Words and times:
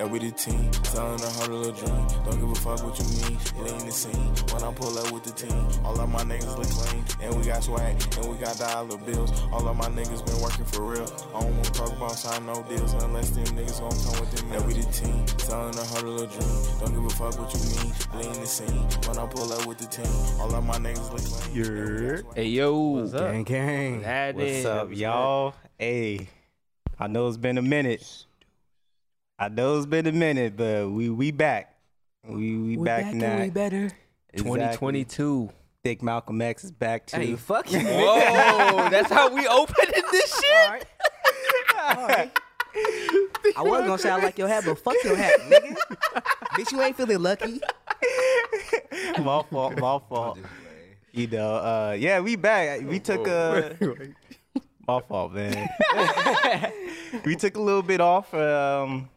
Yeah, 0.00 0.06
we 0.06 0.18
the 0.18 0.30
team, 0.30 0.72
selling 0.80 1.20
a 1.20 1.28
hundred 1.28 1.56
little 1.60 1.76
dream. 1.76 2.06
Don't 2.24 2.40
give 2.40 2.48
a 2.48 2.54
fuck 2.64 2.80
what 2.88 2.96
you 2.96 3.04
mean. 3.20 3.36
It 3.36 3.70
ain't 3.70 3.84
the 3.84 3.92
scene. 3.92 4.32
When 4.48 4.64
I 4.64 4.72
pull 4.72 4.96
up 4.96 5.12
with 5.12 5.24
the 5.24 5.30
team, 5.36 5.52
all 5.84 6.00
of 6.00 6.08
my 6.08 6.24
niggas 6.24 6.56
look 6.56 6.72
clean. 6.72 7.04
And 7.20 7.36
we 7.36 7.44
got 7.44 7.62
swag, 7.62 8.00
and 8.16 8.24
we 8.32 8.38
got 8.38 8.56
dollar 8.56 8.96
bills. 8.96 9.30
All 9.52 9.68
of 9.68 9.76
my 9.76 9.88
niggas 9.92 10.24
been 10.24 10.40
working 10.40 10.64
for 10.64 10.84
real. 10.84 11.04
I 11.36 11.40
don't 11.44 11.52
wanna 11.54 11.68
talk 11.76 11.92
about 11.92 12.12
sign 12.12 12.46
no 12.46 12.62
deals 12.62 12.94
unless 12.94 13.28
them 13.28 13.44
niggas 13.52 13.78
gon' 13.78 13.92
come 13.92 14.24
with 14.24 14.30
them. 14.40 14.48
Yeah, 14.48 14.66
we 14.66 14.72
the 14.72 14.88
team, 14.88 15.26
selling 15.36 15.76
a 15.76 15.84
hundred 15.84 16.08
little 16.16 16.32
dream. 16.32 16.80
Don't 16.80 16.94
give 16.96 17.04
a 17.04 17.10
fuck 17.20 17.38
what 17.38 17.52
you 17.52 17.60
mean. 17.60 17.92
It 17.92 18.24
ain't 18.24 18.40
the 18.40 18.46
scene. 18.46 18.80
When 19.04 19.18
I 19.18 19.26
pull 19.26 19.52
up 19.52 19.66
with 19.66 19.76
the 19.76 19.84
team, 19.84 20.40
all 20.40 20.54
of 20.54 20.64
my 20.64 20.78
niggas 20.78 21.12
look 21.12 21.20
clean. 21.20 21.54
You're 21.54 22.22
Hey 22.34 22.46
yo, 22.46 22.72
What's 22.72 23.12
up? 23.12 23.32
Gang, 23.32 23.44
gang. 23.44 24.00
That 24.00 24.34
What's 24.34 24.48
is- 24.48 24.64
up, 24.64 24.88
y'all? 24.96 25.52
Hey, 25.78 26.30
I 26.98 27.06
know 27.06 27.28
it's 27.28 27.36
been 27.36 27.58
a 27.58 27.62
minute. 27.62 28.24
I 29.42 29.48
know 29.48 29.78
it's 29.78 29.86
been 29.86 30.06
a 30.06 30.12
minute, 30.12 30.54
but 30.54 30.90
we 30.90 31.08
we 31.08 31.30
back. 31.30 31.74
We 32.28 32.58
we, 32.58 32.76
back, 32.76 33.06
and 33.06 33.18
now. 33.20 33.40
we 33.40 33.48
better. 33.48 33.90
2022. 34.36 35.48
Think 35.82 36.02
Malcolm 36.02 36.42
X 36.42 36.64
is 36.64 36.70
back 36.70 37.06
too. 37.06 37.16
Hey, 37.16 37.36
fuck 37.36 37.72
you. 37.72 37.80
Whoa, 37.80 38.88
that's 38.90 39.10
how 39.10 39.34
we 39.34 39.46
opening 39.46 40.04
this 40.12 40.42
shit. 40.42 40.86
I 41.78 42.30
was 43.56 43.86
gonna 43.86 43.96
say 43.96 44.10
I 44.10 44.16
like 44.16 44.36
your 44.36 44.46
hat, 44.46 44.64
but 44.66 44.78
fuck 44.78 44.96
your 45.02 45.16
hat, 45.16 45.40
nigga. 45.48 45.74
Bitch, 46.50 46.72
you 46.72 46.82
ain't 46.82 46.98
feeling 46.98 47.22
lucky. 47.22 47.62
my 49.20 49.42
fault, 49.50 49.78
my 49.78 49.98
fault. 50.06 50.38
You 51.12 51.28
know, 51.28 51.54
uh, 51.54 51.96
yeah, 51.98 52.20
we 52.20 52.36
back. 52.36 52.82
We 52.82 53.00
took 53.00 53.26
a 53.26 53.74
my 54.86 55.00
fault, 55.00 55.32
man. 55.32 55.66
we 57.24 57.36
took 57.36 57.56
a 57.56 57.60
little 57.60 57.82
bit 57.82 58.02
off. 58.02 58.34
Um, 58.34 59.08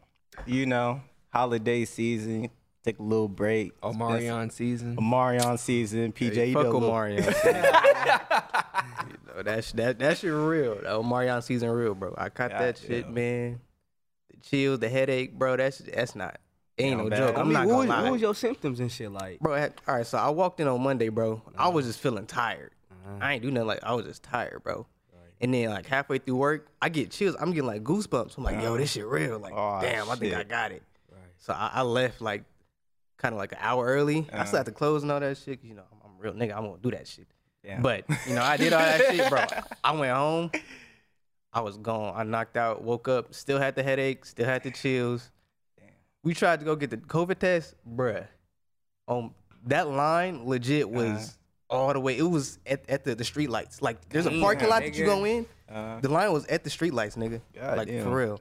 you 0.45 0.65
know, 0.65 1.01
holiday 1.31 1.85
season. 1.85 2.49
take 2.83 2.99
a 2.99 3.03
little 3.03 3.27
break. 3.27 3.79
Omarion 3.81 4.51
season. 4.51 4.95
Omarion 4.97 5.57
season. 5.59 6.11
PJ, 6.11 6.33
Hey, 6.35 6.47
you 6.49 6.53
fuck 6.53 6.65
know, 6.65 6.79
Omarion. 6.81 7.17
you 7.23 9.17
know, 9.35 9.43
that, 9.43 9.71
that, 9.75 9.99
that 9.99 10.17
shit 10.17 10.31
real. 10.33 10.75
That 10.75 10.85
Omarion 10.93 11.41
season 11.43 11.69
real, 11.69 11.95
bro. 11.95 12.13
I 12.17 12.29
caught 12.29 12.51
that 12.51 12.75
God 12.75 12.87
shit, 12.87 13.09
man. 13.09 13.59
The 14.31 14.37
chills, 14.41 14.79
the 14.79 14.89
headache, 14.89 15.37
bro. 15.37 15.55
That's 15.57 15.77
that's 15.79 16.15
not. 16.15 16.39
Ain't 16.77 16.97
Yeah, 16.97 17.03
no 17.03 17.09
bad. 17.09 17.17
joke. 17.19 17.35
I'm 17.35 17.41
I 17.41 17.43
mean, 17.43 17.53
not 17.53 17.67
gonna 17.67 17.77
was, 17.77 17.87
lie. 17.87 18.01
what 18.03 18.11
was 18.13 18.21
your 18.21 18.35
symptoms 18.35 18.79
and 18.79 18.91
shit 18.91 19.11
like? 19.11 19.39
bro, 19.39 19.55
had, 19.55 19.73
all 19.87 19.95
right, 19.95 20.05
so 20.07 20.17
I 20.17 20.29
walked 20.29 20.59
in 20.59 20.67
on 20.67 20.81
Monday, 20.81 21.09
bro. 21.09 21.41
I 21.55 21.67
was 21.69 21.85
just 21.85 21.99
feeling 21.99 22.25
tired. 22.25 22.71
Uh-huh. 22.91 23.17
I 23.21 23.33
ain't 23.33 23.43
do 23.43 23.51
nothing. 23.51 23.67
Like 23.67 23.83
I 23.83 23.93
was 23.93 24.05
just 24.05 24.23
tired, 24.23 24.63
bro. 24.63 24.87
And 25.43 25.53
then 25.53 25.69
like 25.69 25.85
halfway 25.85 26.17
through 26.17 26.37
work, 26.37 26.67
I 26.81 26.89
get 26.89 27.11
chills. 27.11 27.35
I'm 27.39 27.51
getting 27.51 27.67
like 27.67 27.83
goosebumps. 27.83 28.37
I'm 28.37 28.43
like, 28.45 28.61
yo, 28.61 28.77
this 28.77 28.91
shit 28.93 29.05
real. 29.05 29.37
Like, 29.39 29.53
Oh, 29.55 29.79
damn, 29.81 30.09
I 30.09 30.15
think 30.15 30.33
I 30.33 30.43
got 30.43 30.71
it. 30.71 30.81
Right. 31.11 31.19
So 31.37 31.53
I, 31.53 31.69
I 31.75 31.81
left 31.83 32.21
like 32.21 32.43
kind 33.17 33.33
of 33.35 33.39
like 33.39 33.51
an 33.51 33.57
hour 33.61 33.85
early. 33.85 34.25
I 34.33 34.45
still 34.45 34.57
had 34.57 34.65
to 34.67 34.71
close 34.71 35.03
and 35.03 35.11
all 35.11 35.19
that 35.19 35.37
shit. 35.37 35.59
you 35.63 35.75
know, 35.75 35.83
I'm, 35.91 35.97
I'm 36.11 36.17
a 36.17 36.21
real 36.23 36.33
nigga. 36.33 36.55
I'm 36.57 36.63
gonna 36.65 36.77
do 36.81 36.91
that 36.91 37.07
shit. 37.07 37.27
Damn. 37.63 37.81
But 37.81 38.05
you 38.27 38.35
know, 38.35 38.41
I 38.41 38.57
did 38.57 38.73
all 38.73 38.79
that 38.79 39.01
shit, 39.15 39.29
bro. 39.29 39.43
I 39.83 39.91
went 39.91 40.13
home. 40.15 40.49
I 41.51 41.59
was 41.61 41.77
gone. 41.77 42.13
I 42.15 42.23
knocked 42.23 42.57
out. 42.57 42.81
Woke 42.81 43.07
up. 43.09 43.33
Still 43.33 43.59
had 43.59 43.75
the 43.75 43.83
headache. 43.83 44.25
Still 44.25 44.45
had 44.45 44.63
the 44.63 44.71
chills. 44.71 45.29
We 46.23 46.33
tried 46.33 46.59
to 46.59 46.65
go 46.65 46.75
get 46.77 46.89
the 46.89 46.97
COVID 46.97 47.37
test, 47.39 47.75
bruh. 47.85 48.25
Um, 49.09 49.33
that 49.65 49.89
line 49.89 50.45
legit 50.47 50.89
was 50.89 51.11
Uh-huh. 51.11 51.27
All 51.73 51.91
the 51.93 51.99
way. 51.99 52.17
It 52.17 52.23
was 52.23 52.59
at, 52.65 52.87
at 52.89 53.03
the, 53.03 53.15
the 53.15 53.23
street 53.23 53.49
lights. 53.49 53.81
Like 53.81 54.07
there's 54.09 54.25
a 54.25 54.39
parking 54.39 54.69
lot 54.69 54.81
that 54.83 54.95
you 54.95 55.05
go 55.05 55.23
in. 55.25 55.45
Uh, 55.69 55.99
The 55.99 56.09
line 56.09 56.31
was 56.31 56.45
at 56.47 56.63
the 56.63 56.69
street 56.69 56.93
lights, 56.93 57.15
nigga. 57.15 57.41
God 57.53 57.77
like 57.77 57.87
damn. 57.87 58.03
for 58.03 58.15
real. 58.15 58.39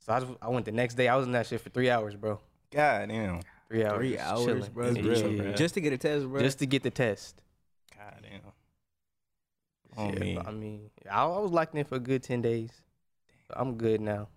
So 0.00 0.12
I, 0.12 0.20
just, 0.20 0.32
I 0.42 0.48
went 0.48 0.64
the 0.66 0.72
next 0.72 0.94
day. 0.94 1.08
I 1.08 1.16
was 1.16 1.26
in 1.26 1.32
that 1.32 1.46
shit 1.46 1.60
for 1.60 1.70
three 1.70 1.90
hours, 1.90 2.14
bro. 2.14 2.38
God 2.70 3.08
damn. 3.08 3.40
Three 3.68 3.84
hours. 3.84 3.96
Three 3.98 4.12
just 4.14 4.24
hours, 4.26 4.44
chilling. 4.44 4.70
bro. 4.72 4.90
Yeah, 4.90 5.02
real, 5.02 5.36
bro. 5.42 5.52
Just 5.52 5.74
to 5.74 5.80
get 5.80 5.92
a 5.92 5.98
test, 5.98 6.26
bro. 6.26 6.40
Just 6.40 6.58
to 6.60 6.66
get 6.66 6.82
the 6.82 6.90
test. 6.90 7.40
God 7.96 8.14
damn. 8.22 8.40
Oh, 9.96 10.12
Yeah, 10.12 10.18
me. 10.18 10.34
but 10.36 10.46
I 10.46 10.50
mean, 10.52 10.90
I, 11.10 11.24
I 11.24 11.38
was 11.38 11.50
locked 11.50 11.74
in 11.74 11.84
for 11.84 11.96
a 11.96 12.00
good 12.00 12.22
ten 12.22 12.40
days. 12.42 12.70
So 13.48 13.54
I'm 13.56 13.74
good 13.76 14.00
now. 14.00 14.28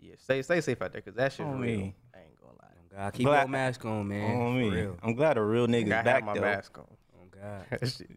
Yeah, 0.00 0.14
stay 0.18 0.42
stay 0.42 0.60
safe 0.60 0.80
out 0.82 0.92
there, 0.92 1.02
cause 1.02 1.14
that 1.14 1.32
shit 1.32 1.46
Oh, 1.46 1.50
real. 1.52 1.58
me. 1.60 1.94
I 2.14 2.20
ain't 2.20 2.40
gonna 2.40 2.52
lie. 2.60 2.68
God, 2.94 3.12
keep 3.12 3.26
But- 3.26 3.38
your 3.40 3.48
mask 3.48 3.84
on, 3.84 4.08
man. 4.08 4.36
On 4.36 4.52
For 4.54 4.58
me. 4.58 4.68
real. 4.80 4.96
I'm 5.02 5.14
glad 5.14 5.36
a 5.38 5.42
real 5.42 5.66
nigga's 5.66 5.92
have 5.92 6.04
back 6.04 6.24
my 6.24 6.34
though. 6.34 6.40
mask 6.40 6.78
on. 6.78 6.86
Oh 7.14 7.26
God. 7.30 7.64
That 7.80 7.88
shit- 7.88 8.10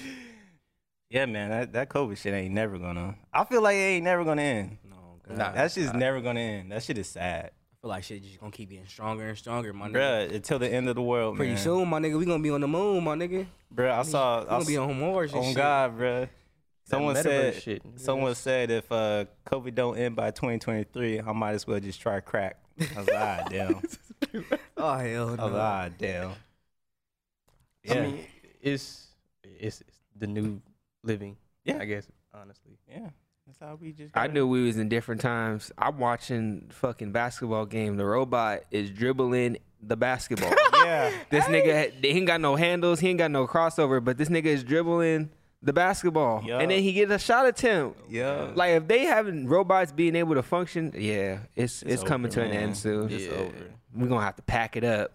yeah, 1.10 1.26
man, 1.26 1.50
that, 1.50 1.72
that 1.72 1.88
COVID 1.88 2.16
shit 2.16 2.34
ain't 2.34 2.54
never 2.54 2.78
gonna. 2.78 3.16
I 3.32 3.44
feel 3.44 3.62
like 3.62 3.74
it 3.76 3.80
ain't 3.80 4.04
never 4.04 4.24
gonna 4.24 4.42
end. 4.42 4.78
No, 4.88 4.96
God. 5.28 5.38
Nah. 5.38 5.52
That 5.52 5.72
shit's 5.72 5.92
never 5.92 6.20
gonna 6.20 6.40
end. 6.40 6.72
That 6.72 6.82
shit 6.82 6.98
is 6.98 7.08
sad, 7.08 7.46
I 7.46 7.76
feel 7.80 7.90
like 7.90 8.04
shit 8.04 8.22
just 8.22 8.40
gonna 8.40 8.50
keep 8.52 8.70
getting 8.70 8.86
stronger 8.86 9.28
and 9.28 9.38
stronger, 9.38 9.72
my 9.72 9.88
nigga. 9.88 9.92
bruh. 10.30 10.34
Until 10.36 10.58
the 10.58 10.68
end 10.72 10.88
of 10.88 10.94
the 10.96 11.02
world, 11.02 11.34
man. 11.34 11.38
Pretty 11.38 11.52
man. 11.54 11.62
soon, 11.62 11.88
my 11.88 12.00
nigga, 12.00 12.18
we 12.18 12.24
gonna 12.24 12.42
be 12.42 12.50
on 12.50 12.60
the 12.60 12.68
moon, 12.68 13.04
my 13.04 13.14
nigga. 13.14 13.46
bruh. 13.74 13.90
I 13.98 14.02
saw. 14.02 14.40
We 14.40 14.46
I 14.46 14.50
gonna 14.50 14.64
be 14.64 14.76
on 14.78 14.98
Mars 15.00 15.32
and 15.32 15.40
on 15.40 15.46
shit. 15.48 15.56
God, 15.56 15.98
bruh. 15.98 16.28
Someone 16.88 17.16
said. 17.16 17.54
shit. 17.62 17.82
Someone 17.96 18.34
said 18.34 18.70
if 18.70 18.90
uh, 18.92 19.24
COVID 19.46 19.74
don't 19.74 19.98
end 19.98 20.14
by 20.16 20.30
2023, 20.30 21.20
I 21.20 21.32
might 21.32 21.52
as 21.54 21.66
well 21.66 21.80
just 21.80 22.00
try 22.00 22.20
crack. 22.20 22.58
I 22.80 22.98
was 22.98 23.06
like, 23.08 23.16
ah, 23.16 23.44
damn. 23.50 23.82
Oh 24.76 24.94
hell 24.96 25.28
I 25.28 25.30
was 25.30 25.36
no. 25.38 25.46
like, 25.46 25.54
ah, 25.54 25.88
damn. 25.98 26.30
I 27.90 27.94
mean, 28.00 28.18
it's, 28.60 29.06
it's 29.42 29.80
it's 29.80 29.98
the 30.16 30.26
new 30.26 30.60
living. 31.02 31.36
Yeah. 31.64 31.78
I 31.80 31.84
guess 31.84 32.06
honestly. 32.34 32.78
yeah. 32.88 33.08
That's 33.46 33.58
how 33.60 33.78
we 33.80 33.92
just. 33.92 34.16
I 34.16 34.22
gotta- 34.22 34.32
knew 34.34 34.46
we 34.46 34.64
was 34.66 34.76
in 34.76 34.88
different 34.88 35.20
times. 35.20 35.70
I'm 35.78 35.98
watching 35.98 36.68
fucking 36.72 37.12
basketball 37.12 37.66
game. 37.66 37.96
The 37.96 38.04
robot 38.04 38.62
is 38.70 38.90
dribbling 38.90 39.58
the 39.80 39.96
basketball. 39.96 40.54
Yeah. 40.86 41.10
this 41.30 41.44
nigga, 41.46 41.90
he 42.00 42.10
ain't 42.10 42.28
got 42.28 42.40
no 42.40 42.54
handles. 42.54 43.00
He 43.00 43.08
ain't 43.08 43.18
got 43.18 43.32
no 43.32 43.48
crossover. 43.48 44.02
But 44.04 44.18
this 44.18 44.28
nigga 44.28 44.44
is 44.44 44.62
dribbling 44.62 45.30
the 45.66 45.72
basketball, 45.72 46.42
Yup. 46.44 46.62
and 46.62 46.70
then 46.70 46.82
he 46.82 46.92
gets 46.92 47.10
a 47.12 47.18
shot 47.18 47.44
attempt. 47.46 48.00
Yeah. 48.08 48.52
Like 48.54 48.70
if 48.72 48.88
they 48.88 49.04
having 49.04 49.46
robots 49.46 49.92
being 49.92 50.16
able 50.16 50.34
to 50.36 50.42
function, 50.42 50.92
yeah, 50.96 51.40
it's 51.54 51.82
it's, 51.82 51.94
It's 51.94 52.02
coming 52.02 52.30
over, 52.30 52.40
to 52.40 52.46
an 52.46 52.52
end 52.52 52.76
soon. 52.76 53.10
It's 53.12 53.24
Yeah. 53.26 53.32
over. 53.32 53.70
We're 53.94 54.06
gonna 54.08 54.24
have 54.24 54.36
to 54.36 54.42
pack 54.42 54.76
it 54.76 54.84
up. 54.84 55.12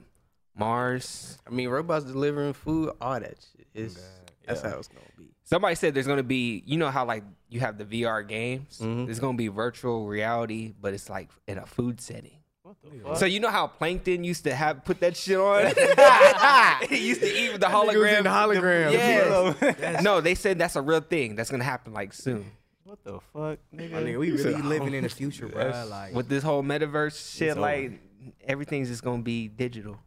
Mars. 0.56 1.38
I 1.48 1.50
mean, 1.52 1.70
robots 1.70 2.06
delivering 2.06 2.54
food, 2.54 2.92
all 3.00 3.20
that 3.20 3.30
shit. 3.56 3.68
It's 3.74 4.00
that's 4.46 4.62
Yeah. 4.64 4.72
how 4.72 4.78
it's 4.80 4.88
gonna 4.90 5.02
be. 5.18 5.30
Somebody 5.44 5.76
said 5.76 5.94
there's 5.94 6.08
gonna 6.08 6.24
be, 6.24 6.64
you 6.66 6.78
know 6.78 6.90
how 6.90 7.06
like 7.06 7.24
you 7.50 7.60
have 7.62 7.78
the 7.78 7.86
VR 7.86 8.22
games. 8.28 8.80
Mhm. 8.82 9.06
There's 9.06 9.20
gonna 9.20 9.38
be 9.38 9.48
virtual 9.48 10.08
reality, 10.08 10.74
but 10.80 10.94
it's 10.94 11.10
like 11.10 11.30
in 11.48 11.58
a 11.58 11.66
food 11.66 12.02
setting. 12.02 12.38
What 12.72 12.94
the 12.94 13.00
fuck? 13.00 13.18
So 13.18 13.26
you 13.26 13.42
know 13.42 13.50
how 13.50 13.68
Plankton 13.68 14.24
used 14.24 14.46
to 14.46 14.56
have 14.56 14.86
put 14.86 15.02
that 15.02 15.18
shit 15.18 15.38
on? 15.38 15.66
he 16.90 17.08
used 17.08 17.20
to 17.20 17.28
eat 17.28 17.52
with 17.52 17.60
the 17.62 17.68
nigga 17.68 17.86
was 17.86 17.96
hologram. 17.96 18.18
in 18.18 18.24
the 18.24 18.30
hologram. 18.30 18.92
Yes. 18.94 20.04
no, 20.04 20.22
they 20.22 20.36
said 20.36 20.58
that's 20.58 20.78
a 20.78 20.82
real 20.82 21.02
thing. 21.02 21.36
That's 21.36 21.50
gonna 21.50 21.66
happen 21.66 21.92
like 21.92 22.14
soon. 22.14 22.50
What 22.86 23.04
the 23.04 23.20
fuck, 23.34 23.60
nigga? 23.76 23.92
My 23.92 24.04
nigga, 24.04 24.20
we 24.20 24.32
really 24.32 24.62
living 24.62 24.94
in 24.94 25.04
the 25.04 25.10
future, 25.10 25.48
bro. 25.48 25.86
Like, 25.90 26.14
With 26.14 26.30
this 26.30 26.44
whole 26.44 26.64
metaverse 26.64 27.38
shit, 27.38 27.50
It's 27.50 27.58
like 27.58 28.00
everything's 28.48 28.88
just 28.88 29.04
gonna 29.04 29.22
be 29.22 29.50
digital. 29.50 30.00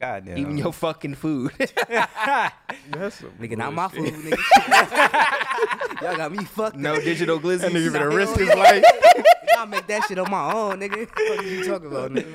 God 0.00 0.26
damn. 0.26 0.38
Even 0.38 0.58
your 0.58 0.72
fucking 0.72 1.14
food. 1.14 1.52
That's 1.58 3.16
some 3.16 3.30
nigga, 3.40 3.56
not 3.56 3.72
my 3.72 3.88
food, 3.88 4.12
nigga. 4.12 4.36
Y'all 6.02 6.16
got 6.16 6.32
me 6.32 6.44
fucked. 6.44 6.76
no 6.76 7.00
digital 7.00 7.40
glizzy. 7.40 7.60
That 7.60 7.72
nigga 7.72 7.92
better 7.92 8.10
Hell 8.10 8.18
risk 8.18 8.36
his 8.36 8.48
yeah. 8.48 8.54
life. 8.54 8.84
I'll 9.56 9.66
make 9.66 9.86
that 9.86 10.04
shit 10.04 10.18
on 10.18 10.30
my 10.30 10.52
own, 10.52 10.80
nigga. 10.80 11.08
What 11.08 11.38
are 11.38 11.42
you 11.42 11.64
talking 11.64 11.86
about, 11.88 12.10
nigga? 12.12 12.32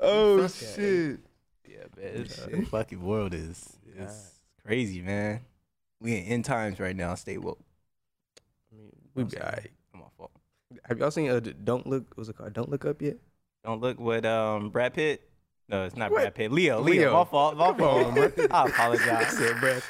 Oh 0.00 0.42
Fuck 0.42 0.52
that. 0.52 0.74
shit. 0.74 1.20
Yeah, 1.68 1.84
man. 1.96 2.22
It's, 2.22 2.36
the 2.46 2.62
fucking 2.62 3.02
world 3.02 3.34
is 3.34 3.76
it's 3.96 4.32
crazy, 4.64 5.02
man. 5.02 5.40
We 6.00 6.16
in 6.16 6.24
end 6.24 6.44
times 6.44 6.78
right 6.78 6.94
now. 6.94 7.14
Stay 7.16 7.36
woke. 7.38 7.58
I 8.72 8.76
mean, 8.76 8.92
we 9.14 9.24
be 9.24 9.36
alright. 9.38 9.70
I'm 9.92 10.00
my 10.00 10.06
fault. 10.16 10.30
Have 10.84 10.98
y'all 10.98 11.10
seen 11.10 11.30
uh, 11.30 11.40
Don't 11.64 11.86
Look? 11.86 12.12
What's 12.14 12.28
it 12.30 12.36
called? 12.36 12.52
Don't 12.52 12.68
Look 12.70 12.84
Up 12.84 13.02
yet? 13.02 13.16
Don't 13.64 13.80
look 13.80 13.98
what 13.98 14.24
um 14.24 14.70
Brad 14.70 14.94
Pitt. 14.94 15.22
No, 15.68 15.84
it's 15.84 15.96
not 15.96 16.10
What? 16.10 16.20
Brad 16.20 16.34
Pitt. 16.34 16.52
Leo. 16.52 16.80
Leo. 16.80 17.00
Leo. 17.00 17.12
My 17.12 17.24
fault. 17.24 17.56
My 17.56 17.72
Come 17.72 17.82
on, 17.82 18.14
fault. 18.14 18.32
I 18.50 18.66
apologize. 18.68 19.28
Said 19.36 19.60
Brad 19.60 19.82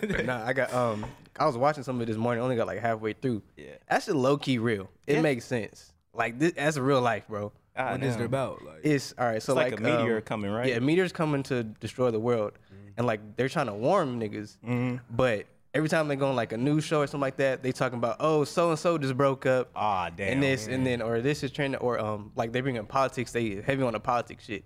But 0.00 0.26
nah, 0.26 0.44
I 0.44 0.52
got 0.52 0.72
um. 0.74 1.06
I 1.40 1.46
was 1.46 1.56
watching 1.56 1.84
some 1.84 1.96
of 1.96 2.02
it 2.02 2.06
this 2.06 2.16
morning. 2.16 2.42
Only 2.42 2.56
got 2.56 2.66
like 2.66 2.80
halfway 2.80 3.12
through. 3.14 3.42
yeah. 3.56 3.66
That 3.88 4.02
shit 4.02 4.14
low 4.16 4.36
key 4.36 4.58
real. 4.58 4.90
It 5.06 5.14
Yeah. 5.16 5.20
makes 5.22 5.44
sense. 5.44 5.92
Like 6.18 6.38
this, 6.38 6.52
that's 6.52 6.76
a 6.76 6.82
real 6.82 7.00
life, 7.00 7.26
bro. 7.28 7.52
God 7.76 7.92
What 7.92 8.02
is 8.02 8.14
damn. 8.14 8.22
it 8.22 8.26
about? 8.26 8.64
Like, 8.64 8.80
It's 8.82 9.14
all 9.16 9.26
right. 9.26 9.36
It's 9.36 9.44
So 9.46 9.54
like, 9.54 9.70
like, 9.70 9.80
a 9.80 9.82
meteor 9.82 10.16
um, 10.16 10.22
coming, 10.22 10.50
right? 10.50 10.66
Yeah, 10.68 10.76
a 10.76 10.80
meteor's 10.80 11.12
coming 11.12 11.44
to 11.44 11.62
destroy 11.62 12.10
the 12.10 12.18
world, 12.18 12.52
and 12.96 13.06
like 13.06 13.20
they're 13.36 13.48
trying 13.48 13.66
to 13.66 13.74
warn 13.74 14.18
niggas, 14.20 14.56
Mhm. 14.66 15.00
but 15.08 15.46
every 15.74 15.88
time 15.88 16.08
they 16.08 16.16
go 16.16 16.28
on 16.28 16.34
like 16.34 16.50
a 16.52 16.56
news 16.56 16.82
show 16.82 17.00
or 17.02 17.06
something 17.06 17.20
like 17.20 17.36
that, 17.36 17.62
they 17.62 17.70
talking 17.70 17.98
about 17.98 18.16
oh 18.18 18.42
so 18.42 18.70
and 18.70 18.78
so 18.78 18.98
just 18.98 19.16
broke 19.16 19.46
up, 19.46 19.70
Ah, 19.76 20.10
damn. 20.10 20.32
and 20.32 20.42
this 20.42 20.66
and 20.66 20.84
then 20.84 21.00
or 21.00 21.20
this 21.20 21.44
is 21.44 21.52
trending 21.52 21.80
or 21.80 22.00
um 22.00 22.32
like 22.34 22.50
they 22.52 22.60
bring 22.62 22.74
in 22.76 22.84
politics. 22.86 23.30
They 23.30 23.60
heavy 23.62 23.84
on 23.84 23.92
the 23.92 24.00
politics 24.00 24.44
shit, 24.46 24.64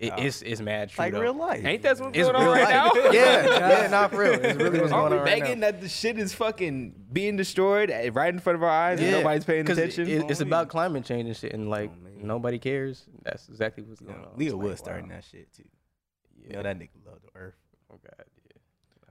It, 0.00 0.14
it's 0.16 0.40
it's 0.40 0.62
mad 0.62 0.88
true. 0.88 1.04
like 1.04 1.12
though. 1.12 1.20
real 1.20 1.34
life. 1.34 1.62
Ain't 1.62 1.82
that 1.82 2.00
what's 2.00 2.16
It's 2.16 2.26
going 2.26 2.34
on 2.34 2.44
real 2.44 2.52
right 2.54 2.70
now? 2.70 2.90
yeah, 3.12 3.82
yeah, 3.82 3.86
not 3.88 4.10
for 4.10 4.20
real. 4.20 4.32
It's 4.32 4.58
really 4.58 4.80
what's 4.80 4.92
Are 4.92 5.00
going 5.02 5.12
we 5.12 5.18
on 5.18 5.24
right 5.26 5.40
begging 5.40 5.60
now. 5.60 5.72
that 5.72 5.82
the 5.82 5.90
shit 5.90 6.18
is 6.18 6.32
fucking 6.32 6.94
being 7.12 7.36
destroyed 7.36 7.90
eh, 7.90 8.08
right 8.10 8.32
in 8.32 8.40
front 8.40 8.56
of 8.56 8.62
our 8.62 8.70
eyes 8.70 8.98
and 8.98 9.10
nobody's 9.10 9.44
paying 9.44 9.70
attention? 9.70 10.08
It, 10.08 10.30
it's 10.30 10.40
about 10.40 10.70
climate 10.70 11.04
change 11.04 11.26
and 11.26 11.36
shit, 11.36 11.52
and 11.52 11.68
like 11.68 11.90
oh, 11.92 12.24
nobody 12.24 12.58
cares. 12.58 13.04
That's 13.24 13.46
exactly 13.50 13.82
what's 13.82 14.00
going 14.00 14.16
know, 14.16 14.28
on. 14.28 14.38
Leo 14.38 14.46
It's 14.46 14.54
like, 14.54 14.70
was 14.70 14.78
starting 14.78 15.08
wow. 15.10 15.16
that 15.16 15.24
shit 15.24 15.52
too. 15.52 15.64
You 16.46 16.54
know 16.54 16.62
that 16.62 16.78
nigga 16.78 16.88
love 17.04 17.18
the 17.22 17.38
earth. 17.38 17.56
Oh 17.92 17.98
god, 18.02 18.24
yeah. 18.46 18.56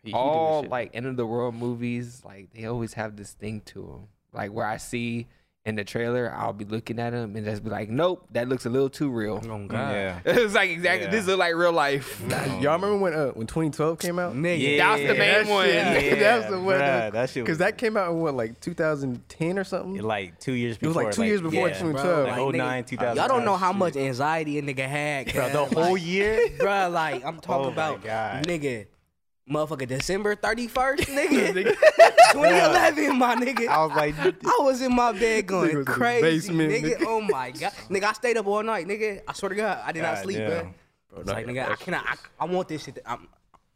He- 0.02 0.10
he 0.10 0.14
all 0.16 0.64
shit. 0.64 0.72
like 0.72 0.96
end 0.96 1.06
of 1.06 1.18
the 1.18 1.26
world 1.28 1.54
movies, 1.54 2.24
like 2.26 2.50
they 2.52 2.66
always 2.66 2.94
have 2.94 3.16
this 3.16 3.34
thing 3.34 3.62
to 3.66 3.82
them. 3.84 4.08
Like 4.34 4.52
where 4.52 4.66
I 4.66 4.78
see 4.78 5.28
in 5.66 5.76
the 5.76 5.84
trailer, 5.84 6.34
I'll 6.36 6.54
be 6.54 6.64
looking 6.66 7.00
at 7.00 7.12
them 7.12 7.36
and 7.36 7.46
just 7.46 7.64
be 7.64 7.70
like, 7.70 7.90
"Nope, 7.90 8.26
that 8.32 8.48
looks 8.48 8.66
a 8.66 8.70
little 8.70 8.90
too 8.90 9.10
real." 9.12 9.42
Oh 9.44 9.68
God. 9.68 9.92
Yeah. 9.94 10.20
it's 10.26 10.54
like 10.56 10.70
exactly 10.70 11.06
Yeah. 11.06 11.12
this 11.12 11.28
look 11.28 11.38
like 11.38 11.54
real 11.54 11.74
life. 11.74 12.22
Y'all 12.62 12.74
remember 12.74 12.98
when 12.98 13.14
uh, 13.14 13.28
when 13.32 13.46
2012 13.46 14.00
came 14.00 14.20
out? 14.20 14.34
Nigga. 14.36 14.78
That's 14.78 15.02
the 15.02 15.08
main 15.10 15.18
that 15.18 15.48
one. 15.48 15.66
shit- 15.66 16.04
Yeah, 16.06 16.16
that's 16.16 16.50
the 16.50 16.60
one. 16.60 16.76
bruh, 16.80 17.12
that 17.12 17.30
shit 17.30 17.44
Because 17.44 17.58
that 17.58 17.78
came 17.78 17.98
out 17.98 18.10
in 18.12 18.20
what, 18.20 18.36
like 18.36 18.60
2010 18.62 19.60
or 19.60 19.64
something? 19.66 19.98
It, 19.98 20.04
like 20.04 20.40
two 20.40 20.54
years 20.54 20.78
before. 20.78 20.86
It 21.04 21.06
was 21.06 21.06
like 21.08 21.14
two 21.16 21.24
years 21.26 21.42
before 21.42 21.68
yeah. 21.68 21.74
2012. 21.80 22.28
Like 22.28 22.36
Bro, 22.36 22.52
09, 22.52 22.84
nigga, 22.84 22.88
2000. 22.88 23.18
Y'all 23.18 23.28
don't 23.28 23.46
know 23.46 23.58
how 23.58 23.72
shit. 23.72 23.80
much 23.80 23.96
anxiety 23.98 24.60
a 24.60 24.62
nigga 24.62 24.88
had. 24.88 25.34
Bro, 25.34 25.50
the 25.50 25.66
whole 25.66 25.98
year. 25.98 26.40
Bruh, 26.58 26.92
like 26.92 27.24
I'm 27.26 27.40
talking 27.42 27.66
Oh 27.68 27.72
about 27.72 28.02
God. 28.04 28.46
nigga. 28.46 28.88
Motherfucker, 29.50 29.88
December 29.88 30.36
31st, 30.36 30.98
nigga. 31.08 31.76
2011, 32.34 33.18
my 33.18 33.36
nigga. 33.36 33.68
I 33.68 33.86
was 33.86 33.96
like, 33.96 34.16
I 34.20 34.58
was 34.62 34.82
in 34.82 34.94
my 34.96 35.12
bed 35.12 35.48
going 35.48 35.84
crazy, 35.86 36.22
basement, 36.50 36.72
nigga. 36.72 36.98
nigga. 37.00 37.04
Oh 37.08 37.22
my 37.22 37.52
god, 37.52 37.72
nigga, 37.90 38.04
I 38.04 38.14
stayed 38.14 38.38
up 38.38 38.46
all 38.48 38.62
night, 38.64 38.88
nigga. 38.88 39.22
I 39.28 39.34
swear 39.34 39.50
to 39.50 39.56
God, 39.56 39.80
I 39.84 39.92
did 39.92 40.04
not 40.04 40.20
sleep, 40.20 40.38
damn. 40.38 40.50
bro. 40.50 40.62
Bro, 41.10 41.20
It's 41.22 41.28
no, 41.28 41.34
like, 41.34 41.46
nigga, 41.48 41.70
I 41.72 41.76
cannot. 41.76 42.06
I, 42.08 42.16
I 42.40 42.46
want 42.46 42.68
this 42.68 42.84
shit. 42.84 42.96
To, 42.96 43.12
I'm, 43.12 43.28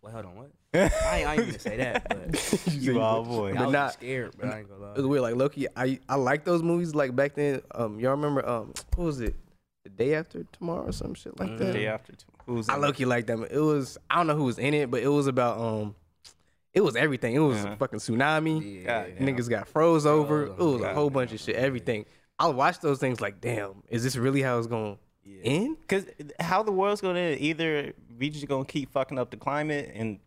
well, 0.03 0.13
hold 0.13 0.25
on, 0.25 0.35
what? 0.35 0.51
I 0.75 0.79
ain't, 0.79 1.27
I 1.27 1.33
ain't 1.35 1.45
gonna 1.47 1.59
say 1.59 1.77
that, 1.77 2.07
but 2.07 2.67
you 2.73 2.99
all 3.01 3.23
boy. 3.23 3.51
I 3.51 3.53
But 3.53 3.63
was 3.65 3.73
not- 3.73 3.93
scared, 3.93 4.35
but 4.39 4.49
I 4.49 4.59
ain't 4.59 4.69
gonna 4.69 4.91
It 4.91 4.97
was 4.97 5.07
weird. 5.07 5.21
Like 5.23 5.35
low 5.35 5.49
key, 5.49 5.67
I 5.75 5.99
I 6.07 6.15
like 6.15 6.45
those 6.45 6.61
movies. 6.61 6.93
Like 6.93 7.15
back 7.15 7.33
then, 7.35 7.61
um, 7.73 7.99
y'all 7.99 8.11
remember 8.11 8.47
um, 8.47 8.73
what 8.95 9.05
was 9.05 9.19
it? 9.21 9.35
The 9.83 9.89
day 9.89 10.13
after 10.15 10.43
tomorrow 10.51 10.85
or 10.87 10.91
some 10.91 11.13
shit 11.13 11.37
like 11.39 11.57
that. 11.57 11.65
The 11.65 11.73
day 11.73 11.87
after 11.87 12.13
two. 12.13 12.25
Who's 12.45 12.69
I 12.69 12.75
in 12.75 12.81
Loki 12.81 13.05
like 13.05 13.27
that. 13.27 13.39
It 13.51 13.59
was 13.59 13.97
I 14.09 14.15
don't 14.17 14.27
know 14.27 14.35
who 14.35 14.43
was 14.45 14.59
in 14.59 14.73
it, 14.73 14.89
but 14.91 15.01
it 15.01 15.07
was 15.07 15.27
about 15.27 15.59
um, 15.59 15.95
it 16.73 16.81
was 16.81 16.95
everything. 16.95 17.35
It 17.35 17.39
was 17.39 17.63
Uh-huh. 17.63 17.73
a 17.73 17.77
fucking 17.77 17.99
tsunami. 17.99 18.85
God 18.85 19.13
damn. 19.17 19.27
Niggas 19.27 19.49
got 19.49 19.67
froze 19.67 20.05
over. 20.05 20.45
It 20.47 20.57
was 20.57 20.81
a 20.81 20.93
whole 20.93 21.09
bunch 21.09 21.31
of 21.33 21.39
shit. 21.39 21.55
Everything. 21.55 22.05
I 22.39 22.47
watch 22.47 22.79
those 22.79 22.99
things 22.99 23.21
like, 23.21 23.39
damn, 23.41 23.83
is 23.89 24.03
this 24.03 24.15
really 24.15 24.41
how 24.41 24.57
it's 24.57 24.67
going 24.67 24.97
to 25.23 25.41
end? 25.43 25.77
Because 25.81 26.05
how 26.39 26.63
the 26.63 26.71
world's 26.71 26.99
gonna 26.99 27.19
end, 27.19 27.41
either 27.41 27.93
we 28.17 28.29
just 28.29 28.47
gonna 28.47 28.65
keep 28.65 28.91
fucking 28.91 29.17
up 29.19 29.29
the 29.31 29.37
climate 29.37 29.91
and 29.93 30.19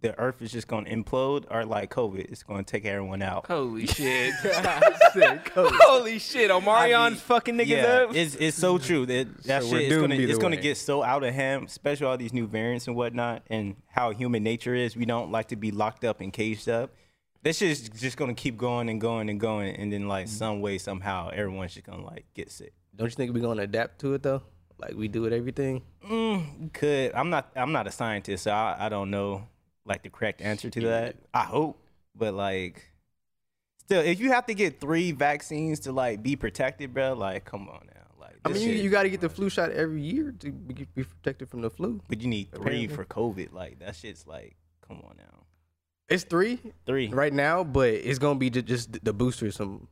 the 0.00 0.18
earth 0.18 0.40
is 0.42 0.52
just 0.52 0.68
gonna 0.68 0.88
implode, 0.88 1.44
or 1.50 1.64
like 1.64 1.90
COVID, 1.92 2.30
it's 2.30 2.42
gonna 2.42 2.62
take 2.62 2.84
everyone 2.84 3.22
out. 3.22 3.46
Holy 3.46 3.86
shit! 3.96 4.32
Holy 5.54 6.18
shit! 6.18 6.50
Omarion's 6.50 6.94
I 6.94 7.08
mean, 7.10 7.18
fucking 7.18 7.54
niggas 7.56 7.66
yeah, 7.66 7.82
up. 8.08 8.14
it's 8.14 8.34
it's 8.36 8.56
so 8.56 8.78
true 8.78 9.06
that 9.06 9.42
that 9.44 9.62
So 9.62 9.70
shit 9.70 9.92
is 9.92 10.00
gonna 10.00 10.14
it's 10.14 10.38
gonna 10.38 10.56
get 10.56 10.76
so 10.76 11.02
out 11.02 11.24
of 11.24 11.34
hand, 11.34 11.66
especially 11.66 12.06
all 12.06 12.16
these 12.16 12.32
new 12.32 12.46
variants 12.46 12.86
and 12.86 12.96
whatnot, 12.96 13.42
and 13.48 13.76
how 13.88 14.10
human 14.10 14.42
nature 14.42 14.74
is. 14.74 14.96
We 14.96 15.04
don't 15.04 15.32
like 15.32 15.48
to 15.48 15.56
be 15.56 15.70
locked 15.70 16.04
up 16.04 16.20
and 16.20 16.32
caged 16.32 16.68
up. 16.68 16.94
This 17.42 17.58
shit's 17.58 17.88
just 17.88 18.16
gonna 18.16 18.34
keep 18.34 18.56
going 18.56 18.88
and 18.88 19.00
going 19.00 19.28
and 19.28 19.40
going, 19.40 19.74
and 19.74 19.92
then 19.92 20.06
like 20.06 20.28
some 20.28 20.60
way 20.60 20.78
somehow 20.78 21.30
everyone's 21.30 21.74
just 21.74 21.86
gonna 21.86 22.04
like 22.04 22.26
get 22.34 22.50
sick. 22.52 22.72
Don't 22.94 23.06
you 23.06 23.14
think 23.14 23.32
we're 23.32 23.40
going 23.40 23.58
to 23.58 23.62
adapt 23.62 24.00
to 24.00 24.14
it 24.14 24.24
though? 24.24 24.42
Like 24.76 24.94
we 24.94 25.06
do 25.06 25.22
with 25.22 25.32
everything? 25.32 25.82
Mm, 26.04 26.72
could 26.72 27.12
I'm 27.14 27.30
not 27.30 27.50
I'm 27.54 27.72
not 27.72 27.86
a 27.86 27.92
scientist, 27.92 28.44
so 28.44 28.50
I, 28.50 28.86
I 28.86 28.88
don't 28.88 29.10
know 29.10 29.46
like 29.88 30.02
the 30.02 30.10
correct 30.10 30.40
answer 30.42 30.70
to 30.70 30.80
that. 30.82 31.16
I 31.34 31.44
hope, 31.44 31.80
but 32.14 32.34
like 32.34 32.90
still, 33.78 34.02
if 34.02 34.20
you 34.20 34.30
have 34.32 34.46
to 34.46 34.54
get 34.54 34.80
three 34.80 35.12
vaccines 35.12 35.80
to 35.80 35.92
like 35.92 36.22
be 36.22 36.36
protected, 36.36 36.92
bro, 36.94 37.14
like 37.14 37.44
come 37.44 37.68
on 37.68 37.86
now, 37.94 38.02
like 38.20 38.36
I 38.44 38.50
mean, 38.50 38.62
you, 38.68 38.74
you 38.74 38.90
got 38.90 39.04
to 39.04 39.10
get 39.10 39.20
the 39.20 39.28
flu 39.28 39.48
shot 39.48 39.70
every 39.72 40.02
year 40.02 40.32
to 40.40 40.52
be, 40.52 40.86
be 40.94 41.04
protected 41.04 41.48
from 41.48 41.62
the 41.62 41.70
flu. 41.70 42.00
but 42.08 42.20
you 42.20 42.28
need 42.28 42.50
three 42.52 42.60
apparently. 42.84 42.88
for 42.88 43.04
COVID. 43.04 43.52
Like 43.52 43.78
that 43.80 43.96
shit's 43.96 44.26
like, 44.26 44.56
come 44.86 44.98
on 45.08 45.16
now, 45.16 45.44
It's 46.08 46.24
three 46.24 46.58
three. 46.86 47.08
right 47.08 47.32
now, 47.32 47.64
but 47.64 47.88
it's 47.90 48.18
gonna 48.18 48.38
be 48.38 48.50
ju- 48.50 48.62
just 48.62 49.02
the 49.04 49.12
booster. 49.12 49.50
Some 49.50 49.88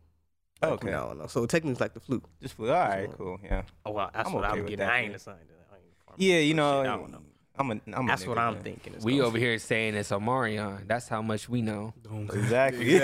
like, 0.62 0.72
Okay. 0.72 0.88
I 0.88 0.92
don't 0.92 1.18
know. 1.18 1.26
So 1.26 1.44
technically, 1.46 1.72
it's 1.72 1.80
like 1.80 1.94
the 1.94 2.00
flu. 2.00 2.22
Just 2.42 2.54
flu. 2.54 2.70
All 2.70 2.74
right, 2.88 3.10
cool, 3.16 3.38
yeah, 3.42 3.62
Oh 3.84 3.92
well, 3.92 4.10
that's 4.12 4.28
I'm 4.28 4.34
what 4.34 4.44
okay 4.44 4.52
I'm 4.60 4.66
getting. 4.66 4.78
that, 4.78 4.90
I 4.92 4.98
ain't 5.00 5.10
yeah. 5.10 5.16
assigned. 5.16 5.38
I 5.70 5.74
ain't 5.76 6.20
yeah. 6.20 6.38
You 6.38 6.54
know, 6.54 6.82
Shit, 6.82 6.90
I 6.92 6.96
don't 6.96 7.10
know. 7.12 7.22
I'm 7.58 7.70
a, 7.70 7.80
I'm 7.94 8.04
a 8.04 8.06
That's 8.08 8.26
what 8.26 8.36
nigga, 8.36 8.40
I'm 8.42 8.54
man. 8.54 8.62
thinking. 8.62 8.94
it's 8.94 9.04
we 9.04 9.16
gonna 9.16 9.28
over 9.28 9.38
here 9.38 9.58
saying 9.58 9.94
it's 9.94 10.10
Omarion. 10.10 10.86
That's 10.86 11.08
how 11.08 11.22
much 11.22 11.48
we 11.48 11.62
know. 11.62 11.94
Exactly. 12.32 12.98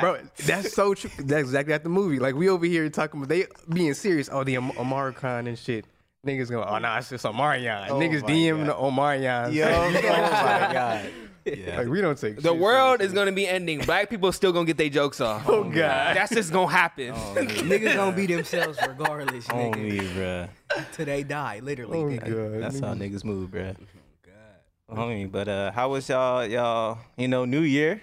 bro. 0.00 0.18
That's 0.46 0.72
so 0.72 0.94
true. 0.94 1.10
That's 1.18 1.42
exactly 1.42 1.74
at 1.74 1.82
the 1.82 1.88
movie. 1.88 2.18
Like 2.18 2.34
we 2.34 2.48
over 2.48 2.66
here 2.66 2.88
talking 2.90 3.20
about 3.20 3.28
they 3.28 3.46
being 3.72 3.94
serious. 3.94 4.28
Oh, 4.32 4.44
the 4.44 4.56
Om- 4.56 4.72
Omaricon 4.72 5.48
and 5.48 5.58
shit. 5.58 5.86
Niggas 6.26 6.50
going, 6.50 6.68
oh 6.68 6.78
nah, 6.78 6.98
it's 6.98 7.10
just 7.10 7.24
Omarion. 7.24 7.88
Oh 7.90 7.94
Niggas 7.98 8.22
my 8.22 8.28
DMing 8.28 8.66
the 8.66 8.74
Omarion. 8.74 9.52
Yo, 9.52 9.66
oh 9.68 9.90
my 9.90 10.72
god. 10.72 11.10
Yeah. 11.44 11.78
like 11.78 11.88
we 11.88 12.00
don't 12.00 12.16
take 12.18 12.40
The 12.40 12.54
world 12.54 13.00
is 13.00 13.12
gonna 13.12 13.32
be 13.32 13.46
ending. 13.48 13.80
Black 13.80 14.08
people 14.10 14.30
still 14.32 14.52
gonna 14.52 14.64
get 14.66 14.76
their 14.76 14.88
jokes 14.88 15.20
off. 15.20 15.42
Oh 15.48 15.64
god. 15.64 16.16
That's 16.16 16.32
just 16.32 16.52
gonna 16.52 16.70
happen. 16.70 17.12
Niggas 17.34 17.96
gonna 17.96 18.14
be 18.16 18.26
themselves 18.26 18.78
regardless, 18.86 19.48
On 19.50 19.72
nigga, 19.72 19.82
me, 19.82 19.98
bruh. 19.98 20.48
till 20.92 21.06
they 21.06 21.22
die, 21.24 21.60
literally. 21.62 21.98
Oh 21.98 22.04
nigga. 22.04 22.52
god. 22.52 22.62
That's 22.62 22.78
how 22.80 22.94
niggas 22.94 23.24
move, 23.24 23.50
bruh. 23.50 23.74
Oh 23.78 23.84
god. 24.24 24.98
Homie, 24.98 25.30
but 25.30 25.48
uh, 25.48 25.72
how 25.72 25.90
was 25.90 26.08
y'all? 26.08 26.46
Y'all, 26.46 26.98
you 27.16 27.28
know, 27.28 27.44
New 27.44 27.62
Year. 27.62 28.00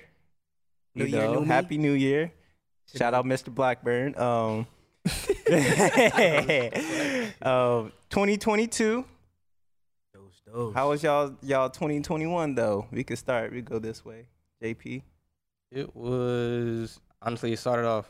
You 0.95 1.05
New 1.05 1.09
year, 1.11 1.21
know, 1.27 1.33
new 1.35 1.41
me? 1.41 1.47
happy 1.47 1.77
New 1.77 1.93
Year. 1.93 2.31
Shout 2.95 3.13
out, 3.13 3.23
Mr. 3.25 3.53
Blackburn. 3.53 4.15
Um, 4.17 4.65
um, 7.41 7.91
2022. 8.09 9.05
Those, 10.51 10.67
those. 10.67 10.73
How 10.73 10.89
was 10.89 11.03
y'all? 11.03 11.35
Y'all 11.41 11.69
2021 11.69 12.55
though. 12.55 12.87
We 12.91 13.03
could 13.03 13.17
start. 13.17 13.51
We 13.51 13.61
go 13.61 13.79
this 13.79 14.03
way. 14.05 14.27
JP. 14.63 15.01
It 15.71 15.95
was 15.95 16.99
honestly 17.21 17.53
it 17.53 17.59
started 17.59 17.87
off 17.87 18.05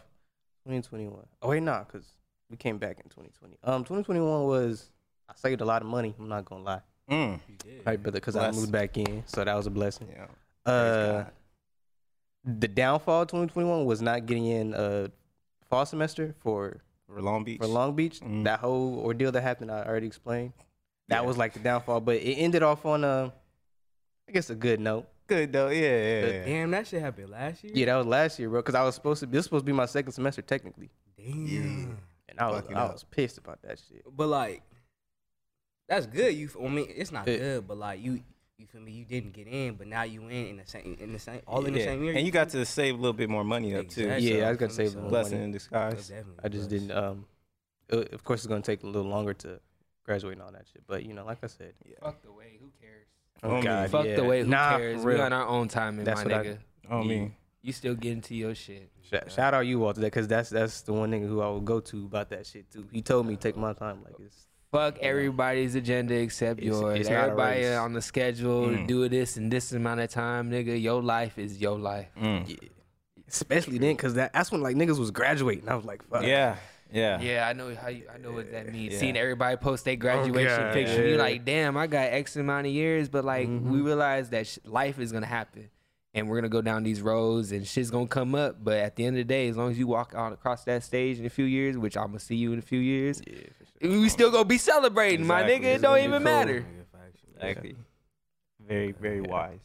2021. 0.65 1.25
Oh 1.41 1.49
wait, 1.49 1.61
nah, 1.63 1.83
cause 1.83 2.05
we 2.49 2.57
came 2.57 2.77
back 2.77 2.97
in 2.97 3.09
2020. 3.09 3.57
Um, 3.63 3.83
2021 3.83 4.43
was 4.45 4.89
I 5.27 5.33
saved 5.35 5.61
a 5.61 5.65
lot 5.65 5.81
of 5.81 5.87
money. 5.87 6.15
I'm 6.19 6.27
not 6.29 6.45
gonna 6.45 6.63
lie, 6.63 6.81
Mm. 7.09 7.39
right, 7.85 8.01
brother, 8.01 8.19
cause 8.19 8.35
I 8.35 8.49
moved 8.51 8.71
back 8.71 8.97
in, 8.97 9.23
so 9.25 9.43
that 9.43 9.53
was 9.55 9.67
a 9.67 9.69
blessing. 9.71 10.07
Yeah. 10.11 10.71
Uh, 10.71 11.25
the 12.45 12.67
downfall 12.67 13.23
of 13.23 13.27
2021 13.27 13.85
was 13.85 14.01
not 14.01 14.25
getting 14.25 14.45
in 14.45 14.73
a 14.73 15.11
fall 15.69 15.85
semester 15.85 16.33
for 16.39 16.77
For 17.07 17.21
Long 17.21 17.43
Beach. 17.43 17.59
for 17.59 17.67
Long 17.67 17.95
Beach. 17.95 18.19
Mm. 18.21 18.43
That 18.45 18.59
whole 18.59 18.99
ordeal 18.99 19.31
that 19.33 19.41
happened, 19.41 19.69
I 19.71 19.83
already 19.83 20.07
explained. 20.07 20.53
That 21.09 21.21
Yeah. 21.21 21.27
was 21.27 21.37
like 21.37 21.53
the 21.53 21.59
downfall, 21.59 22.01
but 22.01 22.15
it 22.17 22.35
ended 22.35 22.63
off 22.63 22.85
on 22.85 23.03
a, 23.03 23.33
I 24.27 24.31
guess 24.31 24.49
a 24.49 24.55
good 24.55 24.79
note. 24.79 25.07
Good 25.27 25.51
though. 25.53 25.69
Yeah, 25.69 25.79
yeah. 25.81 26.25
yeah. 26.27 26.45
Damn, 26.45 26.71
that 26.71 26.87
shit 26.87 27.01
happened 27.01 27.29
last 27.29 27.63
year. 27.63 27.73
Yeah, 27.75 27.85
that 27.87 27.95
was 27.97 28.07
last 28.07 28.39
year, 28.39 28.49
bro. 28.49 28.63
Cause 28.63 28.73
I 28.75 28.83
was 28.83 28.95
supposed 28.95 29.19
to. 29.19 29.25
This 29.27 29.37
was 29.37 29.43
supposed 29.45 29.65
to 29.65 29.71
be 29.71 29.75
my 29.75 29.85
second 29.85 30.11
semester 30.13 30.41
technically, 30.41 30.89
Damn. 31.17 31.45
Yeah. 31.45 31.59
and 32.29 32.39
I 32.39 32.47
was 32.47 32.61
Fucking 32.61 32.75
I 32.77 32.79
up. 32.81 32.93
was 32.93 33.03
pissed 33.03 33.37
about 33.37 33.61
that 33.63 33.79
shit. 33.79 34.03
But 34.15 34.27
like, 34.27 34.63
that's 35.87 36.05
good. 36.05 36.33
You, 36.35 36.49
I 36.63 36.67
mean, 36.67 36.87
it's 36.89 37.11
not 37.11 37.27
It- 37.27 37.39
good, 37.39 37.67
but 37.67 37.77
like 37.77 38.01
you, 38.01 38.21
you 38.57 38.65
feel 38.67 38.81
me? 38.81 38.91
You 38.91 39.05
didn't 39.05 39.33
get 39.33 39.47
in, 39.47 39.75
but 39.75 39.87
now 39.87 40.03
you 40.03 40.21
in 40.23 40.31
in 40.47 40.57
the 40.57 40.65
same, 40.65 40.97
in 40.99 41.13
the 41.13 41.19
same, 41.19 41.41
all 41.47 41.65
in 41.65 41.73
the 41.73 41.81
same 41.81 42.03
year. 42.03 42.13
And 42.15 42.25
you 42.25 42.31
got 42.31 42.49
to 42.49 42.65
save 42.65 42.95
a 42.95 42.97
little 42.97 43.13
bit 43.13 43.29
more 43.29 43.43
money 43.43 43.75
up 43.75 43.87
too. 43.87 44.03
Exactly. 44.03 44.37
Yeah, 44.39 44.47
I 44.47 44.49
was 44.49 44.57
gonna 44.57 44.71
save 44.73 44.93
a 44.93 44.95
little 44.95 45.09
Blessing 45.09 45.33
money. 45.37 45.43
in 45.45 45.51
disguise. 45.51 46.11
I 46.43 46.47
just 46.49 46.69
blessed. 46.69 46.69
didn't. 46.69 46.91
Um, 46.91 47.25
it- 47.89 48.13
of 48.13 48.23
course, 48.23 48.41
it's 48.41 48.47
gonna 48.47 48.61
take 48.61 48.83
a 48.83 48.87
little 48.87 49.09
longer 49.09 49.33
to 49.35 49.59
graduate 50.09 50.33
and 50.33 50.41
all 50.41 50.51
that 50.51 50.65
shit. 50.73 50.81
But 50.87 51.05
you 51.05 51.13
know, 51.13 51.23
like 51.25 51.37
I 51.43 51.47
said, 51.47 51.73
Fuck 52.01 52.21
the 52.23 52.31
way. 52.31 52.57
Who 52.59 52.71
cares? 52.81 53.05
Oh, 53.43 53.61
God, 53.61 53.89
Fuck 53.91 54.05
yeah. 54.07 54.15
the 54.15 54.23
way. 54.23 54.41
Who 54.41 54.47
Nah, 54.49 54.77
cares? 54.77 55.01
for 55.01 55.07
We 55.07 55.13
real. 55.13 55.21
on 55.23 55.33
our 55.33 55.47
own 55.47 55.67
time, 55.67 56.03
That's 56.03 56.25
my 56.25 56.31
what 56.31 56.33
I- 56.33 56.43
nigga. 56.49 56.57
Oh 56.91 57.01
you, 57.03 57.09
me. 57.09 57.31
You 57.61 57.71
still 57.73 57.93
getting 57.95 58.21
to 58.21 58.33
your 58.35 58.55
shit. 58.55 58.89
Shout, 59.09 59.31
shout 59.31 59.53
out 59.53 59.67
you 59.67 59.79
Walter, 59.79 60.01
because 60.01 60.27
that's 60.27 60.49
that's 60.49 60.81
the 60.81 60.93
one 60.93 61.11
nigga 61.11 61.27
who 61.27 61.41
I 61.41 61.49
would 61.49 61.65
go 61.65 61.79
to 61.79 62.05
about 62.05 62.29
that 62.31 62.45
shit 62.47 62.71
too. 62.71 62.87
He 62.91 63.01
told 63.01 63.27
me 63.27 63.35
take 63.35 63.55
my 63.57 63.73
time, 63.73 63.99
like 64.03 64.15
it's 64.19 64.47
Fuck 64.71 64.97
everybody's 64.99 65.75
agenda 65.75 66.13
except 66.15 66.59
It's- 66.59 66.79
yours. 66.79 66.99
it's 66.99 67.09
Everybody 67.09 67.61
race. 67.61 67.77
on 67.77 67.93
the 67.93 68.01
schedule 68.01 68.69
to 68.69 68.77
Mm. 68.77 68.87
do 68.87 69.09
this 69.09 69.35
in 69.37 69.49
this 69.49 69.71
amount 69.71 69.99
of 69.99 70.09
time, 70.11 70.49
nigga. 70.51 70.79
Your 70.81 71.01
life 71.01 71.37
is 71.39 71.59
your 71.61 71.77
life. 71.77 72.07
Mm. 72.19 72.47
yeah. 72.49 72.69
especially 73.27 73.77
then, 73.77 73.95
cause 73.95 74.15
that, 74.15 74.33
that's 74.33 74.51
when 74.51 74.61
like 74.61 74.75
niggas 74.75 74.97
was 74.97 75.11
graduating. 75.11 75.69
I 75.69 75.75
was 75.75 75.85
like, 75.85 76.03
fuck. 76.09 76.23
Yeah. 76.23 76.55
Yeah. 76.91 77.21
Yeah, 77.21 77.47
I 77.47 77.53
know 77.53 77.73
how 77.75 77.89
you, 77.89 78.03
I 78.13 78.17
know 78.17 78.31
what 78.31 78.51
that 78.51 78.71
means. 78.71 78.93
Yeah. 78.93 78.99
Seeing 78.99 79.17
everybody 79.17 79.57
post 79.57 79.85
their 79.85 79.95
graduation 79.95 80.57
God, 80.57 80.73
picture, 80.73 81.05
you 81.07 81.15
yeah. 81.15 81.21
like, 81.21 81.45
damn, 81.45 81.77
I 81.77 81.87
got 81.87 82.07
X 82.11 82.35
amount 82.35 82.67
of 82.67 82.73
years, 82.73 83.09
but 83.09 83.23
like 83.25 83.47
Mhm. 83.47 83.63
we 83.69 83.81
realize 83.81 84.29
that 84.31 84.47
sh- 84.47 84.57
life 84.65 84.97
is 84.99 85.11
gonna 85.11 85.25
happen, 85.27 85.69
and 86.15 86.27
we're 86.27 86.37
gonna 86.37 86.49
go 86.49 86.61
down 86.61 86.81
these 86.83 87.01
roads, 87.01 87.51
and 87.51 87.67
shit's 87.67 87.91
gonna 87.91 88.07
come 88.07 88.33
up. 88.33 88.63
But 88.63 88.77
at 88.77 88.95
the 88.95 89.05
end 89.05 89.17
of 89.17 89.19
the 89.19 89.31
day, 89.31 89.47
as 89.49 89.55
long 89.57 89.69
as 89.71 89.77
you 89.77 89.85
walk 89.87 90.13
out 90.15 90.33
across 90.33 90.63
that 90.63 90.83
stage 90.83 91.19
in 91.19 91.25
a 91.25 91.29
few 91.29 91.45
years, 91.45 91.77
which 91.77 91.95
I'm 91.95 92.07
gonna 92.07 92.19
see 92.19 92.35
you 92.37 92.53
in 92.53 92.59
a 92.59 92.63
few 92.63 92.79
years, 92.79 93.21
yeah, 93.27 93.35
for 93.81 93.87
We 93.87 94.09
still 94.09 94.31
gonna 94.31 94.45
be 94.45 94.57
celebrating, 94.57 95.27
my 95.27 95.43
nigga. 95.43 95.61
It 95.61 95.65
It's 95.65 95.81
don't 95.83 95.99
even 95.99 96.11
cool. 96.11 96.19
matter. 96.21 96.65
Exactly. 97.35 97.75
Very, 98.67 98.91
very 98.91 99.21
wise. 99.21 99.61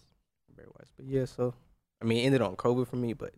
Very 0.55 0.69
wise. 0.69 0.89
But 0.97 1.07
yeah, 1.07 1.25
so 1.25 1.55
I 2.01 2.05
mean, 2.05 2.19
it 2.19 2.27
ended 2.27 2.43
on 2.43 2.55
COVID 2.57 2.87
for 2.87 2.97
me, 2.97 3.13
but 3.15 3.33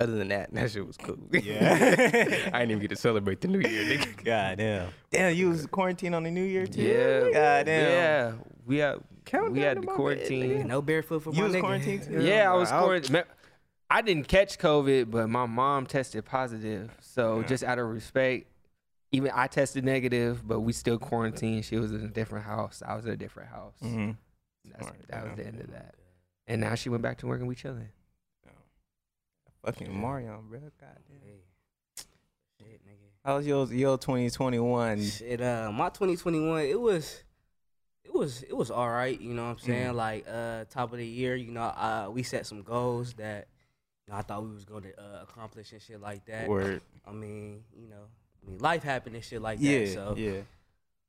other 0.00 0.16
than 0.16 0.28
that, 0.28 0.50
that 0.54 0.70
shit 0.70 0.86
was 0.86 0.96
cool. 0.96 1.18
Yeah. 1.32 1.72
I 2.52 2.60
didn't 2.60 2.70
even 2.70 2.78
get 2.80 2.90
to 2.90 2.96
celebrate 2.96 3.40
the 3.40 3.48
New 3.48 3.60
Year, 3.60 3.84
nigga. 3.98 4.16
God 4.24 4.58
damn. 4.58 4.88
Damn, 5.10 5.34
you 5.34 5.48
was 5.50 5.66
quarantined 5.66 6.14
on 6.14 6.22
the 6.24 6.30
New 6.30 6.42
Year 6.44 6.66
too. 6.66 6.82
Yeah. 6.82 7.20
God 7.32 7.66
damn. 7.66 7.90
Yeah, 7.90 8.32
we 8.66 8.78
had 8.78 8.98
Count 9.24 9.52
we 9.52 9.60
had 9.60 9.74
to 9.74 9.80
the 9.80 9.86
my 9.86 9.92
bed, 9.92 9.96
quarantine. 9.96 10.66
No 10.66 10.82
barefoot 10.82 11.20
for 11.20 11.30
You 11.32 11.38
my 11.42 11.44
was 11.46 11.54
nigga. 11.56 11.60
quarantined 11.60 12.02
too? 12.04 12.22
Yeah, 12.24 12.50
I 12.52 12.56
was 12.56 12.68
quarantined. 12.70 13.24
I 13.88 14.00
didn't 14.02 14.26
catch 14.26 14.58
COVID, 14.58 15.10
but 15.10 15.28
my 15.28 15.46
mom 15.46 15.86
tested 15.86 16.24
positive. 16.24 16.90
So 17.00 17.40
Yeah. 17.40 17.46
just 17.46 17.62
out 17.62 17.78
of 17.78 17.86
respect, 17.88 18.46
even 19.12 19.30
I 19.34 19.46
tested 19.46 19.84
negative, 19.84 20.46
but 20.48 20.60
we 20.60 20.72
still 20.72 20.98
quarantined. 20.98 21.66
She 21.66 21.76
was 21.76 21.92
in 21.92 22.02
a 22.02 22.08
different 22.08 22.46
house. 22.46 22.82
I 22.84 22.96
was 22.96 23.04
in 23.04 23.12
a 23.12 23.16
different 23.16 23.50
house. 23.50 23.74
Mhm. 23.82 24.16
That's, 24.64 24.86
Smart, 24.86 24.96
that 25.08 25.24
was 25.24 25.36
the 25.36 25.46
end 25.46 25.60
of 25.60 25.70
that. 25.72 25.94
And 26.46 26.60
now 26.62 26.74
she 26.74 26.88
went 26.88 27.02
back 27.02 27.18
to 27.18 27.26
work 27.26 27.40
and 27.40 27.48
we 27.48 27.54
chilling. 27.54 27.88
Fucking 29.64 29.94
Mario, 29.94 30.42
bro. 30.48 30.58
God 30.58 30.98
damn. 31.08 31.18
Hey. 31.24 31.42
Shit, 32.58 32.80
nigga. 32.86 33.08
How's 33.24 33.46
your 33.46 33.66
your 33.72 33.96
2021? 33.98 35.02
Shit, 35.04 35.40
uh, 35.40 35.70
my 35.72 35.88
2021, 35.88 36.62
it 36.64 36.80
was, 36.80 37.22
it 38.04 38.12
was, 38.12 38.42
it 38.42 38.56
was 38.56 38.70
all 38.72 38.90
right. 38.90 39.20
You 39.20 39.34
know 39.34 39.44
what 39.44 39.50
I'm 39.50 39.58
saying? 39.58 39.94
Like, 39.94 40.26
uh, 40.28 40.64
top 40.68 40.92
of 40.92 40.98
the 40.98 41.06
year, 41.06 41.36
you 41.36 41.52
know, 41.52 41.62
uh, 41.62 42.08
we 42.12 42.24
set 42.24 42.46
some 42.46 42.62
goals 42.62 43.14
that, 43.14 43.46
you 44.06 44.12
know, 44.12 44.18
I 44.18 44.22
thought 44.22 44.42
we 44.44 44.52
was 44.52 44.64
going 44.64 44.82
to 44.82 45.00
uh, 45.00 45.22
accomplish 45.22 45.70
and 45.72 45.80
shit 45.80 46.00
like 46.00 46.24
that. 46.26 46.48
Word. 46.48 46.82
I 47.06 47.12
mean, 47.12 47.62
you 47.80 47.88
know, 47.88 48.06
I 48.44 48.50
mean, 48.50 48.58
life 48.58 48.82
happened 48.82 49.14
and 49.14 49.24
shit 49.24 49.40
like 49.40 49.58
Yeah. 49.60 49.78
that. 49.78 49.88
So, 49.94 50.14
Yeah. 50.18 50.40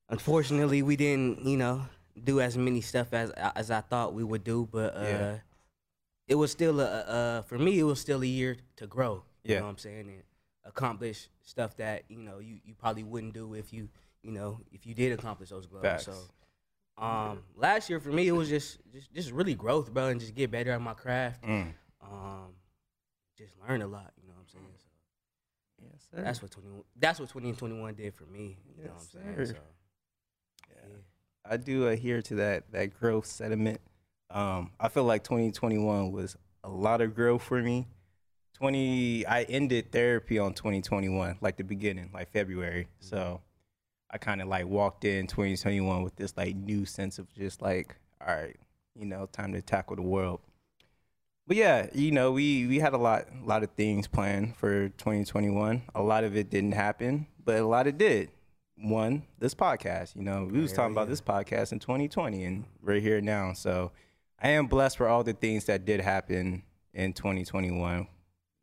unfortunately, 0.10 0.84
we 0.84 0.96
didn't, 0.96 1.44
you 1.44 1.58
know, 1.58 1.82
do 2.24 2.40
as 2.40 2.56
many 2.56 2.82
stuff 2.82 3.12
as 3.14 3.32
as 3.32 3.72
I 3.72 3.82
thought 3.82 4.14
we 4.14 4.24
would 4.24 4.44
do. 4.44 4.68
But 4.72 4.96
uh, 4.96 5.02
Yeah. 5.02 5.38
It 6.28 6.36
was 6.36 6.52
still 6.52 6.80
a, 6.80 6.86
uh, 6.86 7.42
for 7.44 7.58
me, 7.58 7.80
it 7.80 7.84
was 7.84 8.00
still 8.00 8.22
a 8.22 8.26
year 8.26 8.58
to 8.78 8.88
grow. 8.88 9.24
You 9.44 9.54
Yeah. 9.54 9.60
know 9.60 9.66
what 9.66 9.72
I'm 9.72 9.78
saying? 9.78 10.08
And 10.10 10.24
accomplish 10.66 11.28
stuff 11.42 11.76
that 11.78 12.04
you 12.10 12.20
know 12.20 12.40
you, 12.40 12.60
you 12.64 12.74
probably 12.74 13.04
wouldn't 13.04 13.34
do 13.34 13.54
if 13.54 13.74
you 13.74 13.90
you 14.22 14.32
know 14.32 14.62
if 14.72 14.86
you 14.86 14.94
did 14.94 15.12
accomplish 15.12 15.50
those 15.50 15.66
goals. 15.66 15.82
Facts. 15.84 16.06
So, 16.06 16.14
um, 16.98 17.44
last 17.56 17.90
year 17.90 18.00
for 18.00 18.10
me, 18.12 18.28
it 18.28 18.32
was 18.32 18.48
just 18.50 18.80
just 18.92 19.12
just 19.14 19.32
really 19.32 19.56
growth, 19.56 19.94
bro, 19.94 20.08
and 20.08 20.20
just 20.20 20.36
get 20.36 20.52
better 20.52 20.72
at 20.72 20.82
my 20.82 20.94
craft. 20.94 21.44
Mm. 21.44 21.74
Um, 22.02 22.54
just 23.38 23.54
learn 23.68 23.82
a 23.82 23.88
lot. 23.88 24.14
You 24.22 24.28
know 24.30 24.36
what 24.36 24.42
I'm 24.42 24.48
saying? 24.48 24.66
So 24.78 24.90
Yes, 25.92 26.08
sir. 26.12 26.22
that's 26.24 26.42
what 26.42 26.52
20 26.52 26.68
that's 26.96 27.20
what 27.20 27.28
2021 27.30 27.94
did 27.96 28.14
for 28.14 28.26
me. 28.26 28.58
You 28.78 28.84
know 28.86 28.92
what 28.92 29.02
Yes, 29.02 29.16
I'm 29.16 29.36
saying? 29.36 29.48
sir. 29.48 29.54
So, 29.54 29.60
Yeah. 30.70 30.96
I 31.46 31.58
do 31.58 31.88
adhere 31.90 32.22
to 32.22 32.36
that 32.36 32.72
that 32.72 32.98
growth 32.98 33.26
sentiment. 33.26 33.82
Um, 34.34 34.72
I 34.80 34.90
feel 34.90 35.04
like 35.04 35.24
2021 35.24 36.12
was 36.12 36.36
a 36.64 36.70
lot 36.70 37.02
of 37.02 37.16
growth 37.16 37.44
for 37.44 37.62
me. 37.62 37.88
20, 38.56 39.26
I 39.28 39.44
ended 39.44 39.92
therapy 39.92 40.40
on 40.40 40.54
2021, 40.54 41.38
like 41.42 41.58
the 41.58 41.64
beginning, 41.64 42.10
like 42.14 42.32
February. 42.32 42.88
So 43.00 43.42
I 44.10 44.18
kind 44.18 44.42
of 44.42 44.48
like 44.48 44.66
walked 44.66 45.06
in 45.06 45.28
2021 45.28 46.04
with 46.04 46.16
this 46.16 46.36
like 46.36 46.56
new 46.56 46.86
sense 46.86 47.20
of 47.20 47.32
just 47.36 47.62
like, 47.62 47.96
all 48.26 48.36
right, 48.36 48.56
you 48.96 49.06
know, 49.06 49.28
time 49.32 49.54
to 49.54 49.62
tackle 49.62 49.96
the 49.96 50.02
world. 50.02 50.40
But 51.46 51.58
yeah, 51.58 51.88
you 51.94 52.12
know, 52.12 52.32
we 52.32 52.68
we 52.68 52.80
had 52.80 52.94
a 52.94 52.98
lot 52.98 53.26
a 53.28 53.46
lot 53.46 53.64
of 53.64 53.72
things 53.72 54.08
planned 54.08 54.56
for 54.56 54.90
2021. 54.90 55.82
A 55.94 56.02
lot 56.02 56.24
of 56.24 56.38
it 56.38 56.50
didn't 56.50 56.72
happen, 56.72 57.28
but 57.44 57.58
a 57.58 57.68
lot 57.68 57.88
of 57.88 57.98
did. 57.98 58.30
One, 58.78 59.24
this 59.40 59.54
podcast, 59.54 60.16
you 60.16 60.24
know, 60.24 60.48
we 60.50 60.60
was 60.60 60.74
talking 60.74 60.94
about 60.94 61.10
this 61.10 61.22
podcast 61.22 61.72
in 61.74 61.80
2020 61.80 62.44
and 62.44 62.66
we're 62.82 63.00
here 63.00 63.22
now. 63.22 63.54
So 63.54 63.92
I 64.44 64.50
am 64.50 64.68
blessed 64.68 64.98
for 64.98 65.08
all 65.08 65.24
the 65.24 65.32
things 65.32 65.66
that 65.66 65.86
did 65.86 66.02
happen 66.02 66.64
in 66.94 67.14
2021, 67.14 68.08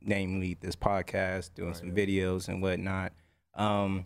namely 0.03 0.59
this 0.61 0.77
podcast, 0.77 1.55
doing 1.55 1.73
some 1.73 1.93
videos 1.93 2.49
and 2.49 2.61
whatnot. 2.61 3.13
Um, 3.55 4.05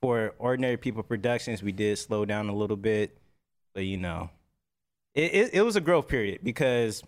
for 0.00 0.34
Ordinary 0.38 0.76
People 0.76 1.02
Productions, 1.02 1.60
we 1.60 1.72
did 1.72 1.98
slow 1.98 2.24
down 2.24 2.48
a 2.48 2.54
little 2.54 2.76
bit, 2.76 3.18
but 3.74 3.84
you 3.84 3.96
know, 3.96 4.30
it, 5.12 5.34
it, 5.34 5.54
it 5.54 5.62
was 5.62 5.74
a 5.74 5.80
growth 5.80 6.06
period 6.06 6.38
because 6.44 7.02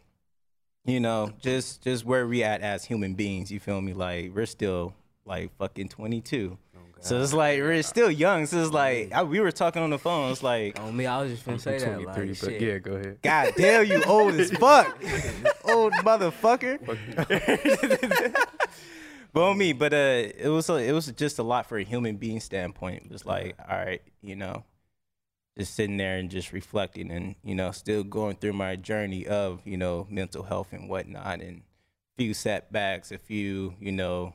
you 0.84 0.98
know, 0.98 1.32
just 1.38 1.82
just 1.82 2.04
where 2.04 2.26
we 2.26 2.42
at 2.42 2.62
as 2.62 2.84
human 2.84 3.14
beings, 3.14 3.52
you 3.52 3.60
feel 3.60 3.80
me? 3.80 3.92
Like 3.92 4.34
we're 4.34 4.46
still 4.46 4.92
like 5.24 5.56
fucking 5.56 5.88
22. 5.88 6.58
So 7.02 7.20
it's 7.20 7.32
like 7.32 7.60
we're 7.60 7.82
still 7.82 8.10
young. 8.10 8.46
So 8.46 8.62
it's 8.62 8.72
like 8.72 9.12
I, 9.12 9.22
we 9.22 9.40
were 9.40 9.50
talking 9.50 9.82
on 9.82 9.90
the 9.90 9.98
phone. 9.98 10.30
It's 10.30 10.42
like, 10.42 10.78
on 10.78 10.94
me, 10.94 11.06
I 11.06 11.22
was 11.22 11.32
just 11.32 11.46
finna 11.46 11.60
say 11.60 11.78
that. 11.78 12.02
Like, 12.02 12.14
but 12.14 12.36
shit. 12.36 12.60
yeah, 12.60 12.78
go 12.78 12.92
ahead. 12.92 13.18
God 13.22 13.54
damn, 13.56 13.86
you 13.86 14.02
old 14.04 14.34
as 14.34 14.50
fuck, 14.52 14.98
old 15.64 15.94
motherfucker. 15.94 16.78
but 19.32 19.42
on 19.42 19.56
me, 19.56 19.72
but 19.72 19.94
uh, 19.94 20.28
it 20.36 20.50
was 20.50 20.68
a, 20.68 20.74
it 20.74 20.92
was 20.92 21.06
just 21.06 21.38
a 21.38 21.42
lot 21.42 21.66
for 21.66 21.78
a 21.78 21.84
human 21.84 22.16
being 22.16 22.38
standpoint. 22.38 23.04
It 23.06 23.10
was 23.10 23.24
like, 23.24 23.56
all 23.66 23.78
right, 23.78 24.02
you 24.20 24.36
know, 24.36 24.64
just 25.58 25.74
sitting 25.74 25.96
there 25.96 26.18
and 26.18 26.30
just 26.30 26.52
reflecting, 26.52 27.10
and 27.10 27.34
you 27.42 27.54
know, 27.54 27.70
still 27.70 28.04
going 28.04 28.36
through 28.36 28.52
my 28.52 28.76
journey 28.76 29.26
of 29.26 29.62
you 29.64 29.78
know 29.78 30.06
mental 30.10 30.42
health 30.42 30.68
and 30.72 30.90
whatnot, 30.90 31.40
and 31.40 31.60
a 31.60 31.62
few 32.18 32.34
setbacks, 32.34 33.10
a 33.10 33.18
few 33.18 33.74
you 33.80 33.90
know 33.90 34.34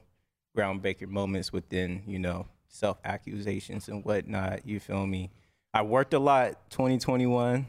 groundbreaking 0.58 1.10
moments 1.10 1.54
within 1.54 2.02
you 2.08 2.18
know 2.18 2.48
self 2.76 3.00
accusations 3.04 3.88
and 3.88 4.04
whatnot. 4.04 4.66
You 4.66 4.80
feel 4.80 5.08
me? 5.08 5.32
I 5.74 5.82
worked 5.82 6.14
a 6.14 6.20
lot 6.20 6.70
2021. 6.70 7.66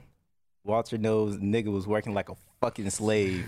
Walter 0.64 0.98
knows 0.98 1.36
nigga 1.38 1.72
was 1.72 1.86
working 1.86 2.14
like 2.14 2.28
a 2.28 2.36
fucking 2.60 2.90
slave. 2.90 3.44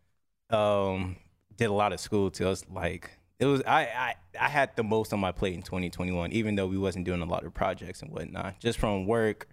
um, 0.50 1.16
did 1.56 1.66
a 1.66 1.72
lot 1.72 1.92
of 1.92 2.00
school 2.00 2.30
too. 2.30 2.50
It's 2.50 2.64
like 2.70 3.10
it 3.38 3.46
was 3.46 3.62
I, 3.66 3.82
I 3.82 4.14
I 4.40 4.48
had 4.48 4.74
the 4.76 4.82
most 4.82 5.12
on 5.12 5.20
my 5.20 5.32
plate 5.32 5.54
in 5.54 5.62
2021, 5.62 6.32
even 6.32 6.56
though 6.56 6.66
we 6.66 6.78
wasn't 6.78 7.04
doing 7.04 7.22
a 7.22 7.26
lot 7.26 7.44
of 7.44 7.54
projects 7.54 8.02
and 8.02 8.12
whatnot. 8.12 8.58
Just 8.60 8.78
from 8.78 9.06
work, 9.06 9.48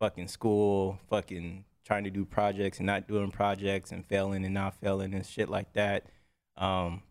fucking 0.00 0.28
school, 0.28 0.98
fucking 1.08 1.64
trying 1.84 2.04
to 2.04 2.10
do 2.10 2.24
projects 2.24 2.78
and 2.78 2.86
not 2.86 3.06
doing 3.06 3.30
projects 3.30 3.92
and 3.92 4.04
failing 4.06 4.44
and 4.44 4.54
not 4.54 4.74
failing 4.80 5.14
and 5.14 5.24
shit 5.24 5.48
like 5.48 5.72
that. 5.74 6.06
Um, 6.56 7.02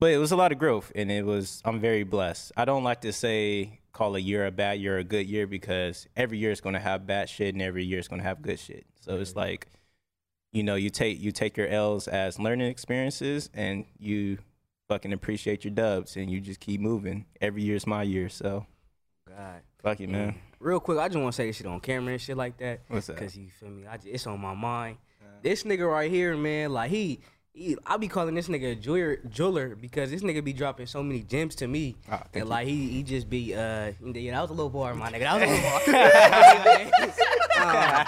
but 0.00 0.10
it 0.10 0.16
was 0.16 0.32
a 0.32 0.36
lot 0.36 0.50
of 0.50 0.58
growth 0.58 0.90
and 0.94 1.10
it 1.10 1.24
was 1.24 1.62
i'm 1.64 1.78
very 1.78 2.02
blessed 2.02 2.50
i 2.56 2.64
don't 2.64 2.82
like 2.82 3.02
to 3.02 3.12
say 3.12 3.78
call 3.92 4.16
a 4.16 4.18
year 4.18 4.46
a 4.46 4.50
bad 4.50 4.80
year 4.80 4.96
or 4.96 4.98
a 4.98 5.04
good 5.04 5.26
year 5.26 5.46
because 5.46 6.06
every 6.16 6.38
year 6.38 6.50
is 6.50 6.60
going 6.60 6.74
to 6.74 6.80
have 6.80 7.06
bad 7.06 7.28
shit 7.28 7.54
and 7.54 7.62
every 7.62 7.84
year 7.84 7.98
is 7.98 8.08
going 8.08 8.20
to 8.20 8.26
have 8.26 8.42
good 8.42 8.58
shit 8.58 8.84
so 9.00 9.16
it's 9.16 9.30
mm-hmm. 9.30 9.40
like 9.40 9.66
you 10.52 10.62
know 10.62 10.74
you 10.74 10.90
take 10.90 11.20
you 11.20 11.30
take 11.30 11.56
your 11.56 11.68
l's 11.68 12.08
as 12.08 12.38
learning 12.38 12.68
experiences 12.68 13.50
and 13.54 13.84
you 13.98 14.38
fucking 14.88 15.12
appreciate 15.12 15.64
your 15.64 15.72
dubs 15.72 16.16
and 16.16 16.30
you 16.30 16.40
just 16.40 16.58
keep 16.58 16.80
moving 16.80 17.26
every 17.40 17.62
year's 17.62 17.86
my 17.86 18.02
year 18.02 18.28
so 18.28 18.66
God. 19.28 19.60
fuck 19.82 20.00
it 20.00 20.08
man 20.08 20.34
Real 20.60 20.78
quick, 20.78 20.98
I 20.98 21.08
just 21.08 21.18
want 21.18 21.32
to 21.32 21.36
say 21.36 21.46
this 21.46 21.56
shit 21.56 21.66
on 21.66 21.80
camera 21.80 22.12
and 22.12 22.20
shit 22.20 22.36
like 22.36 22.58
that. 22.58 22.80
what's 22.88 23.06
that 23.06 23.16
Cause 23.16 23.34
you 23.34 23.48
feel 23.48 23.70
me? 23.70 23.86
I 23.86 23.96
just, 23.96 24.08
it's 24.08 24.26
on 24.26 24.38
my 24.38 24.52
mind. 24.52 24.98
Uh. 25.22 25.28
This 25.42 25.62
nigga 25.62 25.90
right 25.90 26.10
here, 26.10 26.36
man, 26.36 26.70
like 26.70 26.90
he, 26.90 27.20
he 27.52 27.76
I 27.86 27.96
be 27.96 28.08
calling 28.08 28.34
this 28.34 28.48
nigga 28.48 28.72
a 28.72 28.74
jeweler, 28.74 29.18
jeweler 29.28 29.74
because 29.74 30.10
this 30.10 30.22
nigga 30.22 30.42
be 30.42 30.52
dropping 30.52 30.86
so 30.86 31.02
many 31.02 31.22
gems 31.22 31.54
to 31.56 31.66
me. 31.66 31.96
Ah, 32.10 32.18
thank 32.18 32.42
and 32.42 32.48
like 32.48 32.66
he, 32.66 32.88
he 32.88 33.02
just 33.02 33.28
be 33.28 33.54
uh, 33.54 33.92
yeah, 34.02 34.32
that 34.32 34.42
was 34.42 34.50
a 34.50 34.54
little 34.54 34.70
bar, 34.70 34.94
my 34.94 35.10
nigga. 35.10 35.20
That 35.20 35.40
was 35.40 35.50
a 35.86 35.92
little 36.72 36.90
bar. 37.58 38.00
Um, 38.00 38.06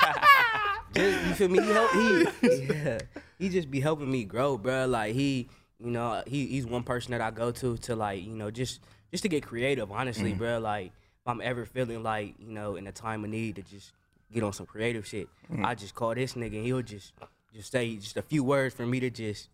just 0.95 1.27
you 1.27 1.35
feel 1.35 1.49
me? 1.49 1.63
He 1.63 1.69
help 1.71 1.91
he, 1.93 2.27
yeah, 2.67 2.99
he 3.39 3.49
just 3.49 3.71
be 3.71 3.81
helping 3.81 4.11
me 4.11 4.25
grow, 4.25 4.57
bro. 4.57 4.87
Like 4.87 5.15
he, 5.15 5.49
you 5.79 5.91
know, 5.91 6.23
he 6.27 6.47
he's 6.47 6.67
one 6.67 6.83
person 6.83 7.13
that 7.13 7.21
I 7.21 7.31
go 7.31 7.51
to 7.51 7.77
to 7.79 7.97
like 7.97 8.23
you 8.25 8.35
know 8.35 8.51
just 8.51 8.81
just 9.11 9.23
to 9.25 9.29
get 9.29 9.43
creative, 9.43 9.91
honestly, 9.91 10.33
bro. 10.33 10.59
Like 10.61 10.87
if 10.87 11.27
I'm 11.27 11.41
ever 11.41 11.65
feeling 11.67 12.03
like 12.03 12.35
you 12.39 12.53
know 12.53 12.77
in 12.77 12.87
a 12.87 12.93
time 12.93 13.25
of 13.25 13.31
need 13.31 13.57
to 13.57 13.63
just 13.63 13.93
get 14.33 14.43
on 14.43 14.53
some 14.53 14.67
creative 14.67 15.07
shit, 15.07 15.29
I 15.63 15.75
just 15.75 15.95
call 15.95 16.15
this 16.15 16.35
nigga 16.35 16.57
and 16.57 16.65
he'll 16.65 16.83
just 16.83 17.13
just 17.55 17.71
say 17.73 17.97
just 17.97 18.17
a 18.17 18.23
few 18.23 18.45
words 18.45 18.75
for 18.75 18.87
me 18.87 19.01
to 19.01 19.11
just 19.11 19.49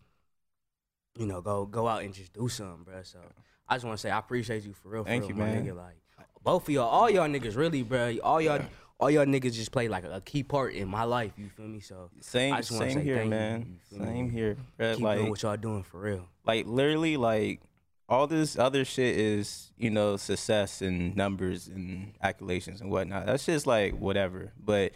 you 1.17 1.25
know 1.25 1.41
go 1.41 1.65
go 1.65 1.87
out 1.87 2.03
and 2.03 2.13
just 2.13 2.33
do 2.33 2.47
something, 2.47 2.83
bro. 2.83 3.01
So 3.03 3.19
I 3.67 3.75
just 3.75 3.85
want 3.85 3.97
to 3.97 4.01
say 4.01 4.09
I 4.09 4.19
appreciate 4.19 4.63
you 4.63 4.73
for 4.73 4.89
real. 4.89 5.03
For 5.03 5.09
Thank 5.09 5.23
real, 5.23 5.31
you, 5.31 5.35
my 5.35 5.45
man. 5.45 5.65
Nigga. 5.65 5.75
Like 5.75 5.95
both 6.43 6.63
of 6.63 6.69
y'all, 6.73 6.87
all 6.87 7.09
y'all 7.09 7.27
niggas, 7.27 7.55
really, 7.55 7.83
bro. 7.83 8.17
All 8.23 8.41
y'all, 8.41 8.61
all 8.99 9.09
y'all 9.11 9.25
niggas 9.25 9.53
just 9.53 9.71
play 9.71 9.87
like 9.87 10.03
a, 10.03 10.21
key 10.21 10.43
part 10.43 10.73
in 10.73 10.87
my 10.87 11.03
life. 11.03 11.33
You 11.37 11.49
feel 11.49 11.67
me? 11.67 11.79
So 11.79 12.09
same 12.21 12.53
I 12.53 12.57
just 12.57 12.71
wanna 12.71 12.85
same 12.85 12.97
say 12.99 13.03
here 13.03 13.15
thank 13.15 13.25
you, 13.25 13.29
man 13.29 13.59
you 13.59 13.97
feel 13.97 13.99
me? 13.99 14.05
same 14.05 14.29
here 14.29 14.57
bruh. 14.77 14.95
keep 14.95 15.03
like 15.03 15.17
doing 15.19 15.29
what 15.29 15.41
y'all 15.41 15.57
doing 15.57 15.83
for 15.83 15.99
real. 15.99 16.27
like 16.45 16.65
literally 16.67 17.17
like 17.17 17.61
all 18.07 18.27
this 18.27 18.57
other 18.57 18.83
shit 18.83 19.17
is 19.17 19.71
you 19.77 19.89
know 19.89 20.17
success 20.17 20.81
and 20.81 21.15
numbers 21.15 21.67
and 21.67 22.13
accolations 22.21 22.81
and 22.81 22.89
whatnot 22.89 23.25
that's 23.25 23.45
just 23.45 23.67
like 23.67 23.93
whatever 23.97 24.51
but 24.63 24.91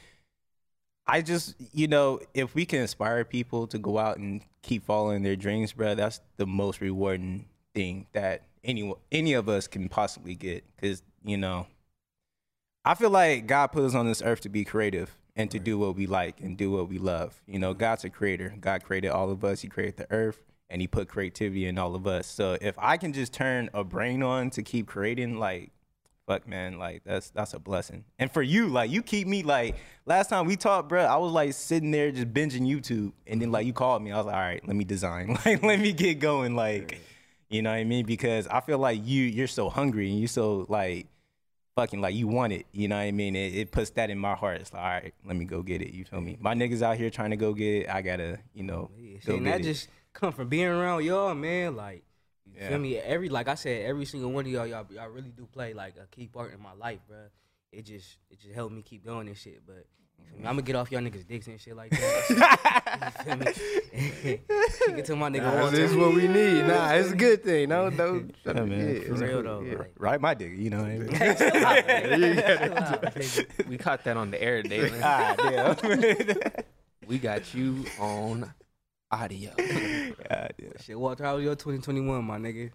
i 1.07 1.21
just 1.21 1.55
you 1.73 1.87
know 1.87 2.19
if 2.33 2.55
we 2.55 2.65
can 2.65 2.81
inspire 2.81 3.23
people 3.23 3.67
to 3.67 3.77
go 3.77 3.97
out 3.97 4.17
and 4.17 4.41
keep 4.61 4.85
following 4.85 5.23
their 5.23 5.35
dreams 5.35 5.73
bro 5.73 5.95
that's 5.95 6.21
the 6.37 6.45
most 6.45 6.81
rewarding 6.81 7.45
thing 7.73 8.05
that 8.13 8.43
any 8.63 8.93
any 9.11 9.33
of 9.33 9.49
us 9.49 9.67
can 9.67 9.89
possibly 9.89 10.35
get 10.35 10.63
because 10.75 11.03
you 11.23 11.37
know 11.37 11.67
I 12.85 12.95
feel 12.95 13.09
like 13.09 13.47
God 13.47 13.67
put 13.67 13.83
us 13.83 13.95
on 13.95 14.07
this 14.07 14.21
earth 14.21 14.41
to 14.41 14.49
be 14.49 14.65
creative 14.65 15.15
and 15.35 15.49
to 15.51 15.59
do 15.59 15.77
what 15.77 15.95
we 15.95 16.05
like 16.05 16.41
and 16.41 16.57
do 16.57 16.71
what 16.71 16.89
we 16.89 16.97
love. 16.97 17.41
You 17.47 17.59
know, 17.59 17.71
mm-hmm. 17.71 17.79
God's 17.79 18.03
a 18.03 18.09
creator. 18.09 18.53
God 18.59 18.83
created 18.83 19.09
all 19.09 19.29
of 19.29 19.43
us. 19.45 19.61
He 19.61 19.69
created 19.69 19.97
the 19.97 20.11
earth 20.11 20.43
and 20.69 20.81
he 20.81 20.87
put 20.87 21.07
creativity 21.07 21.65
in 21.65 21.77
all 21.77 21.95
of 21.95 22.05
us. 22.05 22.27
So 22.27 22.57
if 22.59 22.75
I 22.77 22.97
can 22.97 23.13
just 23.13 23.31
turn 23.31 23.69
a 23.73 23.83
brain 23.83 24.21
on 24.21 24.49
to 24.51 24.63
keep 24.63 24.87
creating, 24.87 25.39
like, 25.39 25.71
fuck 26.27 26.47
man, 26.47 26.77
like 26.77 27.03
that's 27.05 27.29
that's 27.31 27.53
a 27.53 27.59
blessing. 27.59 28.05
And 28.19 28.31
for 28.31 28.41
you, 28.41 28.67
like 28.67 28.89
you 28.89 29.01
keep 29.01 29.27
me 29.27 29.43
like 29.43 29.75
last 30.05 30.29
time 30.29 30.45
we 30.45 30.55
talked, 30.55 30.89
bro, 30.89 31.03
I 31.03 31.17
was 31.17 31.31
like 31.31 31.53
sitting 31.53 31.91
there 31.91 32.11
just 32.11 32.33
binging 32.33 32.67
YouTube, 32.67 33.13
and 33.27 33.41
then 33.41 33.51
like 33.51 33.65
you 33.65 33.73
called 33.73 34.01
me, 34.01 34.11
I 34.11 34.17
was 34.17 34.25
like, 34.25 34.35
all 34.35 34.41
right, 34.41 34.67
let 34.67 34.75
me 34.75 34.83
design, 34.83 35.37
like 35.45 35.63
let 35.63 35.79
me 35.79 35.93
get 35.93 36.19
going, 36.19 36.55
like 36.55 36.99
you 37.49 37.61
know 37.61 37.71
what 37.71 37.77
I 37.77 37.83
mean? 37.83 38.05
Because 38.05 38.47
I 38.47 38.61
feel 38.61 38.77
like 38.77 39.05
you 39.05 39.23
you're 39.23 39.47
so 39.47 39.69
hungry 39.69 40.09
and 40.09 40.19
you're 40.19 40.27
so 40.27 40.65
like 40.69 41.07
fucking 41.75 42.01
like 42.01 42.15
you 42.15 42.27
want 42.27 42.53
it, 42.53 42.65
you 42.71 42.87
know 42.87 42.95
what 42.95 43.03
I 43.03 43.11
mean? 43.11 43.35
It, 43.35 43.55
it 43.55 43.71
puts 43.71 43.91
that 43.91 44.09
in 44.09 44.17
my 44.17 44.35
heart. 44.35 44.61
It's 44.61 44.73
like, 44.73 44.81
all 44.81 44.89
right, 44.89 45.13
let 45.25 45.35
me 45.35 45.45
go 45.45 45.61
get 45.61 45.81
it. 45.81 45.93
You 45.93 46.05
feel 46.05 46.21
me? 46.21 46.37
My 46.39 46.53
niggas 46.53 46.81
out 46.81 46.97
here 46.97 47.09
trying 47.09 47.31
to 47.31 47.37
go 47.37 47.53
get 47.53 47.83
it. 47.83 47.89
I 47.89 48.01
gotta, 48.01 48.39
you 48.53 48.63
know, 48.63 48.91
go 49.25 49.35
and 49.35 49.45
that 49.47 49.61
it. 49.61 49.63
just 49.63 49.89
come 50.13 50.31
from 50.31 50.49
being 50.49 50.67
around 50.67 51.03
y'all, 51.03 51.33
man. 51.33 51.75
Like, 51.75 52.03
you 52.55 52.61
Yeah. 52.61 52.69
feel 52.69 52.79
me? 52.79 52.97
Every 52.97 53.29
like 53.29 53.47
I 53.47 53.55
said, 53.55 53.85
every 53.85 54.05
single 54.05 54.31
one 54.31 54.45
of 54.45 54.51
y'all, 54.51 54.67
y'all, 54.67 54.85
y'all 54.89 55.09
really 55.09 55.31
do 55.31 55.45
play 55.51 55.73
like 55.73 55.95
a 55.97 56.05
key 56.07 56.27
part 56.27 56.53
in 56.53 56.61
my 56.61 56.73
life, 56.73 56.99
bro. 57.07 57.17
It 57.71 57.85
just, 57.85 58.17
it 58.29 58.39
just 58.39 58.53
helped 58.53 58.73
me 58.73 58.81
keep 58.83 59.03
going 59.05 59.27
and 59.27 59.37
shit. 59.37 59.61
But 59.65 59.85
you 60.19 60.25
feel 60.29 60.37
me? 60.41 60.47
I'm 60.47 60.53
gonna 60.55 60.61
get 60.61 60.75
off 60.75 60.91
y'all 60.91 61.01
niggas' 61.01 61.27
dicks 61.27 61.47
and 61.47 61.59
shit 61.59 61.75
like 61.75 61.89
that. 61.91 63.13
you 63.17 63.23
feel 63.23 63.37
me? 63.37 63.45
Kick 64.85 64.97
it 64.99 65.05
to 65.05 65.15
my 65.15 65.29
nigga. 65.29 65.41
Nah, 65.43 65.69
this 65.71 65.91
is 65.91 65.97
what 65.97 66.13
we 66.13 66.27
need. 66.27 66.65
Nah, 66.67 66.91
it's 66.93 67.11
a 67.11 67.15
good 67.15 67.43
thing. 67.43 67.69
No, 67.69 67.89
no. 67.89 68.23
Yeah, 68.45 68.53
man. 68.53 68.95
yeah, 68.95 69.07
For 69.07 69.13
real 69.15 69.31
cool, 69.41 69.43
though. 69.43 69.61
yeah. 69.61 69.77
Like, 69.77 69.93
right, 69.97 70.21
my 70.21 70.33
dick, 70.35 70.51
you 70.55 70.69
know 70.69 70.81
what 70.83 70.91
I 70.91 70.97
mean? 70.99 71.11
hey, 71.15 71.35
chill 71.35 71.65
out, 71.65 71.85
nigga. 71.85 72.57
Chill 72.65 72.77
out, 72.77 73.01
nigga. 73.15 73.67
We 73.67 73.77
caught 73.77 74.03
that 74.03 74.17
on 74.17 74.31
the 74.31 74.41
air, 74.41 74.61
David. 74.61 75.01
ah, 75.03 75.35
damn. 75.37 76.63
we 77.07 77.17
got 77.17 77.53
you 77.55 77.85
on 77.99 78.53
audio. 79.13 79.51
Damn. 79.57 80.49
Shit, 80.81 80.99
Walter, 80.99 81.23
how 81.23 81.35
was 81.35 81.43
your 81.43 81.55
2021, 81.55 82.23
my 82.23 82.37
nigga? 82.37 82.71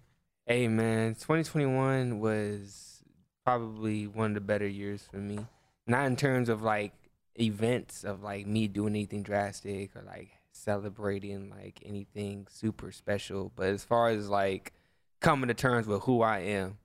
Hey 0.47 0.68
man, 0.68 1.14
2021 1.14 2.21
was 2.21 3.02
probably 3.45 4.07
one 4.07 4.30
of 4.30 4.35
the 4.35 4.40
better 4.40 4.66
years 4.66 5.07
for 5.11 5.18
me. 5.18 5.38
Not 5.87 6.07
in 6.07 6.16
terms 6.16 6.49
of 6.49 6.62
like 6.62 6.92
events 7.38 8.04
of 8.04 8.23
like 8.23 8.47
me 8.47 8.68
doing 8.68 8.95
anything 8.95 9.23
drastic 9.23 9.95
or 9.97 10.02
like 10.02 10.30
celebrating 10.52 11.50
like 11.50 11.83
anything 11.85 12.47
super 12.50 12.92
special, 12.92 13.52
but 13.57 13.68
as 13.68 13.85
far 13.85 14.09
as 14.09 14.28
like 14.28 14.73
coming 15.21 15.49
to 15.49 15.54
terms 15.54 15.87
with 15.87 16.02
who 16.02 16.23
I 16.23 16.38
am, 16.38 16.78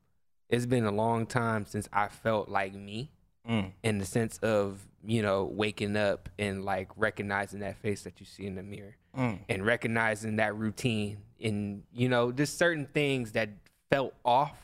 it's 0.49 0.65
been 0.65 0.85
a 0.85 0.91
long 0.91 1.25
time 1.25 1.65
since 1.65 1.87
I 1.93 2.07
felt 2.07 2.49
like 2.49 2.73
me 2.73 3.11
Mm. 3.49 3.71
in 3.83 3.97
the 3.97 4.05
sense 4.05 4.37
of, 4.37 4.79
you 5.03 5.21
know, 5.21 5.43
waking 5.43 5.97
up 5.97 6.29
and 6.39 6.63
like 6.63 6.89
recognizing 6.95 7.59
that 7.59 7.75
face 7.77 8.03
that 8.03 8.19
you 8.21 8.25
see 8.25 8.45
in 8.45 8.55
the 8.55 8.63
mirror 8.63 8.95
Mm. 9.17 9.39
and 9.49 9.65
recognizing 9.65 10.37
that 10.37 10.55
routine 10.55 11.17
and 11.43 11.83
you 11.93 12.09
know 12.09 12.31
just 12.31 12.57
certain 12.57 12.87
things 12.87 13.33
that 13.33 13.49
felt 13.91 14.13
off 14.25 14.57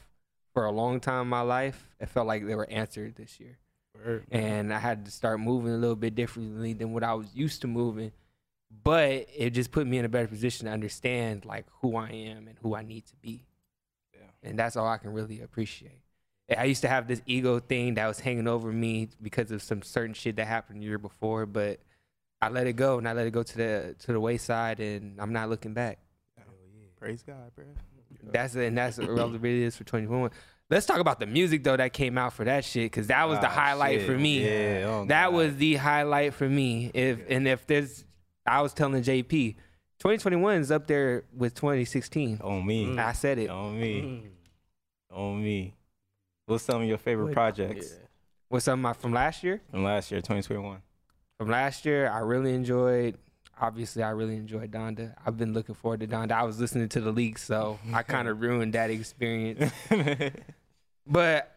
for 0.53 0.65
a 0.65 0.71
long 0.71 0.99
time 0.99 1.23
in 1.23 1.27
my 1.27 1.41
life 1.41 1.87
it 1.99 2.09
felt 2.09 2.25
like 2.25 2.43
they 2.47 2.55
were 2.55 2.67
answered 2.69 3.15
this 3.15 3.39
year 3.39 3.59
and 4.31 4.73
i 4.73 4.79
had 4.79 5.05
to 5.05 5.11
start 5.11 5.39
moving 5.39 5.71
a 5.73 5.77
little 5.77 5.95
bit 5.95 6.15
differently 6.15 6.73
than 6.73 6.93
what 6.93 7.03
i 7.03 7.13
was 7.13 7.35
used 7.35 7.61
to 7.61 7.67
moving 7.67 8.11
but 8.83 9.27
it 9.37 9.51
just 9.51 9.71
put 9.71 9.85
me 9.85 9.97
in 9.99 10.05
a 10.05 10.09
better 10.09 10.27
position 10.27 10.65
to 10.65 10.71
understand 10.71 11.45
like 11.45 11.65
who 11.81 11.95
i 11.95 12.09
am 12.09 12.47
and 12.47 12.57
who 12.63 12.73
i 12.75 12.81
need 12.81 13.05
to 13.05 13.15
be 13.17 13.45
Yeah. 14.15 14.21
and 14.41 14.57
that's 14.57 14.75
all 14.75 14.87
i 14.87 14.97
can 14.97 15.11
really 15.13 15.41
appreciate 15.41 16.01
i 16.57 16.63
used 16.65 16.81
to 16.81 16.87
have 16.87 17.07
this 17.07 17.21
ego 17.25 17.59
thing 17.59 17.93
that 17.95 18.07
was 18.07 18.19
hanging 18.19 18.47
over 18.47 18.71
me 18.71 19.09
because 19.21 19.51
of 19.51 19.61
some 19.61 19.81
certain 19.81 20.13
shit 20.13 20.35
that 20.37 20.45
happened 20.47 20.81
the 20.81 20.85
year 20.85 20.97
before 20.97 21.45
but 21.45 21.79
I 22.41 22.47
let 22.47 22.67
it 22.67 22.77
go 22.77 22.97
and 22.97 23.05
I 23.05 23.11
let 23.11 23.27
it 23.27 23.31
go 23.31 23.43
to 23.43 23.57
the 23.57 23.95
to 23.99 24.13
the 24.13 24.19
wayside 24.19 24.79
and 24.79 25.19
I'm 25.19 25.33
not 25.33 25.49
looking 25.49 25.73
back. 25.73 25.99
Praise 26.97 27.21
God, 27.21 27.51
bro. 27.53 27.65
That's 28.31 28.55
and 28.55 28.77
that's 28.77 28.97
what 28.97 29.09
is 29.09 29.75
for 29.75 29.83
2021. 29.83 30.31
Let's 30.69 30.85
talk 30.85 30.99
about 30.99 31.19
the 31.19 31.25
music 31.25 31.65
though 31.65 31.75
that 31.75 31.91
came 31.91 32.17
out 32.17 32.31
for 32.31 32.45
that 32.45 32.63
shit 32.63 32.85
because 32.91 33.07
that 33.07 33.27
was 33.27 33.39
the 33.39 33.47
Ah, 33.47 33.49
highlight 33.49 33.99
shit. 33.99 34.07
for 34.07 34.17
me. 34.17 34.39
Yeah, 34.45 34.85
oh 34.87 35.05
that 35.09 35.25
God. 35.25 35.33
was 35.33 35.55
the 35.57 35.75
highlight 35.75 36.33
for 36.33 36.47
me. 36.47 36.91
If 36.93 37.19
and 37.29 37.45
if 37.45 37.67
there's, 37.67 38.05
I 38.45 38.61
was 38.61 38.73
telling 38.73 39.03
JP, 39.03 39.55
2021 39.99 40.61
is 40.61 40.71
up 40.71 40.87
there 40.87 41.25
with 41.35 41.55
2016. 41.55 42.39
on 42.41 42.65
me. 42.65 42.97
I 42.97 43.11
said 43.11 43.37
it. 43.39 43.49
On 43.49 43.77
me. 43.77 44.01
Mm. 44.01 45.17
On 45.17 45.43
me. 45.43 45.73
What's 46.49 46.63
some 46.63 46.81
of 46.81 46.87
your 46.87 46.97
favorite 46.97 47.31
projects 47.31 47.93
What's 48.47 48.65
some 48.65 48.79
of 48.79 48.81
my 48.81 48.93
from 48.93 49.13
last 49.13 49.43
year? 49.43 49.61
from 49.69 49.83
last 49.83 50.09
year, 50.09 50.19
2021? 50.19 50.81
From 51.37 51.49
last 51.49 51.85
year, 51.85 52.09
I 52.09 52.19
really 52.19 52.55
enjoyed. 52.55 53.19
Obviously, 53.61 54.01
I 54.01 54.09
really 54.09 54.35
enjoyed 54.35 54.71
Donda. 54.71 55.13
I've 55.23 55.37
been 55.37 55.53
looking 55.53 55.75
forward 55.75 55.99
to 55.99 56.07
Donda. 56.07 56.31
I 56.31 56.43
was 56.43 56.59
listening 56.59 56.89
to 56.89 57.01
the 57.01 57.11
leaks, 57.11 57.43
so 57.43 57.77
I 57.93 58.01
kind 58.01 58.27
of 58.27 58.41
ruined 58.41 58.73
that 58.73 58.89
experience. 58.89 59.71
but 61.05 61.55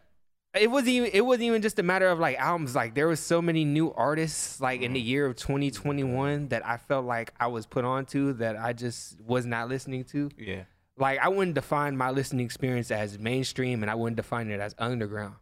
it 0.53 0.69
wasn't 0.69 0.89
even 0.89 1.09
it 1.11 1.25
wasn't 1.25 1.45
even 1.45 1.63
just 1.63 1.79
a 1.79 1.83
matter 1.83 2.07
of 2.09 2.19
like 2.19 2.37
albums 2.37 2.75
like 2.75 2.93
there 2.93 3.07
was 3.07 3.19
so 3.19 3.41
many 3.41 3.65
new 3.65 3.91
artists 3.93 4.61
like 4.61 4.81
in 4.81 4.93
the 4.93 5.01
mm. 5.01 5.07
year 5.07 5.25
of 5.25 5.35
2021 5.35 6.49
that 6.49 6.63
i 6.63 6.77
felt 6.77 7.05
like 7.05 7.33
i 7.39 7.47
was 7.47 7.65
put 7.65 7.83
onto 7.83 8.33
that 8.33 8.55
i 8.55 8.71
just 8.71 9.19
was 9.21 9.47
not 9.47 9.67
listening 9.67 10.03
to 10.03 10.29
yeah. 10.37 10.61
Like 10.97 11.19
i 11.19 11.27
wouldn't 11.27 11.55
define 11.55 11.95
my 11.97 12.09
listening 12.11 12.45
experience 12.45 12.91
as 12.91 13.17
mainstream 13.19 13.81
and 13.83 13.89
i 13.89 13.95
wouldn't 13.95 14.15
define 14.17 14.49
it 14.49 14.59
as 14.59 14.75
underground 14.77 15.35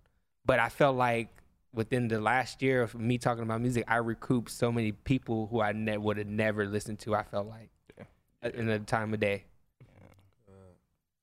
but 0.46 0.60
i 0.60 0.70
felt 0.70 0.96
like 0.96 1.28
within 1.74 2.08
the 2.08 2.20
last 2.22 2.62
year 2.62 2.82
of 2.82 2.96
me 2.96 3.18
talking 3.18 3.44
about 3.44 3.60
music 3.62 3.84
i 3.88 3.98
recouped 3.98 4.50
so 4.52 4.72
many 4.72 4.92
people 4.92 5.48
who 5.48 5.62
i 5.62 5.72
ne- 5.72 5.98
would 5.98 6.18
have 6.18 6.28
never 6.28 6.66
listened 6.66 7.00
to 7.00 7.14
i 7.16 7.24
felt 7.24 7.48
like 7.48 7.70
in 8.56 8.66
the 8.68 8.80
time 8.80 9.14
of 9.14 9.20
day 9.20 9.44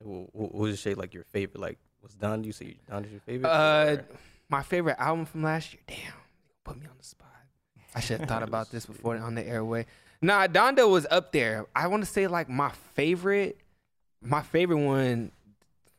Wh- 0.04 0.24
wh- 0.32 0.34
What 0.34 0.54
was 0.54 0.84
your 0.84 0.94
like 0.94 1.12
your 1.14 1.24
favorite? 1.24 1.60
Like, 1.60 1.78
was 2.02 2.14
Don? 2.14 2.44
You 2.44 2.52
say 2.52 2.76
Don's 2.88 3.10
your 3.10 3.20
favorite? 3.20 3.48
Uh, 3.50 3.96
or- 3.98 4.04
my 4.48 4.62
favorite 4.62 4.96
album 4.98 5.26
from 5.26 5.42
last 5.42 5.72
year. 5.72 5.82
Damn, 5.88 6.12
put 6.64 6.78
me 6.78 6.86
on 6.86 6.92
the 6.96 7.04
spot. 7.04 7.26
I 7.94 8.00
should 8.00 8.20
have 8.20 8.28
thought 8.28 8.42
about 8.44 8.70
this 8.70 8.86
before 8.86 9.16
on 9.16 9.34
the 9.34 9.44
airway. 9.44 9.86
Nah, 10.22 10.46
Donda 10.46 10.88
was 10.88 11.06
up 11.10 11.32
there. 11.32 11.66
I 11.74 11.88
want 11.88 12.04
to 12.04 12.08
say 12.10 12.28
like 12.28 12.48
my 12.48 12.70
favorite. 12.94 13.58
My 14.22 14.42
favorite 14.42 14.78
one 14.84 15.32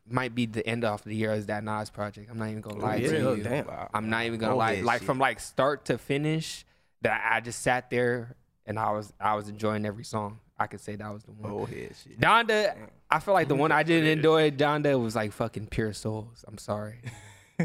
might 0.08 0.34
be 0.34 0.46
the 0.46 0.66
end 0.66 0.84
of 0.84 1.02
the 1.04 1.14
year 1.14 1.32
is 1.32 1.46
that 1.46 1.62
Nas 1.64 1.88
project. 1.90 2.30
I'm 2.30 2.38
not 2.38 2.48
even 2.48 2.60
gonna 2.60 2.76
oh, 2.76 2.86
lie 2.86 2.96
yeah? 2.96 3.08
to 3.10 3.28
Oh, 3.28 3.34
you. 3.34 3.42
damn. 3.42 3.68
I'm 3.94 4.10
not 4.10 4.24
even 4.24 4.38
gonna 4.40 4.54
Oh, 4.54 4.58
lie. 4.58 4.80
Like 4.80 5.00
shit. 5.00 5.06
from 5.06 5.18
like 5.18 5.40
start 5.40 5.84
to 5.86 5.98
finish, 5.98 6.64
that 7.02 7.22
I 7.32 7.40
just 7.40 7.62
sat 7.62 7.88
there 7.90 8.36
and 8.66 8.78
I 8.78 8.90
was 8.92 9.12
I 9.20 9.34
was 9.34 9.48
enjoying 9.48 9.86
every 9.86 10.04
song. 10.04 10.40
I 10.58 10.66
could 10.66 10.80
say 10.80 10.96
that 10.96 11.10
was 11.12 11.22
the 11.22 11.32
one. 11.32 11.50
Oh, 11.50 11.64
head 11.64 11.92
shit. 12.02 12.20
Donda, 12.20 12.76
I 13.10 13.20
feel 13.20 13.32
like 13.32 13.48
the 13.48 13.54
one 13.54 13.72
I 13.72 13.82
didn't 13.84 14.08
enjoy, 14.10 14.50
Donda, 14.50 15.00
was 15.02 15.16
like 15.16 15.32
fucking 15.32 15.68
Pure 15.68 15.94
Souls. 15.94 16.44
I'm 16.46 16.58
sorry. 16.58 16.96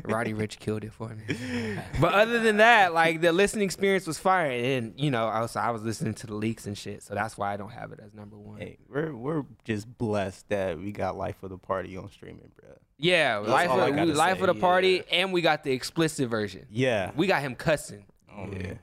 Roddy 0.03 0.33
Ricch 0.33 0.59
killed 0.59 0.83
it 0.83 0.93
for 0.93 1.09
me. 1.09 1.77
But 2.01 2.13
other 2.13 2.39
than 2.39 2.57
that, 2.57 2.93
like 2.93 3.21
the 3.21 3.31
listening 3.31 3.65
experience 3.65 4.05
was 4.05 4.17
fire. 4.17 4.51
And, 4.51 4.93
you 4.97 5.11
know, 5.11 5.27
I 5.27 5.41
was, 5.41 5.55
I 5.55 5.71
was 5.71 5.81
listening 5.83 6.13
to 6.15 6.27
the 6.27 6.35
leaks 6.35 6.65
and 6.67 6.77
shit. 6.77 7.03
So 7.03 7.13
that's 7.13 7.37
why 7.37 7.53
I 7.53 7.57
don't 7.57 7.71
have 7.71 7.91
it 7.91 7.99
as 8.03 8.13
number 8.13 8.37
one. 8.37 8.59
Hey, 8.59 8.77
we're 8.89 9.15
we're 9.15 9.43
just 9.63 9.97
blessed 9.97 10.49
that 10.49 10.77
we 10.77 10.91
got 10.91 11.17
Life 11.17 11.41
of 11.43 11.49
the 11.49 11.57
Party 11.57 11.95
on 11.97 12.09
streaming, 12.09 12.51
bro. 12.59 12.71
Yeah, 12.97 13.39
That's 13.39 13.49
life, 13.49 13.69
of, 13.69 13.95
gotta 13.95 14.13
life 14.13 14.37
say, 14.37 14.41
of 14.41 14.47
the 14.47 14.55
party, 14.55 15.03
yeah. 15.07 15.19
and 15.19 15.33
we 15.33 15.41
got 15.41 15.63
the 15.63 15.71
explicit 15.71 16.29
version. 16.29 16.65
Yeah. 16.69 17.11
We 17.15 17.27
got 17.27 17.41
him 17.41 17.55
cussing. 17.55 18.05
Oh, 18.31 18.47
yeah. 18.51 18.75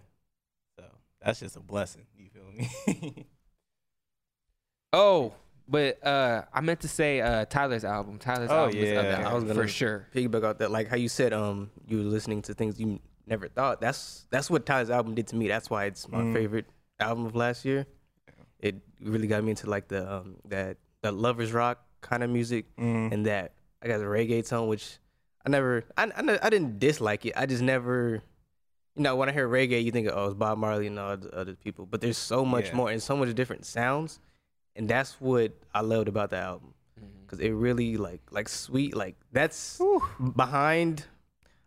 So 0.78 0.84
that's 1.22 1.40
just 1.40 1.56
a 1.56 1.60
blessing. 1.60 2.06
You 2.18 2.28
feel 2.28 2.94
me? 2.94 3.26
Oh, 4.92 5.32
but 5.72 6.04
uh 6.06 6.42
I 6.52 6.60
meant 6.60 6.80
to 6.80 6.88
say 6.98 7.20
uh 7.20 7.44
Tyler's 7.46 7.84
album. 7.84 8.18
Tyler's 8.18 8.50
Oh, 8.50 8.64
album 8.66 8.76
is 8.78 8.90
up 8.98 9.04
yeah. 9.04 9.16
there 9.16 9.26
I 9.26 9.32
was 9.34 9.44
for 9.44 9.54
gonna- 9.54 9.68
sure. 9.80 10.06
piggyback 10.14 10.44
out 10.44 10.58
that, 10.60 10.70
like 10.70 10.88
how 10.92 10.96
you 11.04 11.08
said, 11.08 11.32
um, 11.32 11.70
you 11.88 11.96
were 11.98 12.04
listening 12.16 12.42
to 12.42 12.54
things 12.54 12.78
you 12.78 13.00
never 13.26 13.48
thought. 13.48 13.80
That's 13.80 14.26
that's 14.30 14.48
what 14.50 14.66
Tyler's 14.66 14.90
album 14.90 15.14
did 15.14 15.26
to 15.28 15.36
me. 15.36 15.48
That's 15.48 15.68
why 15.70 15.86
it's 15.90 16.06
my 16.08 16.18
Mm. 16.22 16.32
favorite 16.34 16.66
album 17.00 17.26
of 17.26 17.34
last 17.34 17.64
year. 17.64 17.86
It 18.60 18.76
really 19.00 19.26
got 19.26 19.42
me 19.42 19.50
into 19.50 19.68
like 19.68 19.88
the 19.88 20.00
um 20.12 20.36
that 20.48 20.76
that 21.02 21.14
lovers 21.14 21.52
rock 21.52 21.78
kind 22.00 22.22
of 22.22 22.30
music 22.30 22.64
Mm. 22.76 23.12
and 23.12 23.26
that 23.26 23.52
I 23.82 23.88
got 23.88 23.98
the 23.98 24.04
reggae 24.04 24.46
tone, 24.46 24.68
which 24.68 24.98
I 25.44 25.48
never, 25.50 25.82
I, 25.96 26.04
I, 26.04 26.38
I 26.46 26.50
didn't 26.50 26.78
dislike 26.78 27.26
it. 27.26 27.32
I 27.36 27.46
just 27.46 27.62
never, 27.62 28.22
you 28.94 29.02
know, 29.02 29.16
when 29.16 29.28
I 29.28 29.32
hear 29.32 29.48
reggae, 29.48 29.82
you 29.82 29.90
think 29.90 30.06
of, 30.06 30.14
oh, 30.16 30.26
it's 30.26 30.34
Bob 30.34 30.56
Marley 30.58 30.86
and 30.86 30.96
all 31.00 31.16
the 31.16 31.30
other 31.36 31.54
people, 31.54 31.84
but 31.86 32.00
there's 32.00 32.16
so 32.18 32.44
much 32.44 32.66
Yeah. 32.68 32.76
more 32.76 32.90
and 32.92 33.02
so 33.02 33.16
much 33.16 33.34
different 33.34 33.64
sounds, 33.66 34.20
and 34.76 34.88
that's 34.88 35.20
what 35.20 35.52
I 35.74 35.80
loved 35.80 36.08
about 36.08 36.30
the 36.30 36.38
album, 36.38 36.74
because 37.24 37.40
it 37.40 37.50
really 37.50 37.96
like 37.96 38.20
like 38.30 38.48
sweet, 38.48 38.96
like 38.96 39.16
that's 39.32 39.80
behind 40.36 41.04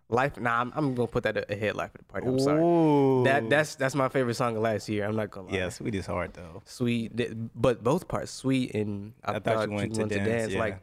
life. 0.09 0.39
Nah, 0.39 0.61
I'm, 0.61 0.71
I'm 0.75 0.95
gonna 0.95 1.07
put 1.07 1.23
that 1.23 1.49
ahead, 1.51 1.75
life 1.75 1.93
of 1.95 1.99
the 1.99 2.03
party. 2.05 2.27
I'm 2.27 2.39
sorry. 2.39 3.23
That 3.25 3.49
that's 3.49 3.75
that's 3.75 3.95
my 3.95 4.09
favorite 4.09 4.35
song 4.35 4.55
of 4.55 4.61
last 4.61 4.87
year. 4.89 5.05
I'm 5.05 5.15
not 5.15 5.31
gonna 5.31 5.47
lie. 5.47 5.57
yeah, 5.57 5.69
sweet 5.69 5.95
is 5.95 6.05
hard 6.05 6.33
though. 6.33 6.61
sweet, 6.65 7.11
but 7.55 7.83
both 7.83 8.07
parts 8.07 8.31
sweet 8.31 8.73
and 8.75 9.13
I, 9.23 9.35
I 9.35 9.39
thought 9.39 9.69
you 9.69 9.75
went 9.75 9.95
to 9.95 10.05
dance, 10.07 10.53
yeah. 10.53 10.59
Like 10.59 10.81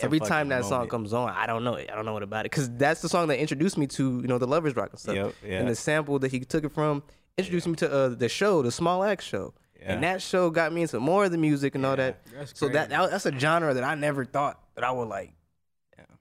every 0.00 0.20
time 0.20 0.48
that 0.48 0.64
song 0.64 0.88
comes 0.88 1.12
on, 1.12 1.30
I 1.30 1.46
don't 1.46 1.64
know 1.64 1.74
it. 1.74 1.88
I 1.90 1.94
don't 1.96 2.04
know 2.04 2.12
what 2.12 2.22
about 2.22 2.40
it 2.40 2.50
because 2.50 2.70
that's 2.70 3.00
the 3.00 3.08
song 3.08 3.28
that 3.28 3.38
introduced 3.38 3.78
me 3.78 3.86
to 3.88 4.20
you 4.20 4.26
know 4.26 4.38
the 4.38 4.46
Lovers 4.46 4.76
Rock 4.76 4.90
and 4.90 4.98
stuff. 5.00 5.14
Yep, 5.14 5.34
yeah. 5.46 5.58
And 5.60 5.68
the 5.68 5.74
sample 5.74 6.18
that 6.18 6.30
he 6.30 6.40
took 6.40 6.64
it 6.64 6.72
from 6.72 7.02
introduced 7.38 7.66
me 7.68 7.74
to 7.76 7.90
uh, 7.90 8.08
the 8.08 8.28
show, 8.28 8.62
the 8.62 8.72
Small 8.72 9.02
Axe 9.04 9.24
show. 9.24 9.54
And 9.80 10.02
that 10.02 10.20
show 10.22 10.50
got 10.50 10.72
me 10.72 10.82
into 10.82 11.00
more 11.00 11.24
of 11.24 11.30
the 11.30 11.38
music 11.38 11.74
and 11.74 11.86
all 11.86 11.96
that. 11.96 12.20
That's 12.34 12.58
so 12.58 12.68
that, 12.68 12.90
that 12.90 13.10
that's 13.10 13.26
a 13.26 13.38
genre 13.38 13.72
that 13.74 13.84
I 13.84 13.94
never 13.94 14.24
thought 14.24 14.60
that 14.74 14.84
I 14.84 14.90
would 14.90 15.08
like 15.08 15.32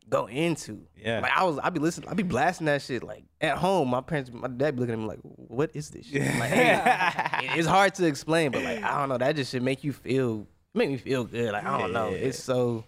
go 0.10 0.28
into. 0.28 0.82
Yeah. 0.96 1.20
Like 1.20 1.32
I 1.36 1.44
was, 1.44 1.60
I'd 1.62 1.74
be 1.74 1.80
listening, 1.80 2.10
I'd 2.10 2.18
be 2.18 2.24
blasting 2.24 2.66
that 2.68 2.82
shit 2.82 3.04
like 3.04 3.24
at 3.42 3.58
home. 3.58 3.90
My 3.90 4.02
parents, 4.02 4.32
my 4.34 4.48
dad 4.48 4.76
be 4.76 4.82
looking 4.82 4.94
at 4.94 5.00
me 5.00 5.06
like, 5.06 5.20
"What 5.22 5.72
is 5.74 5.90
this?" 5.90 6.06
Shit? 6.06 6.22
Like, 6.22 6.50
hey, 6.50 7.50
it's 7.60 7.68
hard 7.68 7.96
to 7.96 8.06
explain, 8.06 8.52
but 8.52 8.64
like 8.64 8.84
I 8.84 9.00
don't 9.00 9.10
know, 9.10 9.18
that 9.18 9.36
just 9.36 9.52
should 9.52 9.64
make 9.64 9.84
you 9.84 9.94
feel, 9.94 10.48
make 10.74 10.90
me 10.90 10.98
feel 10.98 11.24
good. 11.26 11.52
Like 11.52 11.66
I 11.66 11.78
don't 11.80 11.94
know, 11.94 12.10
it's 12.10 12.42
so 12.42 12.86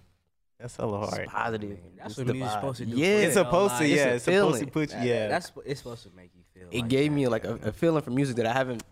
That's 0.60 0.75
hella 0.75 1.03
it's 1.03 1.15
hard. 1.15 1.27
positive. 1.27 1.77
That's 1.97 2.12
It's 2.12 2.17
what 2.19 2.27
the 2.27 2.34
music's 2.34 2.53
supposed 2.53 2.77
to 2.79 2.86
do. 2.86 2.95
Yeah, 2.97 3.08
It's 3.08 3.34
supposed 3.34 3.77
to, 3.77 3.88
yeah. 3.88 4.05
a 4.05 4.15
It's 4.15 4.23
supposed 4.25 4.60
to 4.60 4.67
put 4.67 4.93
you, 4.93 4.99
yeah. 5.01 5.27
That's 5.27 5.51
it's 5.65 5.79
supposed 5.82 6.03
to 6.03 6.10
make 6.15 6.32
you 6.36 6.43
feel. 6.53 6.69
it 6.71 6.82
like 6.82 6.89
gave 6.89 7.12
that, 7.12 7.15
me 7.15 7.27
like 7.27 7.43
a, 7.45 7.55
a 7.63 7.71
feeling 7.71 8.01
for 8.01 8.12
music 8.12 8.38
that 8.38 8.45
I 8.45 8.53
haven't 8.53 8.84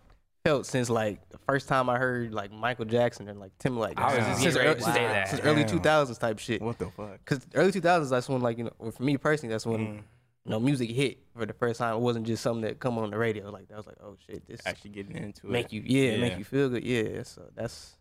felt 0.44 0.66
since 0.66 0.88
like 0.90 1.28
the 1.30 1.38
first 1.38 1.68
time 1.68 1.88
I 1.90 1.98
heard 1.98 2.32
like 2.32 2.50
Michael 2.52 2.84
Jackson 2.84 3.28
and 3.28 3.38
like 3.40 3.52
Timberlake. 3.58 3.98
I 3.98 4.16
was 4.16 4.26
just 4.26 4.40
since, 4.42 4.54
getting 4.54 4.56
ready 4.58 4.68
ear- 4.68 4.74
to 4.74 4.82
since, 4.82 4.94
say 4.96 5.04
that. 5.06 5.28
since 5.28 5.40
early 5.42 5.64
two 5.64 5.78
thousands 5.80 6.18
type 6.18 6.38
shit. 6.38 6.62
what 6.62 6.78
the 6.78 6.90
fuck? 6.90 7.24
Cause 7.24 7.40
early 7.54 7.72
two 7.72 7.80
thousands, 7.80 8.10
that's 8.10 8.28
when 8.28 8.40
like 8.40 8.58
you 8.58 8.64
know, 8.64 8.90
for 8.90 9.02
me 9.02 9.16
personally, 9.16 9.52
that's 9.52 9.66
when 9.66 9.78
Mm. 9.80 9.96
you 10.44 10.50
know 10.52 10.60
music 10.60 10.90
hit 10.90 11.18
for 11.36 11.44
the 11.46 11.52
first 11.52 11.78
time. 11.78 11.94
It 11.96 12.00
wasn't 12.00 12.26
just 12.26 12.42
something 12.42 12.62
that 12.62 12.78
come 12.80 12.96
on 12.98 13.10
the 13.10 13.18
radio. 13.18 13.50
Like 13.50 13.68
that 13.68 13.76
was 13.76 13.86
like, 13.86 13.96
oh 14.02 14.16
shit, 14.26 14.46
this 14.46 14.60
Actually 14.66 14.90
getting 14.90 15.16
into 15.16 15.46
it. 15.46 15.50
make 15.50 15.72
you 15.72 15.82
yeah, 15.84 16.12
Yeah. 16.12 16.18
make 16.18 16.38
you 16.38 16.44
feel 16.44 16.68
good. 16.68 16.84
Yeah, 16.84 17.22
so 17.24 17.42
that's 17.54 17.96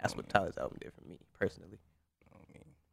that's 0.00 0.16
what 0.16 0.28
Tyler's 0.28 0.56
album 0.58 0.78
did 0.80 0.92
for 0.92 1.06
me 1.08 1.18
personally. 1.38 1.78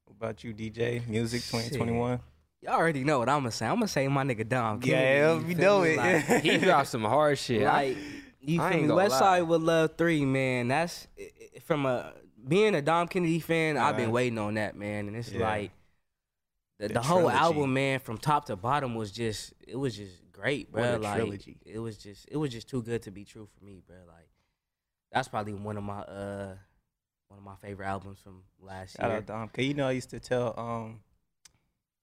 What 0.05 0.29
about 0.29 0.43
you, 0.43 0.53
DJ? 0.53 1.05
Music 1.07 1.41
2021? 1.41 2.19
Y'all 2.61 2.73
already 2.75 3.03
know 3.03 3.19
what 3.19 3.27
I'm 3.27 3.39
gonna 3.39 3.51
say. 3.51 3.65
I'm 3.65 3.75
gonna 3.75 3.87
say 3.89 4.07
my 4.07 4.23
nigga 4.23 4.47
Dom. 4.47 4.79
Yeah, 4.83 5.35
we 5.37 5.53
know 5.53 5.81
it. 5.83 5.97
Like, 5.97 6.41
He 6.43 6.57
dropped 6.59 6.87
some 6.87 7.03
hard 7.03 7.37
shit. 7.37 7.61
Like 7.67 7.97
you 8.45 8.61
I 8.61 8.71
feel 8.73 8.81
me? 8.83 8.93
West. 8.93 9.17
Side 9.19 9.41
with 9.43 9.61
Love 9.61 9.91
Three, 9.97 10.25
man. 10.25 10.67
That's 10.67 11.07
from 11.65 11.85
a 11.85 12.13
being 12.47 12.75
a 12.75 12.81
Dom 12.81 13.07
Kennedy 13.07 13.39
fan. 13.39 13.77
I've 13.77 13.95
been 13.97 14.11
waiting 14.11 14.37
on 14.37 14.55
that, 14.55 14.75
man, 14.75 15.07
and 15.07 15.15
it's 15.15 15.31
Yeah. 15.31 15.41
like 15.47 15.71
the, 16.79 16.87
The 16.89 16.93
the 16.95 17.01
whole 17.01 17.29
album, 17.29 17.73
man, 17.73 17.99
from 17.99 18.17
top 18.17 18.45
to 18.45 18.55
bottom 18.55 18.95
was 18.95 19.11
just 19.11 19.53
it 19.67 19.75
was 19.75 19.95
just 19.95 20.15
great, 20.31 20.71
bro. 20.71 20.97
Like 20.97 21.15
trilogy. 21.15 21.57
it 21.65 21.79
was 21.79 21.97
just 21.97 22.27
it 22.29 22.37
was 22.37 22.51
just 22.51 22.67
too 22.67 22.81
good 22.81 23.01
to 23.03 23.11
be 23.11 23.23
true 23.25 23.47
for 23.57 23.63
me, 23.63 23.81
bro. 23.85 23.97
Like 24.07 24.27
that's 25.11 25.27
probably 25.27 25.53
one 25.53 25.77
of 25.77 25.83
my 25.83 25.99
uh 26.01 26.55
one 27.29 27.37
of 27.37 27.43
my 27.43 27.55
favorite 27.55 27.85
albums 27.87 28.19
from 28.23 28.43
last 28.59 28.97
Shout 28.97 29.07
year. 29.09 29.17
out 29.19 29.25
Dom. 29.25 29.49
Cause 29.49 29.63
you 29.65 29.73
know 29.73 29.87
I 29.87 29.91
used 29.91 30.09
to 30.09 30.19
tell 30.19 30.53
um 30.59 30.99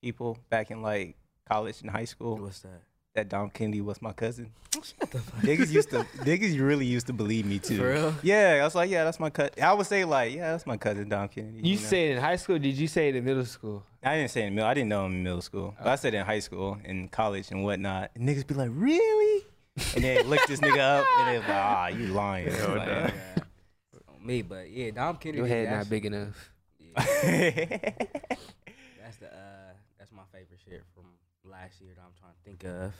people 0.00 0.38
back 0.48 0.70
in 0.70 0.80
like 0.82 1.16
college 1.48 1.82
and 1.82 1.90
high 1.90 2.04
school 2.04 2.38
What's 2.38 2.60
that? 2.60 2.82
That 3.14 3.28
Dom 3.28 3.50
Kennedy 3.50 3.80
was 3.80 4.00
my 4.00 4.12
cousin. 4.12 4.52
niggas 5.42 5.70
used 5.70 5.90
to 5.90 6.04
niggas 6.18 6.58
really 6.60 6.86
used 6.86 7.06
to 7.08 7.12
believe 7.12 7.44
me 7.44 7.58
too. 7.58 7.78
For 7.78 7.92
real? 7.92 8.14
Yeah, 8.22 8.58
I 8.60 8.64
was 8.64 8.74
like, 8.74 8.90
yeah, 8.90 9.04
that's 9.04 9.18
my 9.18 9.30
cousin. 9.30 9.52
I 9.62 9.72
would 9.72 9.86
say 9.86 10.04
like, 10.04 10.34
yeah, 10.34 10.52
that's 10.52 10.66
my 10.66 10.76
cousin 10.76 11.08
Dom 11.08 11.28
Kennedy. 11.28 11.68
You 11.68 11.74
know? 11.74 11.80
said 11.80 12.10
in 12.12 12.18
high 12.18 12.36
school? 12.36 12.58
Did 12.58 12.76
you 12.78 12.86
say 12.86 13.08
it 13.08 13.16
in 13.16 13.24
middle 13.24 13.44
school? 13.44 13.84
I 14.02 14.16
didn't 14.16 14.30
say 14.30 14.46
in 14.46 14.54
middle. 14.54 14.68
I 14.68 14.74
didn't 14.74 14.88
know 14.88 15.06
him 15.06 15.12
in 15.12 15.22
middle 15.24 15.42
school. 15.42 15.74
But 15.78 15.88
I 15.88 15.96
said 15.96 16.14
in 16.14 16.24
high 16.24 16.38
school, 16.38 16.78
in 16.84 17.08
college, 17.08 17.50
and 17.50 17.64
whatnot. 17.64 18.12
And 18.14 18.28
niggas 18.28 18.46
be 18.46 18.54
like, 18.54 18.70
really? 18.72 19.44
And 19.94 20.04
then 20.04 20.28
look 20.28 20.40
this 20.46 20.60
nigga 20.60 21.00
up, 21.00 21.06
and 21.18 21.28
they 21.28 21.38
like, 21.38 21.48
ah, 21.48 21.86
you 21.88 22.06
lying. 22.08 22.48
Like, 22.52 23.12
On 24.08 24.26
me, 24.26 24.42
but 24.42 24.70
yeah, 24.70 24.90
Dom 24.90 25.16
Kennedy. 25.16 25.38
Your 25.38 25.46
head 25.46 25.66
that's- 25.66 25.84
not 25.84 25.90
big 25.90 26.06
enough. 26.06 26.50
yeah. 26.96 27.00
That's 29.02 29.16
the 29.18 29.26
uh 29.26 29.72
that's 29.98 30.12
my 30.12 30.22
favorite 30.32 30.60
shit 30.64 30.82
from 30.94 31.04
last 31.44 31.80
year 31.80 31.90
that 31.96 32.02
I'm 32.02 32.12
trying 32.18 32.19
to 32.19 32.19
think 32.44 32.64
of. 32.64 32.92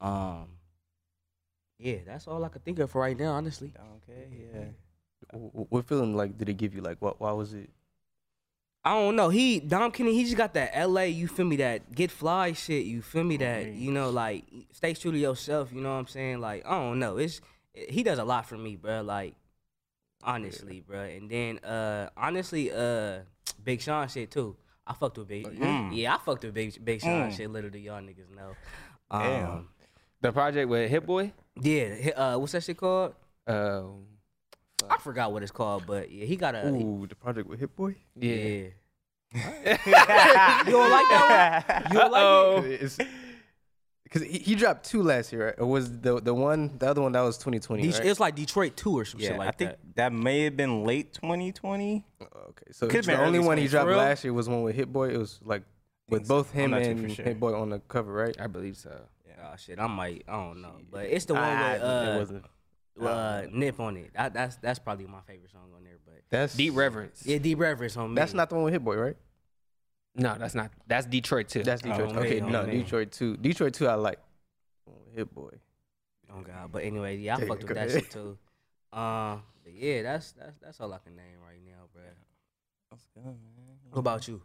Um 0.00 0.48
Yeah, 1.78 1.98
that's 2.06 2.26
all 2.28 2.44
I 2.44 2.48
could 2.48 2.64
think 2.64 2.78
of 2.78 2.90
for 2.90 3.00
right 3.00 3.18
now, 3.18 3.32
honestly. 3.32 3.72
okay, 3.96 4.28
yeah. 4.54 4.64
Wh- 5.38 5.50
wh- 5.66 5.72
What 5.72 5.84
feeling 5.86 6.14
like 6.16 6.36
did 6.38 6.48
it 6.48 6.54
give 6.54 6.74
you? 6.74 6.80
Like 6.82 6.98
what? 7.00 7.20
Why 7.20 7.32
was 7.32 7.54
it? 7.54 7.70
I 8.84 8.94
don't 8.94 9.14
know. 9.14 9.28
He 9.28 9.60
Dom 9.60 9.92
Kennedy, 9.92 10.16
he 10.16 10.24
just 10.24 10.36
got 10.36 10.54
that 10.54 10.72
LA, 10.74 11.02
you 11.02 11.28
feel 11.28 11.46
me, 11.46 11.54
that 11.56 11.94
get 11.94 12.10
fly 12.10 12.52
shit, 12.52 12.84
you 12.84 13.00
feel 13.00 13.22
me, 13.22 13.36
that, 13.36 13.66
you 13.74 13.92
know, 13.92 14.10
like 14.10 14.44
stay 14.72 14.92
true 14.94 15.12
to 15.12 15.18
yourself, 15.18 15.72
you 15.72 15.80
know 15.80 15.92
what 15.92 16.00
I'm 16.00 16.06
saying? 16.08 16.40
Like, 16.40 16.66
I 16.66 16.70
don't 16.72 16.98
know. 16.98 17.16
It's 17.16 17.40
he 17.72 18.02
does 18.02 18.18
a 18.18 18.24
lot 18.24 18.46
for 18.46 18.58
me, 18.58 18.74
bro. 18.76 19.02
Like, 19.02 19.36
honestly, 20.22 20.80
bro. 20.80 21.00
And 21.02 21.30
then 21.30 21.58
uh 21.60 22.10
honestly, 22.16 22.72
uh 22.72 23.20
Big 23.62 23.80
Sean 23.80 24.08
shit 24.08 24.30
too. 24.32 24.56
I 24.92 24.94
fucked 24.94 25.18
with 25.18 25.28
Big 25.28 25.46
Mm. 25.46 25.90
Yeah, 25.96 26.14
I 26.14 26.18
fucked 26.18 26.44
with 26.44 26.54
Big 26.54 26.84
Big 26.84 27.00
Sean 27.00 27.30
Mm. 27.30 27.36
shit, 27.36 27.50
literally 27.50 27.80
y'all 27.80 28.00
niggas 28.02 28.30
know. 28.34 28.52
Damn. 29.10 29.50
Um, 29.50 29.68
The 30.20 30.32
project 30.32 30.68
with 30.68 30.90
Hit 30.90 31.06
Boy. 31.06 31.32
Yeah, 31.60 32.10
uh, 32.16 32.38
what's 32.38 32.52
that 32.52 32.62
shit 32.62 32.76
called? 32.76 33.14
Um, 33.46 34.04
I 34.88 34.98
forgot 34.98 35.32
what 35.32 35.42
it's 35.42 35.52
called, 35.52 35.84
but 35.86 36.10
yeah, 36.10 36.24
he 36.26 36.36
got 36.36 36.54
a. 36.54 36.68
Ooh, 36.68 37.06
the 37.08 37.14
project 37.14 37.48
with 37.48 37.60
Hit 37.60 37.74
Boy. 37.74 37.96
yeah. 38.16 38.34
yeah. 38.34 38.68
you 40.66 40.72
don't 40.72 40.90
like 40.90 41.08
that 41.08 41.64
one? 41.66 41.92
You 41.92 41.98
don't 41.98 42.12
like 42.12 42.22
Uh-oh. 42.22 42.62
It's 42.66 42.98
because 44.12 44.28
he, 44.28 44.38
he 44.38 44.54
dropped 44.54 44.84
two 44.84 45.02
last 45.02 45.32
year. 45.32 45.46
Right? 45.46 45.54
Or 45.58 45.66
was 45.66 45.90
the 46.00 46.20
the 46.20 46.34
one 46.34 46.76
the 46.78 46.88
other 46.88 47.00
one 47.02 47.12
that 47.12 47.20
was 47.22 47.38
2020? 47.38 47.88
right? 47.88 48.04
It's 48.04 48.20
like 48.20 48.34
Detroit 48.34 48.76
two 48.76 48.98
or 48.98 49.04
some 49.04 49.20
Yeah, 49.20 49.30
shit 49.30 49.38
like 49.38 49.48
I 49.48 49.52
think 49.52 49.70
that. 49.70 49.78
that. 49.96 50.12
may 50.12 50.44
have 50.44 50.56
been 50.56 50.84
late 50.84 51.12
2020. 51.14 52.04
Oh, 52.20 52.24
okay, 52.50 52.72
so 52.72 52.88
Could've 52.88 53.06
the 53.06 53.18
only 53.18 53.38
one 53.38 53.58
he 53.58 53.68
dropped 53.68 53.90
last 53.90 54.24
year 54.24 54.32
was 54.32 54.48
one 54.48 54.62
with 54.62 54.74
Hit 54.76 54.92
Boy. 54.92 55.10
It 55.10 55.18
was 55.18 55.40
like 55.44 55.62
with 56.08 56.28
both 56.28 56.50
him 56.52 56.74
and 56.74 57.10
sure. 57.12 57.24
Hit 57.24 57.40
Boy 57.40 57.54
on 57.58 57.70
the 57.70 57.80
cover, 57.80 58.12
right? 58.12 58.36
I 58.40 58.46
believe 58.46 58.76
so. 58.76 58.90
Oh 59.44 59.56
shit, 59.56 59.78
I 59.80 59.86
might, 59.88 60.24
I 60.28 60.32
don't 60.32 60.62
know, 60.62 60.76
but 60.90 61.06
it's 61.06 61.24
the 61.24 61.34
one 61.34 61.42
with 61.42 61.82
it 61.82 61.82
uh, 61.82 62.16
wasn't. 62.16 62.44
uh, 63.00 63.42
Nip 63.50 63.80
on 63.80 63.96
it. 63.96 64.10
That, 64.14 64.32
that's 64.34 64.56
that's 64.56 64.78
probably 64.78 65.06
my 65.06 65.20
favorite 65.26 65.50
song 65.50 65.70
on 65.74 65.82
there. 65.82 65.98
But 66.04 66.22
That's 66.30 66.54
Deep 66.54 66.76
Reverence. 66.76 67.22
yeah, 67.26 67.38
Deep 67.38 67.58
Reverence 67.58 67.96
on 67.96 68.10
me. 68.10 68.14
That's 68.14 68.34
not 68.34 68.48
the 68.50 68.54
one 68.54 68.64
with 68.64 68.72
Hit 68.72 68.84
Boy, 68.84 68.96
right? 68.96 69.16
No, 70.14 70.36
that's 70.38 70.54
not. 70.54 70.70
That's 70.86 71.06
Detroit 71.06 71.48
too. 71.48 71.62
That's 71.62 71.82
Detroit. 71.82 72.12
Oh, 72.14 72.20
okay, 72.20 72.40
man, 72.40 72.52
no, 72.52 72.60
oh, 72.62 72.66
man. 72.66 72.78
Detroit 72.78 73.12
too. 73.12 73.36
Detroit 73.36 73.74
too. 73.74 73.88
I 73.88 73.94
like. 73.94 74.18
Hit 75.14 75.32
Boy. 75.34 75.50
Oh 76.34 76.40
god, 76.40 76.72
but 76.72 76.84
anyway, 76.84 77.18
yeah, 77.18 77.36
I 77.36 77.40
Yeah, 77.40 77.46
fucked 77.46 77.62
with 77.62 77.68
go 77.68 77.74
that 77.74 77.90
shit 77.90 78.10
too. 78.10 78.38
Um, 78.92 79.42
but 79.64 79.72
yeah, 79.74 80.02
that's 80.02 80.32
that's 80.32 80.56
that's 80.58 80.80
all 80.80 80.92
I 80.92 80.98
can 80.98 81.14
name 81.14 81.36
right 81.46 81.60
now, 81.64 81.84
bro. 81.92 82.02
That's 82.90 83.06
good, 83.14 83.24
man. 83.24 83.36
What 83.90 83.98
about 84.00 84.26
you? 84.28 84.40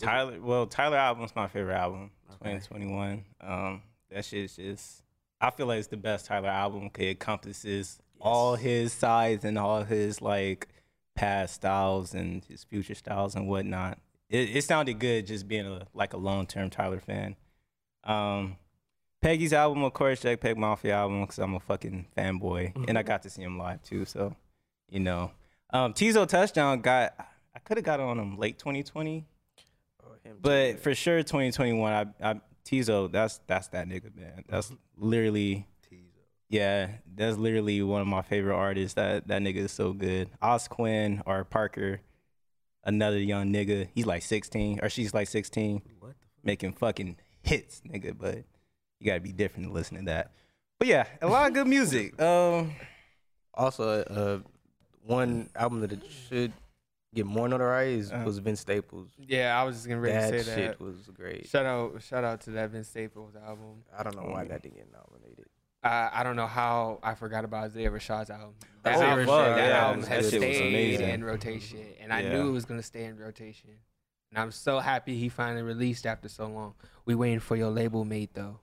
Tyler, 0.00 0.40
well, 0.40 0.66
Tyler 0.66 0.96
album's 0.96 1.36
my 1.36 1.46
favorite 1.46 1.76
album, 1.76 2.10
Okay. 2.42 2.54
2021. 2.58 3.24
Um, 3.42 3.82
that 4.10 4.24
shit's 4.24 4.56
just, 4.56 5.02
I 5.40 5.50
feel 5.50 5.66
like 5.66 5.78
it's 5.78 5.88
the 5.88 5.98
best 5.98 6.24
Tyler 6.26 6.48
album. 6.48 6.88
'cause 6.88 7.04
It 7.04 7.08
encompasses 7.10 7.98
all 8.20 8.56
his 8.56 8.92
sides 8.94 9.44
and 9.44 9.58
all 9.58 9.84
his 9.84 10.22
like 10.22 10.68
past 11.14 11.54
styles 11.56 12.14
and 12.14 12.42
his 12.46 12.64
future 12.64 12.94
styles 12.94 13.34
and 13.34 13.46
whatnot. 13.46 13.98
It, 14.30 14.56
it 14.56 14.64
sounded 14.64 14.98
good 14.98 15.26
just 15.26 15.46
being 15.48 15.66
a 15.66 15.86
like 15.92 16.14
a 16.14 16.16
long 16.16 16.46
term 16.46 16.70
Tyler 16.70 17.00
fan. 17.00 17.36
Um, 18.04 18.56
Peggy's 19.20 19.52
album, 19.52 19.82
of 19.82 19.92
course, 19.92 20.22
JPEGMAFIA 20.22 20.92
album, 20.92 21.20
because 21.22 21.38
I'm 21.38 21.54
a 21.54 21.60
fucking 21.60 22.06
fanboy, 22.16 22.88
and 22.88 22.96
I 22.96 23.02
got 23.02 23.22
to 23.24 23.30
see 23.30 23.42
him 23.42 23.58
live 23.58 23.82
too. 23.82 24.06
So, 24.06 24.34
you 24.88 25.00
know, 25.00 25.32
um, 25.72 25.92
Teezo 25.92 26.26
Touchdown 26.26 26.80
got, 26.80 27.14
I 27.54 27.58
could 27.58 27.76
have 27.76 27.84
got 27.84 28.00
on 28.00 28.18
him 28.18 28.38
late 28.38 28.58
2020. 28.58 29.26
Oh, 30.02 30.06
him 30.24 30.36
too. 30.36 30.38
But 30.40 30.80
for 30.80 30.94
sure, 30.94 31.18
2021, 31.18 31.92
I, 31.92 32.30
I 32.30 32.40
Teezo, 32.64 33.12
that's 33.12 33.40
that's 33.46 33.68
that 33.68 33.88
nigga, 33.88 34.14
man. 34.16 34.44
That's 34.48 34.72
literally, 34.96 35.66
yeah, 36.48 36.88
that's 37.14 37.36
literally 37.36 37.82
one 37.82 38.00
of 38.00 38.06
my 38.06 38.22
favorite 38.22 38.56
artists. 38.56 38.94
That 38.94 39.28
that 39.28 39.42
nigga 39.42 39.56
is 39.56 39.72
so 39.72 39.92
good. 39.92 40.30
osquinn 40.42 41.20
or 41.26 41.44
Parker, 41.44 42.00
another 42.84 43.18
young 43.18 43.52
nigga. 43.52 43.88
He's 43.94 44.06
like 44.06 44.22
16 44.22 44.80
or 44.82 44.88
she's 44.88 45.12
like 45.14 45.28
16, 45.28 45.82
What? 46.00 46.12
making 46.42 46.72
fucking 46.72 47.16
hits, 47.42 47.80
nigga. 47.86 48.16
But 48.18 48.44
you 48.98 49.06
gotta 49.06 49.20
be 49.20 49.32
different 49.32 49.66
to 49.68 49.72
listen 49.72 49.96
to 49.98 50.04
that. 50.04 50.32
But 50.78 50.88
yeah, 50.88 51.04
a 51.20 51.26
lot 51.28 51.48
of 51.48 51.54
good 51.54 51.66
music. 51.76 52.20
Um, 52.20 52.72
also, 53.54 54.02
uh, 54.02 54.38
one 55.04 55.50
album 55.56 55.80
that 55.80 55.92
it 55.92 56.02
should 56.28 56.52
get 57.14 57.26
more 57.26 57.48
notoriety 57.48 57.98
is, 57.98 58.12
Uh-huh. 58.12 58.24
was 58.24 58.38
Vince 58.38 58.60
Staples. 58.60 59.08
Yeah, 59.18 59.60
I 59.60 59.64
was 59.64 59.76
just 59.76 59.86
getting 59.88 60.00
ready 60.00 60.14
that 60.14 60.30
to 60.30 60.38
say 60.38 60.44
shit 60.44 60.56
that. 60.56 60.72
Shit 60.72 60.80
was 60.80 60.96
great. 61.12 61.48
Shout 61.48 61.66
out, 61.66 62.02
shout 62.02 62.24
out 62.24 62.40
to 62.42 62.50
that 62.52 62.70
Vince 62.70 62.88
Staples 62.88 63.34
album. 63.34 63.82
I 63.96 64.02
don't 64.02 64.14
know 64.16 64.22
why 64.30 64.44
that 64.44 64.62
didn't 64.62 64.76
get 64.76 64.88
nominated. 64.92 65.46
I 65.82 66.10
I 66.12 66.22
don't 66.22 66.36
know 66.36 66.46
how 66.46 66.98
I 67.02 67.14
forgot 67.14 67.44
about 67.44 67.64
Isaiah 67.64 67.90
Rashad's 67.90 68.30
album. 68.30 68.54
That 68.82 68.96
Oh, 68.96 69.02
album, 69.02 69.26
fuck, 69.26 69.56
that 69.56 69.68
yeah, 69.68 69.84
album 69.86 70.00
that 70.02 70.08
has 70.08 70.28
stayed 70.28 71.00
in 71.00 71.24
rotation, 71.24 71.78
and 72.00 72.12
I 72.12 72.20
Yeah. 72.22 72.32
knew 72.32 72.48
it 72.48 72.52
was 72.52 72.64
gonna 72.64 72.82
stay 72.82 73.04
in 73.04 73.18
rotation. 73.18 73.70
And 74.30 74.38
I'm 74.38 74.52
so 74.52 74.78
happy 74.78 75.16
he 75.16 75.28
finally 75.28 75.62
released 75.62 76.06
after 76.06 76.28
so 76.28 76.46
long. 76.46 76.74
We 77.04 77.14
waiting 77.14 77.40
for 77.40 77.56
your 77.56 77.70
label 77.70 78.04
mate 78.04 78.30
though. 78.34 78.60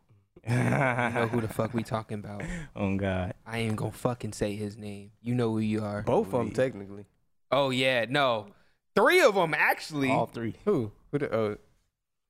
You 0.47 0.53
know 0.53 1.27
who 1.30 1.41
the 1.41 1.49
fuck 1.49 1.73
we 1.73 1.84
talking 1.84 2.19
about? 2.19 2.43
oh 2.75 2.95
God, 2.95 3.34
I 3.45 3.60
ain't 3.60 3.75
gonna 3.75 3.91
fucking 3.91 4.32
say 4.34 4.56
his 4.56 4.77
name. 4.77 5.12
You 5.21 5.36
know 5.36 5.51
who 5.51 5.60
you 5.60 5.84
are. 5.84 6.03
Both 6.03 6.27
of 6.27 6.34
them 6.34 6.51
technically. 6.51 7.06
Oh 7.51 7.69
yeah, 7.69 8.06
no, 8.08 8.47
three 8.95 9.21
of 9.21 9.36
them 9.36 9.53
actually. 9.53 10.10
all 10.12 10.25
three. 10.27 10.56
Who? 10.65 10.91
Who 11.12 11.19
the, 11.19 11.36
oh, 11.36 11.58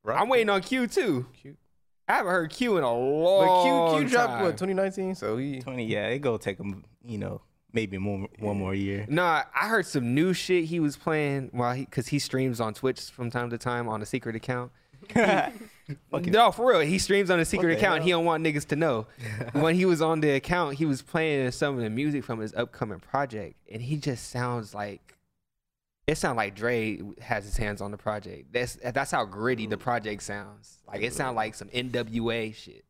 Rock? 0.04 0.20
I'm 0.22 0.30
waiting 0.30 0.50
on 0.50 0.62
Q 0.62 0.88
too. 0.88 1.28
Q. 1.40 1.58
I 2.08 2.14
haven't 2.14 2.32
heard 2.32 2.52
Q 2.52 2.78
in 2.78 2.84
a 2.84 2.94
long 2.94 3.46
But 3.46 3.52
long 3.52 3.98
Q 4.00 4.04
Q 4.04 4.10
dropped 4.10 4.30
time. 4.34 4.44
what 4.44 4.52
2019, 4.52 5.16
so 5.16 5.38
he 5.38 5.60
Twenty. 5.60 5.86
Yeah, 5.86 6.08
it 6.08 6.20
go 6.20 6.38
take 6.38 6.58
him. 6.60 6.84
You 7.04 7.18
know, 7.18 7.42
maybe 7.74 7.98
more 7.98 8.28
one 8.40 8.58
more 8.58 8.74
year. 8.74 9.06
Nah, 9.10 9.44
I 9.54 9.68
heard 9.68 9.86
some 9.86 10.14
new 10.16 10.34
shit 10.34 10.66
he 10.66 10.80
was 10.80 10.96
playing 10.98 11.50
while 11.52 11.74
he, 11.74 11.86
cause 11.86 12.08
he 12.08 12.20
streams 12.20 12.60
on 12.62 12.74
Twitch 12.74 13.02
from 13.12 13.30
time 13.30 13.50
to 13.50 13.58
time 13.58 13.88
on 13.90 14.02
a 14.02 14.06
secret 14.06 14.36
account. 14.36 14.72
Fucking- 15.14 16.32
No, 16.34 16.52
for 16.52 16.70
real, 16.70 16.80
he 16.82 16.98
streams 17.00 17.30
on 17.30 17.40
a 17.40 17.46
secret 17.46 17.78
account. 17.78 17.98
hell? 18.00 18.04
He 18.06 18.10
don't 18.12 18.26
want 18.26 18.44
niggas 18.44 18.66
to 18.70 18.76
know. 18.76 19.08
when 19.54 19.76
he 19.76 19.86
was 19.86 20.02
on 20.02 20.20
the 20.22 20.32
account, 20.32 20.76
he 20.76 20.86
was 20.86 21.02
playing 21.02 21.52
some 21.52 21.76
of 21.78 21.82
the 21.84 21.90
music 21.90 22.24
from 22.24 22.40
his 22.40 22.54
upcoming 22.56 23.00
project, 23.00 23.56
and 23.72 23.82
he 23.82 23.96
just 23.98 24.30
sounds 24.30 24.74
like 24.74 25.14
it 26.08 26.18
sounds 26.18 26.38
like 26.38 26.56
Dre 26.56 27.00
has 27.22 27.44
his 27.46 27.58
hands 27.58 27.82
on 27.82 27.92
the 27.92 27.98
project. 27.98 28.54
That's 28.54 28.76
that's 28.76 29.12
how 29.12 29.26
gritty 29.26 29.68
the 29.68 29.78
project 29.78 30.24
sounds. 30.24 30.78
Like 30.88 31.02
it 31.02 31.14
sounds 31.14 31.36
like 31.36 31.54
some 31.56 31.68
NWA 31.70 32.54
shit. 32.56 32.86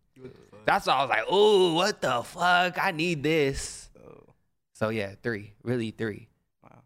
That's 0.66 0.86
why 0.88 0.94
I 0.96 1.02
was 1.02 1.10
like, 1.10 1.26
oh, 1.30 1.74
what 1.74 2.02
the 2.02 2.22
fuck? 2.24 2.78
I 2.84 2.92
need 2.92 3.24
this. 3.24 3.90
So, 3.96 4.34
So 4.74 4.90
yeah, 4.90 5.16
three, 5.24 5.54
really 5.64 5.92
three. 5.92 6.28
wow. 6.64 6.80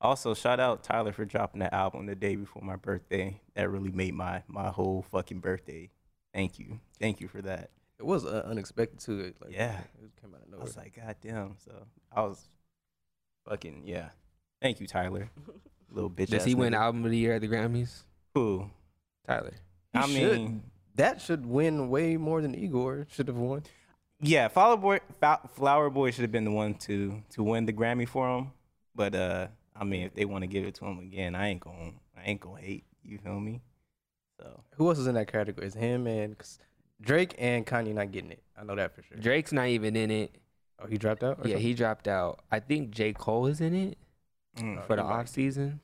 Also, 0.00 0.34
shout 0.34 0.58
out 0.60 0.82
Tyler 0.82 1.12
for 1.12 1.24
dropping 1.24 1.60
that 1.60 1.72
album 1.72 2.06
the 2.06 2.14
day 2.14 2.36
before 2.36 2.62
my 2.62 2.76
birthday. 2.76 3.40
That 3.54 3.70
really 3.70 3.90
made 3.90 4.14
my 4.14 4.42
my 4.48 4.68
whole 4.70 5.02
fucking 5.10 5.40
birthday. 5.40 5.90
Thank 6.34 6.58
you, 6.58 6.80
thank 7.00 7.20
you 7.20 7.28
for 7.28 7.40
that. 7.42 7.70
it 7.98 8.04
was 8.04 8.24
uh, 8.26 8.42
unexpected 8.46 8.98
too. 9.00 9.20
It, 9.20 9.36
Like, 9.40 9.52
Yeah. 9.54 9.78
it 10.02 10.10
came 10.20 10.34
out 10.34 10.42
of 10.42 10.48
nowhere. 10.48 10.48
I 10.48 10.50
nowhere. 10.50 10.64
was 10.64 10.76
like, 10.76 10.96
God 10.96 11.16
damn. 11.22 11.56
So 11.58 11.72
I 12.12 12.22
was 12.22 12.44
fucking 13.48 13.82
yeah. 13.86 14.08
Thank 14.60 14.80
you, 14.80 14.86
Tyler. 14.86 15.30
Little 15.90 16.10
bitch. 16.10 16.28
Does 16.30 16.40
ass 16.40 16.44
he 16.46 16.54
win 16.54 16.74
album 16.74 17.04
of 17.04 17.10
the 17.10 17.16
year 17.18 17.34
at 17.34 17.40
the 17.40 17.48
Grammys? 17.48 18.02
Who? 18.34 18.70
Tyler. 19.26 19.52
He 19.92 19.98
I 19.98 20.06
should. 20.06 20.38
mean, 20.40 20.62
that 20.96 21.20
should 21.20 21.46
win 21.46 21.88
way 21.90 22.16
more 22.16 22.40
than 22.42 22.54
Igor 22.54 23.06
should 23.10 23.28
have 23.28 23.36
won. 23.36 23.62
yeah. 24.20 24.48
Flower 24.48 24.76
Boy, 24.76 25.00
Flower 25.54 25.90
Boy 25.90 26.10
should 26.10 26.22
have 26.22 26.32
been 26.32 26.44
the 26.44 26.50
one 26.50 26.74
to 26.74 27.22
to 27.30 27.42
win 27.42 27.66
the 27.66 27.72
Grammy 27.72 28.08
for 28.08 28.28
him. 28.38 28.50
But 28.94 29.14
uh, 29.14 29.48
I 29.74 29.84
mean, 29.84 30.02
if 30.04 30.14
they 30.14 30.24
want 30.24 30.42
to 30.42 30.46
give 30.46 30.64
it 30.64 30.74
to 30.76 30.86
him 30.86 30.98
again, 30.98 31.34
I 31.34 31.48
ain't 31.48 31.60
gonna 31.60 31.92
I 32.16 32.24
ain't 32.24 32.40
gonna 32.40 32.60
hate. 32.60 32.84
You 33.02 33.18
feel 33.18 33.38
me? 33.40 33.60
So 34.40 34.62
Who 34.76 34.88
else 34.88 34.98
is 34.98 35.06
in 35.06 35.14
that 35.14 35.30
category? 35.30 35.66
It's 35.66 35.76
him 35.76 36.06
and 36.06 36.36
'cause 36.36 36.58
Drake 37.00 37.34
and 37.38 37.66
Kanye 37.66 37.94
not 37.94 38.10
getting 38.10 38.30
it. 38.32 38.42
I 38.58 38.64
know 38.64 38.74
that 38.74 38.94
for 38.94 39.02
sure. 39.02 39.18
Drake's 39.18 39.52
not 39.52 39.68
even 39.68 39.94
in 39.96 40.10
it. 40.10 40.34
Oh, 40.78 40.86
he 40.86 40.96
dropped 40.98 41.22
out. 41.22 41.38
or 41.38 41.42
Yeah, 41.48 41.54
something? 41.54 41.60
he 41.60 41.74
dropped 41.74 42.08
out. 42.08 42.40
I 42.50 42.60
think 42.60 42.90
J. 42.90 43.12
Cole 43.12 43.46
is 43.46 43.60
in 43.60 43.74
it 43.74 43.98
mm. 44.56 44.86
for 44.86 44.96
the 44.96 45.02
he 45.02 45.08
might. 45.08 45.14
off 45.14 45.28
season. 45.28 45.80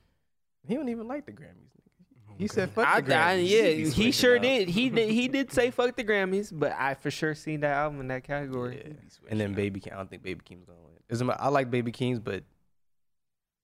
He 0.67 0.75
don't 0.75 0.89
even 0.89 1.07
like 1.07 1.25
the 1.25 1.31
Grammys. 1.31 1.69
nigga. 1.75 2.37
He 2.37 2.47
said, 2.47 2.71
"Fuck 2.71 2.87
I, 2.87 3.01
the 3.01 3.15
I- 3.15 3.37
Grammys." 3.37 3.49
yeah, 3.49 3.61
be 3.63 3.89
he 3.89 4.11
sure 4.11 4.37
up. 4.37 4.41
did. 4.41 4.69
He 4.69 4.89
did. 4.89 5.09
He 5.09 5.27
did 5.29 5.51
say 5.51 5.71
fuck 5.71 5.95
the 5.95 6.03
Grammys, 6.03 6.51
but 6.53 6.71
I 6.77 6.95
for 6.95 7.11
sure 7.11 7.35
seen 7.35 7.59
that 7.61 7.73
album 7.75 7.99
in 7.99 8.07
that 8.07 8.23
category. 8.23 8.81
Yeah. 8.85 8.93
And 9.29 9.39
then 9.39 9.53
Baby 9.53 9.79
Keem. 9.81 9.93
I 9.93 9.97
don't 9.97 10.09
think 10.09 10.23
Baby 10.23 10.41
Keem's 10.43 10.65
gonna 10.65 10.79
win. 10.81 10.93
It's 11.09 11.21
I 11.21 11.47
like 11.49 11.69
Baby 11.69 11.91
Keem's, 11.91 12.19
but 12.19 12.43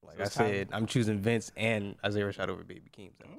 like 0.03 0.17
So 0.17 0.21
I 0.21 0.25
it's 0.25 0.35
Tyler. 0.35 0.49
said, 0.53 0.69
I'm 0.71 0.85
choosing 0.85 1.19
Vince 1.19 1.51
and 1.57 1.95
Isaiah 2.05 2.25
Rashad 2.25 2.49
over 2.49 2.63
Baby 2.63 2.89
Keem. 2.95 3.11
So 3.19 3.25
Mm. 3.27 3.35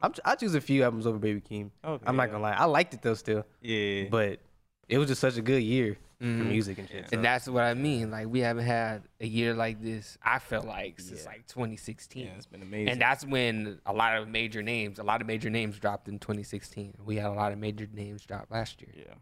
I'm, 0.00 0.12
I 0.24 0.34
choose 0.34 0.54
a 0.54 0.60
few 0.60 0.82
albums 0.82 1.06
over 1.06 1.18
Baby 1.18 1.40
Keem. 1.40 1.70
Okay, 1.84 2.04
I'm 2.06 2.16
not 2.16 2.24
yeah. 2.24 2.32
gonna 2.32 2.42
lie, 2.42 2.52
I 2.52 2.64
liked 2.64 2.92
it 2.94 3.02
though 3.02 3.14
still, 3.14 3.44
Yeah, 3.60 4.04
but 4.10 4.40
it 4.88 4.98
was 4.98 5.08
just 5.08 5.20
such 5.20 5.36
a 5.36 5.42
good 5.42 5.62
year 5.62 5.96
for 6.22 6.28
Mhm. 6.28 6.48
music 6.48 6.78
and 6.78 6.88
shit. 6.88 7.00
Yeah. 7.02 7.06
so- 7.08 7.16
And 7.16 7.24
that's 7.24 7.48
what 7.48 7.64
I 7.64 7.74
mean. 7.74 8.10
Like 8.10 8.28
we 8.28 8.40
haven't 8.40 8.64
had 8.64 9.02
a 9.20 9.26
year 9.26 9.54
like 9.54 9.82
this. 9.82 10.16
I 10.22 10.38
feel 10.38 10.62
like 10.62 11.00
since 11.00 11.22
Yeah. 11.24 11.30
like 11.30 11.46
2016. 11.48 12.26
yeah, 12.26 12.32
it's 12.36 12.46
been 12.46 12.62
amazing. 12.62 12.90
And 12.90 13.00
that's 13.00 13.24
when 13.26 13.80
a 13.86 13.92
lot 13.92 14.16
of 14.16 14.28
major 14.28 14.62
names, 14.62 14.98
a 14.98 15.02
lot 15.02 15.20
of 15.20 15.26
major 15.26 15.50
names 15.50 15.78
dropped 15.78 16.06
in 16.08 16.18
2016. 16.20 16.94
We 17.04 17.16
had 17.16 17.26
a 17.26 17.32
lot 17.34 17.50
of 17.52 17.58
major 17.58 17.88
names 17.92 18.24
drop 18.24 18.46
last 18.50 18.80
year. 18.80 18.92
Yeah, 18.96 19.14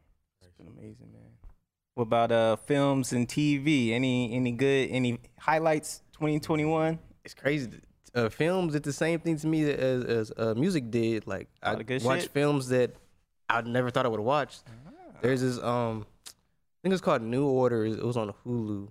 it's 0.42 0.52
been 0.58 0.68
amazing, 0.68 1.10
man. 1.12 1.22
What 1.94 2.02
about 2.04 2.32
uh 2.32 2.56
films 2.56 3.12
and 3.12 3.26
TV? 3.28 3.92
Any 3.92 4.32
any 4.34 4.52
good 4.52 4.90
any 4.90 5.18
highlights 5.38 6.02
2021? 6.12 6.98
it's 7.24 7.34
crazy. 7.34 7.80
Uh, 8.14 8.28
films 8.28 8.72
did 8.72 8.82
the 8.82 8.92
same 8.92 9.20
thing 9.20 9.36
to 9.38 9.46
me 9.46 9.70
as 9.70 10.04
as 10.04 10.32
uh, 10.36 10.52
music 10.54 10.90
did. 10.90 11.26
Like 11.26 11.48
I 11.62 11.70
Lot 11.72 11.80
of 11.80 11.86
good 11.86 12.02
watched 12.02 12.22
shit. 12.22 12.30
films 12.32 12.68
that 12.68 12.94
I 13.48 13.60
never 13.62 13.90
thought 13.90 14.04
I 14.04 14.08
would 14.08 14.20
have 14.20 14.26
watched. 14.26 14.64
There's 15.22 15.42
this 15.42 15.58
um, 15.62 16.06
I 16.80 16.82
think 16.82 16.94
it's 16.94 17.02
called 17.02 17.20
New 17.22 17.46
Order. 17.46 17.84
It 17.84 18.02
was 18.02 18.16
on 18.16 18.32
Hulu. 18.46 18.88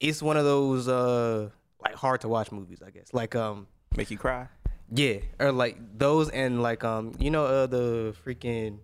It's 0.00 0.20
one 0.22 0.36
of 0.36 0.44
those 0.44 0.88
uh 0.88 1.50
like 1.82 1.94
hard 1.94 2.20
to 2.22 2.28
watch 2.28 2.50
movies, 2.50 2.82
I 2.84 2.90
guess. 2.90 3.14
Like 3.14 3.36
um, 3.36 3.68
Make 3.96 4.10
you 4.10 4.18
cry? 4.18 4.48
yeah, 4.92 5.18
or 5.38 5.52
like 5.52 5.76
those 5.98 6.30
and 6.30 6.62
like 6.62 6.82
um, 6.82 7.14
you 7.18 7.30
know 7.30 7.44
uh 7.44 7.66
the 7.66 8.14
freaking 8.26 8.78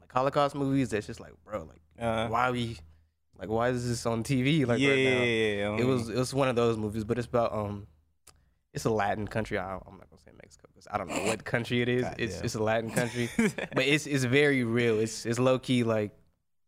like 0.00 0.12
Holocaust 0.12 0.54
movies. 0.56 0.90
That's 0.90 1.06
just 1.06 1.20
like 1.20 1.32
bro, 1.44 1.64
like 1.64 1.80
Uh, 2.04 2.26
why 2.28 2.50
we 2.50 2.78
like 3.38 3.48
why 3.48 3.68
is 3.68 3.88
this 3.88 4.04
on 4.06 4.24
TV 4.24 4.64
like 4.66 4.80
yeah, 4.80 4.90
right 4.90 5.04
now? 5.04 5.22
yeah, 5.22 5.82
It 5.82 5.84
was 5.86 6.08
it 6.08 6.16
was 6.16 6.34
one 6.34 6.48
of 6.48 6.56
those 6.56 6.76
movies, 6.76 7.04
but 7.04 7.16
it's 7.16 7.28
about 7.28 7.52
um, 7.52 7.86
it's 8.74 8.84
a 8.86 8.90
Latin 8.90 9.28
country. 9.28 9.56
I, 9.56 9.74
I'm 9.74 9.98
not 9.98 10.10
gonna 10.10 10.22
say 10.24 10.32
Mexico 10.36 10.66
because 10.72 10.88
I 10.90 10.98
don't 10.98 11.08
know 11.08 11.24
what 11.28 11.44
country 11.44 11.80
it 11.82 11.88
is. 11.88 12.02
It's 12.18 12.34
Goddamn. 12.34 12.44
it's 12.44 12.54
a 12.56 12.62
Latin 12.62 12.90
country, 12.90 13.28
but 13.36 13.84
it's 13.84 14.06
it's 14.08 14.24
very 14.24 14.64
real. 14.64 14.98
It's 14.98 15.26
it's 15.26 15.38
low 15.38 15.60
key 15.60 15.84
like 15.84 16.10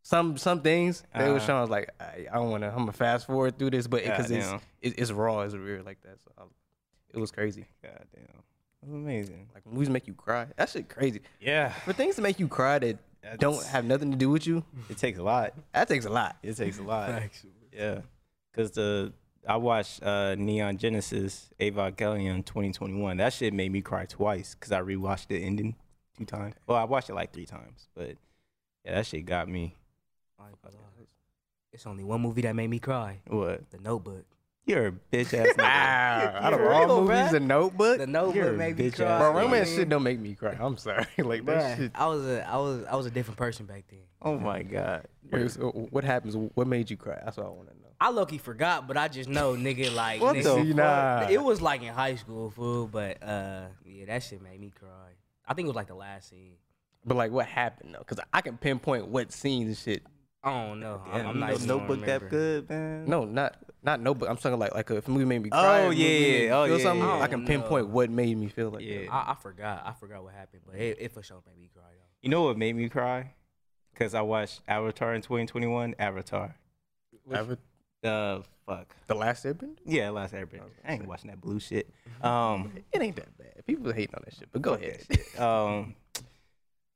some 0.03 0.37
some 0.37 0.61
things 0.61 1.03
they 1.17 1.31
was 1.31 1.41
Uh-huh. 1.43 1.47
showing. 1.47 1.57
I 1.57 1.61
was 1.61 1.69
like 1.69 1.89
I, 1.99 2.27
I 2.31 2.35
don't 2.35 2.49
want 2.51 2.63
to. 2.63 2.69
I'm 2.69 2.77
gonna 2.79 2.91
fast 2.91 3.25
forward 3.25 3.57
through 3.57 3.71
this, 3.71 3.87
but 3.87 4.03
because 4.03 4.29
it's 4.29 4.51
it, 4.81 4.99
it's 4.99 5.11
raw, 5.11 5.41
it's 5.41 5.55
real 5.55 5.83
like 5.83 6.01
that. 6.03 6.21
So 6.23 6.31
I, 6.37 6.43
it 7.13 7.19
was 7.19 7.31
crazy. 7.31 7.65
God 7.81 8.05
damn, 8.13 8.25
that's 8.81 8.91
amazing. 8.93 9.47
Like 9.53 9.65
movies 9.65 9.89
make 9.89 10.07
you 10.07 10.13
cry. 10.13 10.47
That 10.57 10.69
shit 10.69 10.89
crazy. 10.89 11.21
Yeah, 11.39 11.69
For 11.85 11.93
things 11.93 12.15
to 12.17 12.21
make 12.21 12.39
you 12.39 12.47
cry 12.47 12.79
that 12.79 12.97
don't 13.39 13.63
have 13.67 13.85
nothing 13.85 14.11
to 14.11 14.17
do 14.17 14.29
with 14.29 14.45
you, 14.45 14.63
it 14.89 14.97
takes 14.97 15.17
a 15.19 15.23
lot. 15.23 15.53
that 15.73 15.87
takes 15.87 16.05
a 16.05 16.09
lot. 16.09 16.35
It 16.43 16.57
takes 16.57 16.77
a 16.79 16.83
lot. 16.83 17.09
Actually. 17.09 17.51
Yeah, 17.71 18.01
because 18.51 18.71
the 18.71 19.13
I 19.47 19.55
watched 19.57 20.01
uh, 20.03 20.35
Neon 20.35 20.77
Genesis 20.77 21.49
Evangelion 21.59 22.45
2021. 22.45 23.17
That 23.17 23.31
shit 23.33 23.53
made 23.53 23.71
me 23.71 23.81
cry 23.81 24.05
twice 24.05 24.53
because 24.55 24.71
I 24.71 24.81
rewatched 24.81 25.27
the 25.27 25.41
ending 25.43 25.75
two 26.17 26.25
times. 26.25 26.55
Well, 26.67 26.77
I 26.77 26.83
watched 26.85 27.09
it 27.09 27.13
like 27.15 27.31
three 27.33 27.45
times, 27.45 27.87
but 27.95 28.15
yeah, 28.85 28.95
that 28.95 29.05
shit 29.05 29.25
got 29.25 29.47
me. 29.47 29.63
I 29.65 29.65
ain't 29.65 29.75
gonna 29.75 30.32
lie. 30.32 30.32
It's 31.71 31.87
only 31.87 32.03
one 32.03 32.21
movie 32.21 32.41
that 32.41 32.55
made 32.55 32.67
me 32.69 32.79
cry. 32.79 33.21
What? 33.27 33.69
The 33.71 33.79
Notebook. 33.79 34.25
You're 34.65 34.87
a 34.87 34.91
bitch 34.91 35.33
ass 35.33 35.55
nigga. 35.55 35.57
Wow, 35.57 36.39
out 36.39 36.53
of 36.53 36.59
For 36.59 36.71
all 36.73 36.85
real, 36.85 37.01
movies, 37.01 37.15
bruh. 37.17 37.31
The 37.31 37.39
Notebook. 37.41 37.97
The 37.97 38.03
You're 38.03 38.07
Notebook 38.07 38.45
a 38.45 38.51
made 38.53 38.77
me 38.77 38.89
bitch 38.89 38.95
cry. 38.95 39.05
ass 39.07 39.19
Bro, 39.19 39.41
romance 39.41 39.69
shit 39.75 39.89
don't 39.89 40.03
make 40.03 40.19
me 40.19 40.35
cry. 40.35 40.55
I'm 40.59 40.77
sorry. 40.77 41.05
like 41.17 41.45
that 41.45 41.57
Bruh, 41.57 41.77
shit. 41.77 41.91
I 41.95 42.07
was 42.07 42.25
a 42.25 42.47
I 42.47 42.57
was 42.57 42.85
I 42.85 42.95
was 42.95 43.05
a 43.05 43.11
different 43.11 43.37
person 43.37 43.65
back 43.65 43.83
then. 43.89 43.99
Oh 44.21 44.37
my 44.37 44.63
god. 44.63 45.05
Wait, 45.31 45.51
so 45.51 45.69
what 45.89 46.03
happens? 46.05 46.37
What 46.37 46.67
made 46.67 46.89
you 46.89 46.95
cry? 46.95 47.19
That's 47.25 47.35
what 47.37 47.47
I 47.47 47.49
want 47.49 47.69
to 47.69 47.75
know. 47.75 47.79
I 47.99 48.09
lucky 48.11 48.37
forgot, 48.37 48.87
but 48.87 48.95
I 48.95 49.07
just 49.09 49.27
know 49.29 49.53
nigga 49.53 49.93
like 49.93 50.21
What 50.21 50.35
nigga, 50.35 50.43
the 50.43 50.63
See, 50.63 50.73
nah. 50.73 51.27
It 51.29 51.41
was 51.43 51.61
like 51.61 51.81
in 51.81 51.93
high 51.93 52.15
school, 52.15 52.49
fool. 52.51 52.87
But 52.87 53.21
uh, 53.21 53.65
yeah, 53.85 54.05
that 54.05 54.23
shit 54.23 54.41
made 54.41 54.59
me 54.61 54.71
cry. 54.77 54.89
I 55.45 55.53
think 55.55 55.65
it 55.65 55.69
was 55.69 55.75
like 55.75 55.87
the 55.87 55.95
last 55.95 56.29
scene. 56.29 56.53
But 57.05 57.17
like, 57.17 57.31
what 57.31 57.47
happened 57.47 57.95
though? 57.95 57.99
Because 57.99 58.19
I 58.31 58.39
can 58.39 58.57
pinpoint 58.57 59.07
what 59.07 59.33
scenes 59.33 59.67
and 59.67 59.77
shit. 59.77 60.03
I 60.43 60.51
don't 60.67 60.79
know. 60.79 61.01
I'm, 61.05 61.11
Damn, 61.17 61.27
I'm 61.29 61.39
not 61.39 61.49
know 61.49 61.55
even 61.55 61.67
notebook 61.67 62.05
that 62.05 62.29
good, 62.29 62.69
man. 62.69 63.05
No, 63.05 63.23
not 63.25 63.55
not 63.81 64.01
Notebook. 64.01 64.29
I'm 64.29 64.37
talking 64.37 64.59
like 64.59 64.73
like 64.73 64.89
if 64.91 65.07
a 65.07 65.11
movie 65.11 65.25
made 65.25 65.41
me 65.41 65.49
cry. 65.49 65.81
Oh, 65.81 65.85
a 65.85 65.89
movie 65.89 66.01
yeah, 66.01 66.09
made 66.09 66.51
oh, 66.51 66.63
yeah, 66.65 66.77
something. 66.83 67.07
yeah. 67.07 67.21
I 67.21 67.27
can 67.27 67.43
Oh, 67.43 67.47
pinpoint 67.47 67.87
what 67.89 68.09
made 68.09 68.37
me 68.37 68.47
feel 68.47 68.69
like. 68.71 68.83
Yeah. 68.83 69.01
that. 69.05 69.13
I, 69.13 69.31
I 69.31 69.35
forgot. 69.41 69.83
I 69.85 69.93
forgot 69.93 70.23
what 70.23 70.33
happened, 70.33 70.63
but 70.65 70.75
it, 70.75 70.97
it 70.99 71.11
for 71.13 71.23
sure 71.23 71.41
made 71.47 71.57
me 71.59 71.69
cry 71.73 71.83
though. 71.89 72.05
You 72.21 72.29
know 72.29 72.43
what 72.43 72.57
made 72.57 72.75
me 72.75 72.89
cry? 72.89 73.33
Because 73.93 74.13
I 74.13 74.21
watched 74.21 74.61
Avatar 74.67 75.13
in 75.13 75.21
2021. 75.21 75.95
Avatar. 75.99 76.55
Ava- 77.31 77.57
Uh, 78.03 78.41
fuck. 78.65 78.93
the 79.07 79.15
Last 79.15 79.45
Airbender. 79.45 79.77
Yeah, 79.85 80.09
last 80.09 80.33
Airbender. 80.33 80.71
I 80.85 80.93
ain't 80.93 81.07
watching 81.07 81.29
that 81.29 81.39
blue 81.39 81.59
shit. 81.59 81.89
Um, 82.21 82.71
It 82.93 83.01
ain't 83.01 83.15
that 83.17 83.37
bad. 83.37 83.65
People 83.65 83.91
hating 83.91 84.15
on 84.15 84.21
that 84.25 84.33
shit, 84.33 84.47
but 84.51 84.61
go 84.61 84.73
ahead. 84.73 85.05
Um, 85.37 85.93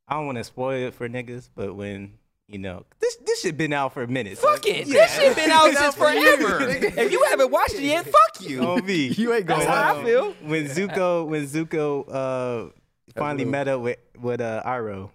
I 0.07 0.15
don't 0.15 0.25
want 0.25 0.38
to 0.38 0.43
spoil 0.45 0.88
it 0.88 0.93
for 0.93 1.07
niggas, 1.10 1.49
but 1.53 1.75
when 1.75 2.13
you 2.47 2.57
know 2.60 2.86
this 2.99 3.17
this 3.25 3.41
shit 3.41 3.57
been 3.57 3.73
out 3.73 3.93
for 3.93 4.03
a 4.03 4.07
minute. 4.07 4.38
so- 4.38 4.47
Fuck 4.53 4.65
it. 4.67 4.88
Yeah. 4.88 4.93
That 5.05 5.10
shit 5.10 5.36
been 5.36 5.51
out 5.51 5.73
since 5.73 5.95
forever. 6.03 6.62
if 6.69 7.12
you 7.12 7.23
haven't 7.29 7.51
watched 7.51 7.75
it 7.75 7.83
yet, 7.83 8.05
fuck 8.05 8.41
you. 8.49 8.62
On 8.67 8.86
me. 8.86 9.07
You 9.07 9.33
ain't 9.33 9.47
That's 9.47 9.65
going. 9.65 9.71
how 9.77 9.99
I 9.99 10.03
feel. 10.03 10.31
when 10.43 10.65
Zuko 10.67 11.27
when 11.27 11.45
Zuko 11.45 12.05
uh 12.07 12.69
finally 13.15 13.45
Iroh. 13.45 13.49
met 13.49 13.67
up 13.67 13.81
with 13.81 13.97
with 14.19 14.41
uh 14.41 14.63
Iroh, 14.65 15.10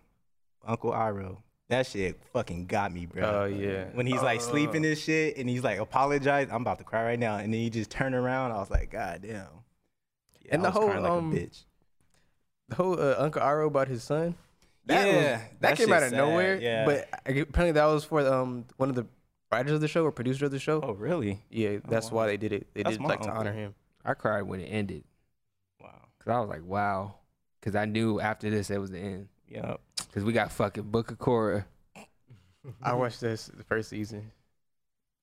Uncle 0.66 0.92
Iroh. 0.92 1.38
That 1.68 1.86
shit 1.86 2.20
fucking 2.34 2.66
got 2.66 2.92
me, 2.92 3.06
bro. 3.06 3.22
Oh 3.24 3.44
yeah. 3.46 3.84
When 3.94 4.06
he's 4.06 4.20
like 4.20 4.42
sleeping 4.42 4.84
and 4.84 4.98
shit, 4.98 5.38
and 5.38 5.48
he's 5.48 5.64
like 5.64 5.78
apologize, 5.78 6.48
I'm 6.52 6.60
about 6.60 6.78
to 6.78 6.84
cry 6.84 7.02
right 7.02 7.18
now, 7.18 7.36
and 7.38 7.52
then 7.52 7.60
he 7.60 7.70
just 7.70 7.88
turned 7.90 8.14
around. 8.14 8.52
I 8.52 8.56
was 8.58 8.70
like, 8.70 8.90
God 8.90 9.20
damn. 9.22 9.32
Yeah, 10.42 10.50
And 10.50 10.66
I 10.66 10.70
the 10.70 10.78
was 10.80 10.86
crying 10.90 11.02
whole, 11.04 11.14
like 11.14 11.22
um, 11.22 11.32
a 11.32 11.36
bitch. 11.36 11.64
the 12.68 12.74
whole 12.74 13.00
uh, 13.00 13.14
Uncle 13.16 13.40
Iroh 13.40 13.68
about 13.68 13.88
his 13.88 14.02
son. 14.04 14.34
That 14.86 15.06
was- 15.06 15.14
Yeah, 15.14 15.22
that, 15.22 15.60
that 15.60 15.76
came 15.76 15.92
out 15.92 16.00
shit's 16.00 16.12
of 16.12 16.18
nowhere. 16.18 16.60
yeah. 16.60 16.84
but 16.84 17.08
apparently 17.24 17.72
that 17.72 17.84
was 17.86 18.04
for 18.04 18.20
um 18.26 18.64
one 18.76 18.88
of 18.88 18.94
the 18.96 19.06
writers 19.50 19.72
of 19.72 19.80
the 19.80 19.88
show 19.88 20.04
or 20.04 20.10
producer 20.12 20.46
of 20.46 20.50
the 20.50 20.58
show. 20.58 20.80
Oh 20.82 20.92
really? 20.92 21.42
Yeah, 21.50 21.78
that's 21.88 22.10
wow. 22.10 22.18
why 22.22 22.26
they 22.28 22.36
did 22.36 22.52
it. 22.52 22.66
They 22.74 22.82
That's 22.82 22.96
did 22.96 23.04
it 23.04 23.06
my 23.08 23.14
to 23.16 23.20
uncle. 23.22 23.36
honor 23.38 23.52
him. 23.52 23.74
I 24.04 24.14
cried 24.14 24.42
when 24.42 24.60
it 24.60 24.64
ended 24.66 25.04
Wow. 25.80 26.08
because 26.18 26.30
I 26.32 26.40
was 26.40 26.48
like, 26.48 26.64
wow. 26.64 27.14
because 27.60 27.76
I 27.76 27.84
knew 27.84 28.18
after 28.20 28.50
this 28.50 28.70
it 28.70 28.78
was 28.80 28.90
the 28.90 28.98
end. 28.98 29.28
Yep. 29.48 29.80
Because 30.08 30.24
we 30.24 30.32
got 30.32 30.50
fucking 30.50 30.84
Book 30.84 31.10
of 31.10 31.18
Korra. 31.18 31.64
I 32.82 32.94
watched 32.94 33.20
this 33.20 33.46
the 33.46 33.62
first 33.64 33.90
season. 33.90 34.32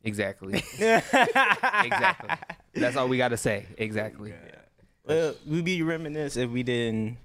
Exactly. 0.04 0.64
exactly. 0.80 2.30
That's 2.74 2.96
all 2.96 3.08
we 3.10 3.18
got 3.18 3.30
to 3.30 3.38
say. 3.38 3.66
Exactly. 3.78 4.34
Well, 5.06 5.36
we'd 5.46 5.66
be 5.66 5.82
reminisce 5.82 6.38
if 6.38 6.50
we 6.50 6.64
didn't 6.64 7.18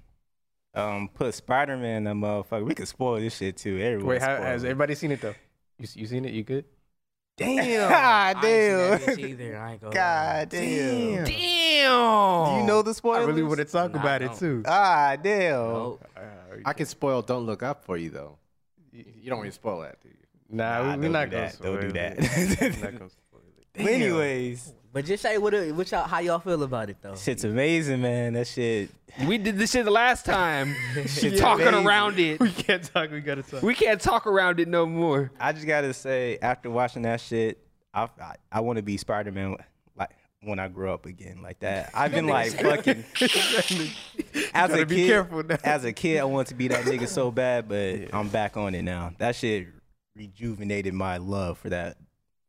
um 0.75 1.09
put 1.13 1.33
Spider 1.33 1.77
Man 1.77 1.97
in 1.97 2.03
that 2.05 2.15
motherfucker. 2.15 2.65
We 2.65 2.75
could 2.75 2.87
spoil 2.87 3.19
this 3.19 3.37
shit 3.37 3.57
too. 3.57 3.77
Everyone 3.79 4.07
Wait, 4.07 4.21
how, 4.21 4.37
has 4.37 4.63
everybody 4.63 4.95
seen 4.95 5.11
it 5.11 5.21
though? 5.21 5.35
You 5.79 5.87
you 5.95 6.05
seen 6.07 6.25
it? 6.25 6.33
You 6.33 6.43
good? 6.43 6.65
Damn. 7.37 7.91
I 7.91 8.33
God 8.33 8.45
ain't 8.45 8.45
seen 8.45 8.77
that 8.77 9.05
damn. 9.05 9.15
bitch 9.17 9.29
either. 9.29 9.57
I 9.57 9.71
ain't 9.73 9.81
gonna. 9.81 9.93
God 9.93 10.49
damn. 10.49 11.15
Damn. 11.15 11.25
Damn. 11.25 11.25
Do 11.25 12.61
you 12.61 12.67
know 12.67 12.81
the 12.81 13.01
I 13.09 13.23
really 13.23 13.43
want 13.43 13.57
to 13.57 13.65
talk 13.65 13.93
Nah, 13.93 13.99
about 13.99 14.21
it 14.21 14.33
too. 14.35 14.63
Ah, 14.65 15.15
damn. 15.21 15.51
Nope. 15.51 16.05
I 16.65 16.73
can 16.73 16.85
spoil 16.85 17.21
Don't 17.21 17.45
Look 17.45 17.61
Up 17.63 17.83
for 17.83 17.97
you 17.97 18.09
though. 18.09 18.37
You, 18.91 19.03
you 19.21 19.29
don't 19.29 19.39
want 19.39 19.49
to 19.49 19.55
spoil 19.55 19.81
that, 19.81 19.99
do 20.01 20.07
you? 20.09 20.15
Nah, 20.49 20.63
Nah, 20.81 20.83
we, 20.83 20.87
we're 21.07 21.13
don't 21.13 21.29
gonna 21.29 21.29
that. 21.31 21.61
Don't 21.61 21.81
do 21.81 21.89
spoil 21.89 21.91
that. 21.93 22.15
it. 22.17 22.59
We're 22.61 22.83
not 22.91 22.99
gonna 22.99 23.09
spoil 23.29 23.41
it. 23.57 23.67
But 23.73 23.85
anyways, 23.87 24.73
But 24.95 25.03
just 25.03 25.21
say 25.21 25.37
what, 25.37 25.53
what 25.75 25.91
y'all, 25.91 26.07
how 26.07 26.19
y'all 26.19 26.39
feel 26.39 26.63
about 26.63 26.89
it 26.89 26.95
though. 27.01 27.17
shit's 27.17 27.43
amazing, 27.43 28.01
man. 28.01 28.31
That 28.31 28.47
shit. 28.47 28.89
We 29.27 29.37
did 29.37 29.57
this 29.57 29.71
shit 29.71 29.83
the 29.83 29.91
last 29.91 30.25
time. 30.25 30.73
Shit's 31.05 31.37
talking 31.37 31.67
amazing. 31.67 31.85
around 31.85 32.17
it. 32.17 32.39
We 32.39 32.49
can't 32.49 32.81
talk. 32.81 33.11
We 33.11 33.19
gotta 33.19 33.43
talk. 33.43 33.61
We 33.61 33.73
can't 33.73 33.99
talk 33.99 34.25
around 34.25 34.61
it 34.61 34.69
no 34.69 34.85
more. 34.85 35.33
I 35.37 35.51
just 35.51 35.67
gotta 35.67 35.93
say, 35.93 36.37
after 36.41 36.69
watching 36.69 37.01
that 37.01 37.19
shit, 37.19 37.59
I 37.93 38.03
I, 38.21 38.35
I 38.49 38.61
want 38.61 38.77
to 38.77 38.83
be 38.83 38.95
Spider 38.95 39.33
Man 39.33 39.57
like 39.97 40.11
when 40.39 40.59
I 40.59 40.69
grow 40.69 40.93
up 40.93 41.05
again, 41.05 41.41
like 41.41 41.59
that. 41.59 41.91
I've 41.93 42.13
been 42.13 42.27
like 42.27 42.53
fucking 42.61 43.03
as 44.53 44.71
a 44.71 44.85
be 44.85 44.95
kid. 44.95 45.07
careful 45.07 45.43
now. 45.43 45.57
As 45.65 45.83
a 45.83 45.91
kid, 45.91 46.21
I 46.21 46.23
wanted 46.23 46.47
to 46.47 46.55
be 46.55 46.69
that 46.69 46.85
nigga 46.85 47.09
so 47.09 47.31
bad, 47.31 47.67
but 47.67 48.13
I'm 48.13 48.29
back 48.29 48.55
on 48.55 48.73
it 48.73 48.83
now. 48.83 49.11
That 49.17 49.35
shit 49.35 49.67
rejuvenated 50.15 50.93
my 50.93 51.17
love 51.17 51.57
for 51.57 51.67
that 51.67 51.97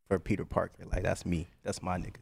for 0.07 0.17
Peter 0.17 0.45
Parker. 0.45 0.85
Like 0.89 1.03
that's 1.03 1.25
me. 1.25 1.49
That's 1.63 1.83
my 1.83 1.97
nigga. 1.97 2.15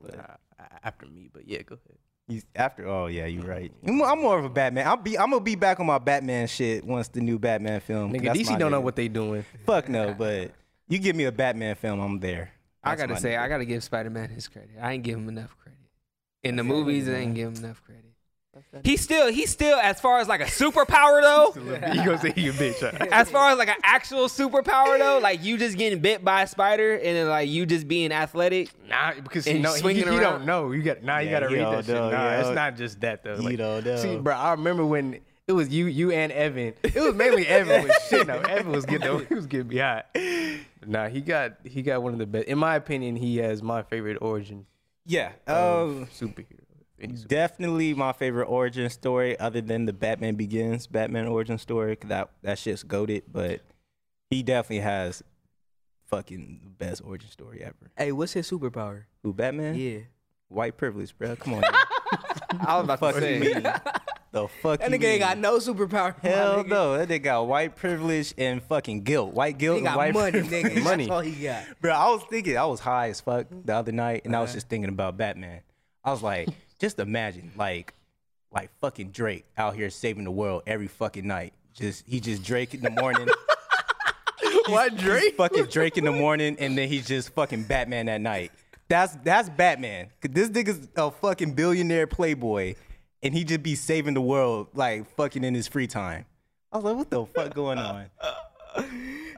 But 0.00 0.16
Nah, 0.16 0.24
a- 0.58 0.86
after 0.86 1.06
me, 1.06 1.28
but 1.32 1.46
yeah, 1.48 1.62
go 1.62 1.74
ahead. 1.74 1.98
he's 2.28 2.44
after. 2.54 2.86
Oh 2.88 3.06
yeah, 3.06 3.26
you're 3.26 3.44
right. 3.44 3.72
I'm 3.86 4.02
I'm 4.02 4.20
more 4.20 4.38
of 4.38 4.44
a 4.44 4.48
Batman. 4.48 4.86
I'll 4.86 4.96
be. 4.96 5.18
I'm 5.18 5.30
gonna 5.30 5.40
be 5.42 5.54
back 5.54 5.80
on 5.80 5.86
my 5.86 5.98
Batman 5.98 6.46
shit 6.46 6.84
once 6.84 7.08
the 7.08 7.20
new 7.20 7.38
Batman 7.38 7.80
film. 7.80 8.12
Nigga, 8.12 8.32
DC 8.34 8.58
don't 8.58 8.70
know 8.70 8.80
what 8.80 8.96
they 8.96 9.08
doing. 9.08 9.44
Fuck 9.66 9.88
no, 9.88 10.14
but 10.14 10.52
you 10.88 10.98
give 10.98 11.16
me 11.16 11.24
a 11.24 11.32
Batman 11.32 11.74
film, 11.76 12.00
I'm 12.00 12.20
there. 12.20 12.50
I 12.82 12.96
gotta 12.96 13.16
say, 13.16 13.30
nigga. 13.30 13.38
I 13.40 13.48
gotta 13.48 13.64
give 13.64 13.82
Spider 13.82 14.10
Man 14.10 14.28
his 14.28 14.48
credit. 14.48 14.72
I 14.80 14.92
ain't 14.92 15.02
give 15.02 15.16
him 15.18 15.28
enough 15.28 15.56
credit. 15.58 15.78
In 16.42 16.56
the 16.56 16.64
movies, 16.64 17.08
I 17.08 17.12
ain't 17.14 17.34
give 17.34 17.48
him 17.56 17.64
enough 17.64 17.82
credit. 17.82 18.13
He's 18.84 19.00
still, 19.00 19.30
he's 19.32 19.50
still, 19.50 19.78
as 19.78 20.00
far 20.00 20.18
as 20.20 20.28
like 20.28 20.40
a 20.40 20.44
superpower 20.44 21.20
though. 21.22 21.52
you 21.92 22.04
gonna 22.04 22.18
say 22.18 22.32
you 22.36 22.50
a 22.50 22.54
bitch? 22.54 22.80
Huh? 22.80 23.06
as 23.12 23.30
far 23.30 23.50
as 23.50 23.58
like 23.58 23.68
an 23.68 23.76
actual 23.82 24.26
superpower 24.28 24.98
though, 24.98 25.18
like 25.22 25.42
you 25.44 25.56
just 25.58 25.76
getting 25.78 25.98
bit 26.00 26.24
by 26.24 26.42
a 26.42 26.46
spider 26.46 26.94
and 26.94 27.16
then 27.16 27.28
like 27.28 27.48
you 27.48 27.66
just 27.66 27.86
being 27.88 28.12
athletic. 28.12 28.70
Nah, 28.88 29.14
because 29.22 29.46
And 29.46 29.62
no, 29.62 29.72
he, 29.74 29.80
swinging 29.80 30.04
he 30.04 30.08
around. 30.10 30.20
don't 30.22 30.44
know. 30.46 30.72
You 30.72 30.82
got 30.82 31.02
nah. 31.02 31.18
You 31.18 31.26
Yeah, 31.30 31.40
gotta 31.40 31.48
read 31.52 31.60
don't 31.62 31.72
that 31.76 31.84
shit. 31.86 31.94
know, 31.94 32.10
Nah, 32.10 32.16
yeah. 32.24 32.40
it's 32.46 32.54
not 32.54 32.76
just 32.76 33.00
that 33.00 33.22
though. 33.24 33.36
You 33.36 33.42
Like, 33.42 33.56
don't 33.58 33.84
know. 33.84 33.96
See, 33.96 34.16
bro, 34.16 34.34
I 34.34 34.52
remember 34.52 34.84
when 34.86 35.20
it 35.46 35.52
was 35.52 35.68
you, 35.68 35.86
you 35.86 36.10
and 36.10 36.32
Evan. 36.32 36.72
It 36.82 36.94
was 36.96 37.14
mainly 37.14 37.46
Evan 37.46 37.86
was 37.86 37.96
shit. 38.08 38.26
No, 38.26 38.38
Evan 38.48 38.72
was 38.72 38.86
getting, 38.86 39.26
he 39.26 39.34
was 39.34 39.46
getting 39.46 39.68
me 39.68 39.76
hot. 39.78 40.06
Nah, 40.86 41.08
he 41.08 41.20
got, 41.20 41.54
he 41.64 41.82
got 41.82 42.02
one 42.02 42.12
of 42.14 42.18
the 42.18 42.26
best. 42.26 42.46
In 42.46 42.58
my 42.58 42.76
opinion, 42.76 43.16
he 43.16 43.36
has 43.38 43.62
my 43.62 43.82
favorite 43.82 44.18
origin 44.22 44.64
Yeah. 45.06 45.32
of 45.46 45.90
Um, 45.90 46.06
superhero. 46.06 46.46
Any 47.04 47.16
super- 47.16 47.28
definitely 47.28 47.94
my 47.94 48.12
favorite 48.12 48.46
origin 48.46 48.88
story, 48.90 49.38
other 49.38 49.60
than 49.60 49.84
the 49.86 49.92
Batman 49.92 50.34
Begins 50.34 50.86
Batman 50.86 51.26
origin 51.26 51.58
story. 51.58 51.96
That 52.06 52.30
that 52.42 52.58
shit's 52.58 52.82
goaded, 52.82 53.24
but 53.30 53.60
he 54.30 54.42
definitely 54.42 54.80
has 54.80 55.22
fucking 56.06 56.60
the 56.64 56.70
best 56.70 57.02
origin 57.04 57.30
story 57.30 57.62
ever. 57.62 57.90
Hey, 57.96 58.12
what's 58.12 58.32
his 58.32 58.50
superpower? 58.50 59.04
Who 59.22 59.32
Batman? 59.32 59.74
Yeah. 59.76 59.98
White 60.48 60.76
privilege, 60.76 61.16
bro. 61.16 61.36
Come 61.36 61.54
on. 61.54 61.64
I 62.60 62.76
was 62.76 62.84
about 62.84 63.00
fuck 63.00 63.14
to 63.16 63.32
you 63.38 63.52
say. 63.54 63.62
The 64.30 64.48
fuck 64.48 64.80
That 64.80 64.90
you 64.90 64.98
nigga 64.98 65.04
ain't 65.04 65.20
got 65.20 65.38
no 65.38 65.58
superpower. 65.58 66.14
my 66.22 66.28
Hell 66.28 66.64
nigga. 66.64 66.68
no, 66.68 66.98
that 66.98 67.08
nigga 67.08 67.22
got 67.22 67.46
white 67.46 67.76
privilege 67.76 68.34
and 68.36 68.60
fucking 68.62 69.02
guilt. 69.04 69.32
White 69.32 69.58
guilt 69.58 69.76
He 69.76 69.78
and 69.78 69.86
got 69.86 69.96
white 69.96 70.12
money, 70.14 70.32
privilege. 70.32 70.64
nigga. 70.64 70.82
Money. 70.82 71.04
That's 71.04 71.12
all 71.14 71.20
he 71.20 71.42
got. 71.44 71.64
Bro, 71.80 71.92
I 71.92 72.10
was 72.10 72.22
thinking, 72.28 72.56
I 72.58 72.64
was 72.66 72.80
high 72.80 73.10
as 73.10 73.20
fuck 73.20 73.46
the 73.50 73.74
other 73.74 73.92
night, 73.92 74.22
and 74.24 74.34
I 74.34 74.40
was 74.40 74.50
Uh-huh. 74.50 74.56
just 74.56 74.68
thinking 74.68 74.88
about 74.90 75.16
Batman. 75.16 75.60
I 76.02 76.10
was 76.10 76.20
like, 76.22 76.48
just 76.78 76.98
imagine, 76.98 77.52
like, 77.56 77.94
like 78.52 78.70
fucking 78.80 79.10
Drake 79.10 79.44
out 79.56 79.74
here 79.74 79.90
saving 79.90 80.24
the 80.24 80.30
world 80.30 80.62
every 80.66 80.86
fucking 80.88 81.26
night. 81.26 81.52
Just 81.72 82.04
he 82.06 82.20
just 82.20 82.42
Drake 82.44 82.72
in 82.74 82.80
the 82.82 82.90
morning. 82.90 83.28
Why 84.66 84.88
He's 84.88 85.00
Drake? 85.00 85.36
fucking 85.36 85.66
Drake 85.66 85.98
in 85.98 86.04
the 86.04 86.12
morning, 86.12 86.56
and 86.58 86.76
then 86.78 86.88
he's 86.88 87.06
just 87.06 87.30
fucking 87.30 87.64
Batman 87.64 88.08
at 88.08 88.20
night. 88.20 88.52
That's 88.88 89.16
that's 89.24 89.48
Batman. 89.50 90.08
'Cause 90.20 90.30
this 90.32 90.48
nigga's 90.50 90.88
a 90.96 91.10
fucking 91.10 91.54
billionaire 91.54 92.06
playboy, 92.06 92.74
and 93.22 93.34
he 93.34 93.44
just 93.44 93.62
be 93.62 93.74
saving 93.74 94.14
the 94.14 94.20
world 94.20 94.68
like 94.74 95.06
fucking 95.16 95.42
in 95.44 95.54
his 95.54 95.66
free 95.66 95.86
time. 95.86 96.24
I 96.72 96.76
was 96.78 96.84
like, 96.84 96.96
what 96.96 97.10
the 97.10 97.24
fuck 97.26 97.54
going 97.54 97.78
on? 97.78 98.06
I 98.76 98.84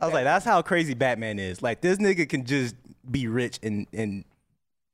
was 0.04 0.12
like, 0.12 0.24
that's 0.24 0.44
how 0.44 0.62
crazy 0.62 0.94
Batman 0.94 1.38
is. 1.38 1.62
Like 1.62 1.80
this 1.80 1.98
nigga 1.98 2.28
can 2.28 2.44
just 2.44 2.74
be 3.10 3.26
rich 3.28 3.58
and 3.62 3.86
and 3.92 4.24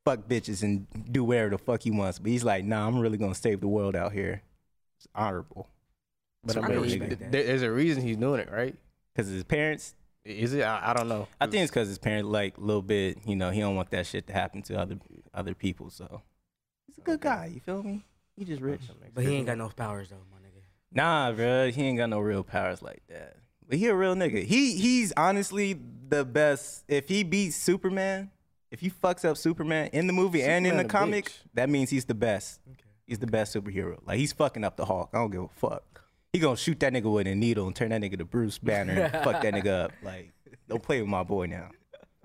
fuck 0.04 0.28
bitches 0.28 0.62
and 0.62 0.86
do 1.10 1.24
whatever 1.24 1.50
the 1.50 1.58
fuck 1.58 1.82
he 1.82 1.90
wants, 1.90 2.18
but 2.18 2.30
he's 2.30 2.44
like, 2.44 2.64
nah, 2.64 2.86
I'm 2.86 2.98
really 2.98 3.18
gonna 3.18 3.34
save 3.34 3.60
the 3.60 3.68
world 3.68 3.94
out 3.96 4.12
here. 4.12 4.42
It's 4.98 5.08
honorable. 5.14 5.68
But 6.44 6.56
I 6.56 6.60
I 6.60 6.66
can 6.66 6.82
mean, 6.82 6.98
th- 6.98 7.18
there's 7.30 7.62
a 7.62 7.70
reason 7.70 8.02
he's 8.02 8.16
doing 8.16 8.40
it, 8.40 8.50
right? 8.50 8.74
Cause 9.16 9.28
his 9.28 9.44
parents, 9.44 9.94
Is 10.24 10.54
it? 10.54 10.62
I, 10.62 10.90
I 10.90 10.94
don't 10.94 11.08
know. 11.08 11.28
I 11.40 11.46
think 11.46 11.62
it's 11.62 11.70
cause 11.70 11.86
his 11.88 11.98
parents 11.98 12.28
like 12.28 12.56
a 12.58 12.60
little 12.60 12.82
bit, 12.82 13.18
you 13.26 13.36
know, 13.36 13.50
he 13.50 13.60
don't 13.60 13.76
want 13.76 13.90
that 13.90 14.06
shit 14.06 14.26
to 14.26 14.32
happen 14.32 14.62
to 14.62 14.78
other 14.78 14.96
other 15.32 15.54
people. 15.54 15.90
So 15.90 16.22
he's 16.86 16.98
a 16.98 17.02
good 17.02 17.20
guy. 17.20 17.50
You 17.54 17.60
feel 17.60 17.82
me? 17.82 18.04
He 18.36 18.44
just 18.44 18.60
rich. 18.62 18.80
But 19.14 19.24
he 19.24 19.36
ain't 19.36 19.46
got 19.46 19.58
no 19.58 19.68
powers 19.68 20.08
though, 20.08 20.16
my 20.32 20.38
nigga. 20.38 20.62
Nah, 20.92 21.30
bro, 21.32 21.70
he 21.70 21.82
ain't 21.82 21.98
got 21.98 22.08
no 22.10 22.18
real 22.18 22.42
powers 22.42 22.82
like 22.82 23.02
that. 23.08 23.36
But 23.68 23.78
he 23.78 23.86
a 23.86 23.94
real 23.94 24.16
nigga. 24.16 24.42
He 24.44 24.76
he's 24.78 25.12
honestly 25.16 25.78
the 26.08 26.24
best. 26.24 26.84
If 26.88 27.08
he 27.08 27.22
beats 27.22 27.54
Superman, 27.56 28.32
if 28.72 28.80
he 28.80 28.90
fucks 28.90 29.24
up 29.24 29.37
Superman 29.37 29.90
in 29.92 30.06
the 30.06 30.14
movie 30.14 30.42
and 30.42 30.66
in 30.66 30.78
the 30.78 30.82
Superman 30.82 30.87
a 30.87 30.88
comic, 30.88 31.24
bitch. 31.26 31.38
that 31.54 31.68
means 31.68 31.90
he's 31.90 32.06
the 32.06 32.14
best. 32.14 32.58
He's 33.06 33.18
the 33.18 33.26
best 33.26 33.54
superhero. 33.54 33.98
Like 34.06 34.18
he's 34.18 34.32
fucking 34.32 34.64
up 34.64 34.76
the 34.76 34.87
Hulk. 34.87 35.11
I 35.12 35.18
don't 35.18 35.30
give 35.30 35.42
a 35.42 35.48
fuck. 35.48 36.02
He 36.32 36.38
gonna 36.38 36.56
shoot 36.56 36.80
that 36.80 36.94
nigga 36.94 37.12
with 37.12 37.26
a 37.26 37.35
needle 37.35 37.66
and 37.66 37.76
turn 37.76 37.90
that 37.90 38.00
nigga 38.00 38.16
to 38.18 38.24
Bruce 38.24 38.58
Banner 38.58 38.94
and 38.94 39.12
fuck 39.24 39.42
that 39.42 39.52
nigga 39.52 39.85
up. 39.85 39.92
Like, 40.02 40.32
don't 40.68 40.82
play 40.82 41.00
with 41.00 41.11
my 41.11 41.22
boy 41.22 41.46
now. 41.46 41.68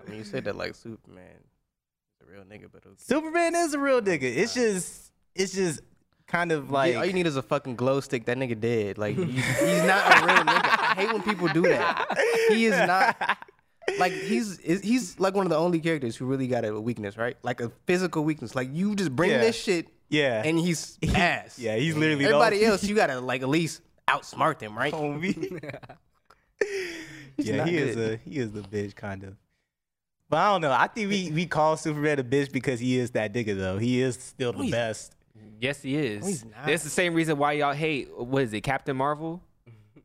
I 0.00 0.08
mean, 0.08 0.18
you 0.20 0.24
said 0.24 0.44
that 0.46 0.56
like 0.56 0.74
Superman, 0.74 1.24
is 1.26 2.26
a 2.26 2.32
real 2.32 2.44
nigga, 2.44 2.68
but 2.72 2.86
okay. 2.86 2.94
Superman 2.96 3.54
is 3.54 3.74
a 3.74 3.78
real 3.78 4.00
nigga. 4.00 4.22
It's 4.22 4.54
just 4.54 5.12
it's 5.34 5.52
just 5.52 5.82
kind 6.26 6.50
of 6.50 6.70
like 6.70 6.96
all 6.96 7.04
you 7.04 7.12
need 7.12 7.26
is 7.26 7.36
a 7.36 7.42
fucking 7.42 7.76
glow 7.76 8.00
stick. 8.00 8.24
That 8.24 8.38
nigga 8.38 8.58
dead. 8.58 8.96
Like 8.96 9.16
he's, 9.16 9.44
he's 9.58 9.84
not 9.84 10.22
a 10.22 10.26
real 10.26 10.36
nigga. 10.44 10.78
I 10.78 10.94
hate 10.96 11.12
when 11.12 11.22
people 11.22 11.48
do 11.48 11.62
that. 11.62 12.16
He 12.48 12.64
is 12.64 12.86
not. 12.86 13.36
Like 13.98 14.12
he's 14.12 14.58
he's 14.58 15.18
like 15.20 15.34
one 15.34 15.46
of 15.46 15.50
the 15.50 15.56
only 15.58 15.80
characters 15.80 16.16
who 16.16 16.26
really 16.26 16.46
got 16.46 16.64
a 16.64 16.80
weakness, 16.80 17.16
right? 17.16 17.36
Like 17.42 17.60
a 17.60 17.70
physical 17.86 18.24
weakness. 18.24 18.54
Like 18.54 18.68
you 18.72 18.94
just 18.94 19.14
bring 19.14 19.30
Yeah. 19.30 19.38
this 19.38 19.56
shit, 19.60 19.88
yeah. 20.08 20.42
and 20.44 20.58
he's 20.58 20.98
ass. 21.14 21.58
yeah, 21.58 21.76
he's 21.76 21.96
literally 21.96 22.24
the 22.24 22.30
Everybody 22.30 22.56
only- 22.56 22.66
else, 22.68 22.84
you 22.84 22.94
gotta 22.94 23.20
like 23.20 23.42
at 23.42 23.48
least 23.48 23.82
outsmart 24.08 24.58
them, 24.58 24.76
right? 24.76 24.92
homie. 24.92 25.60
yeah, 27.36 27.56
not 27.56 27.68
he 27.68 27.76
is 27.76 27.96
good. 27.96 28.20
a 28.26 28.28
he 28.30 28.38
is 28.38 28.52
the 28.52 28.60
bitch 28.62 28.94
kind 28.94 29.22
of. 29.24 29.36
But 30.30 30.36
I 30.38 30.52
don't 30.52 30.60
know. 30.60 30.72
I 30.72 30.86
think 30.88 31.08
we 31.10 31.30
we 31.30 31.46
call 31.46 31.76
Superman 31.76 32.18
a 32.18 32.24
bitch 32.24 32.52
because 32.52 32.80
he 32.80 32.98
is 32.98 33.10
that 33.12 33.32
nigga 33.32 33.56
though. 33.56 33.78
He 33.78 34.00
is 34.00 34.16
still 34.16 34.52
the 34.52 34.58
he's- 34.64 34.70
best. 34.72 35.14
Yes, 35.60 35.82
he 35.82 35.96
is. 35.96 36.24
he's 36.26 36.44
not. 36.44 36.66
That's 36.66 36.84
the 36.84 36.90
same 36.90 37.14
reason 37.14 37.36
why 37.38 37.52
y'all 37.52 37.72
hate. 37.72 38.16
What 38.16 38.42
is 38.44 38.52
it, 38.52 38.60
Captain 38.60 38.96
Marvel? 38.96 39.42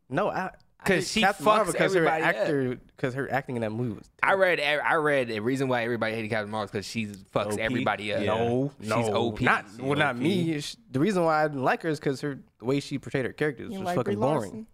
No, 0.10 0.30
I 0.30 0.52
'Cause 0.86 0.96
hate 0.96 1.08
she 1.08 1.22
Captain 1.22 1.46
Marvel 1.46 1.66
fucks 1.66 1.72
because 1.74 1.94
her 1.94 2.00
everybody 2.06 2.24
up. 2.24 2.36
actor 2.36 2.80
because 2.96 3.14
her 3.14 3.32
acting 3.32 3.56
in 3.56 3.62
that 3.62 3.72
movie 3.72 3.94
was. 3.94 4.10
I 4.22 4.34
read. 4.34 4.60
I 4.60 4.96
read 4.96 5.30
the 5.30 5.40
reason 5.40 5.68
why 5.68 5.84
everybody 5.84 6.14
hated 6.16 6.30
Captain 6.30 6.52
Marvel 6.52 6.68
because 6.72 6.86
she 6.86 7.08
fucks 7.08 7.54
OP? 7.54 7.60
everybody 7.60 8.14
up. 8.14 8.22
Yeah. 8.22 8.36
No, 8.36 8.72
she's 8.80 8.90
no, 8.90 9.14
OP. 9.16 9.42
Not 9.42 9.66
She 9.76 9.82
well, 9.82 9.98
not 9.98 10.18
me. 10.18 10.50
It's- 10.52 10.78
The 10.92 11.00
reason 11.00 11.24
why 11.24 11.44
I 11.44 11.48
didn't 11.48 11.64
like 11.64 11.84
her 11.84 11.90
is 11.90 12.00
because 12.00 12.22
her 12.22 12.40
the 12.60 12.66
way 12.66 12.80
she 12.80 13.00
portrayed 13.00 13.26
her 13.26 13.34
characters 13.34 13.70
was 13.70 13.96
fucking 13.96 14.20
boring. 14.20 14.68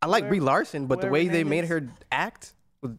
I 0.00 0.06
like 0.06 0.28
Brie 0.28 0.40
Larson, 0.40 0.86
but 0.86 1.00
the 1.00 1.08
way 1.08 1.28
they 1.28 1.44
made 1.44 1.64
is. 1.64 1.70
her 1.70 1.88
act 2.12 2.54
was 2.82 2.92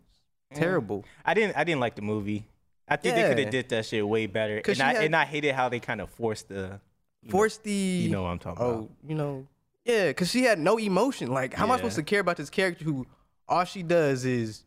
terrible. 0.53 1.05
I 1.25 1.33
didn't 1.33 1.57
I 1.57 1.63
didn't 1.63 1.81
like 1.81 1.95
the 1.95 2.01
movie. 2.01 2.45
I 2.87 2.95
think 2.95 3.15
they 3.15 3.27
could 3.27 3.37
have 3.39 3.49
did 3.51 3.69
that 3.69 3.85
shit 3.85 4.07
way 4.07 4.25
better. 4.25 4.61
And 4.65 4.81
I 4.81 4.93
had- 4.93 5.03
and 5.03 5.15
I 5.15 5.25
hated 5.25 5.53
how 5.53 5.69
they 5.69 5.79
kind 5.79 6.01
of 6.01 6.09
forced 6.09 6.49
the 6.49 6.79
forced 7.29 7.59
know- 7.65 7.69
the 7.69 7.71
you 7.73 8.09
know 8.09 8.23
what 8.23 8.29
I'm 8.29 8.39
talking 8.39 8.63
oh, 8.63 8.69
about. 8.69 8.89
you 9.07 9.15
know, 9.15 9.47
yeah, 9.89 10.07
because 10.07 10.29
she 10.29 10.43
had 10.43 10.59
no 10.59 10.77
emotion. 10.77 11.31
Like, 11.31 11.53
how 11.53 11.65
am 11.65 11.71
I 11.71 11.75
supposed 11.77 11.95
to 11.95 12.03
care 12.03 12.19
about 12.19 12.37
this 12.37 12.49
character 12.49 12.83
who 12.85 13.05
all 13.47 13.63
she 13.65 13.83
does 13.83 14.25
is, 14.25 14.63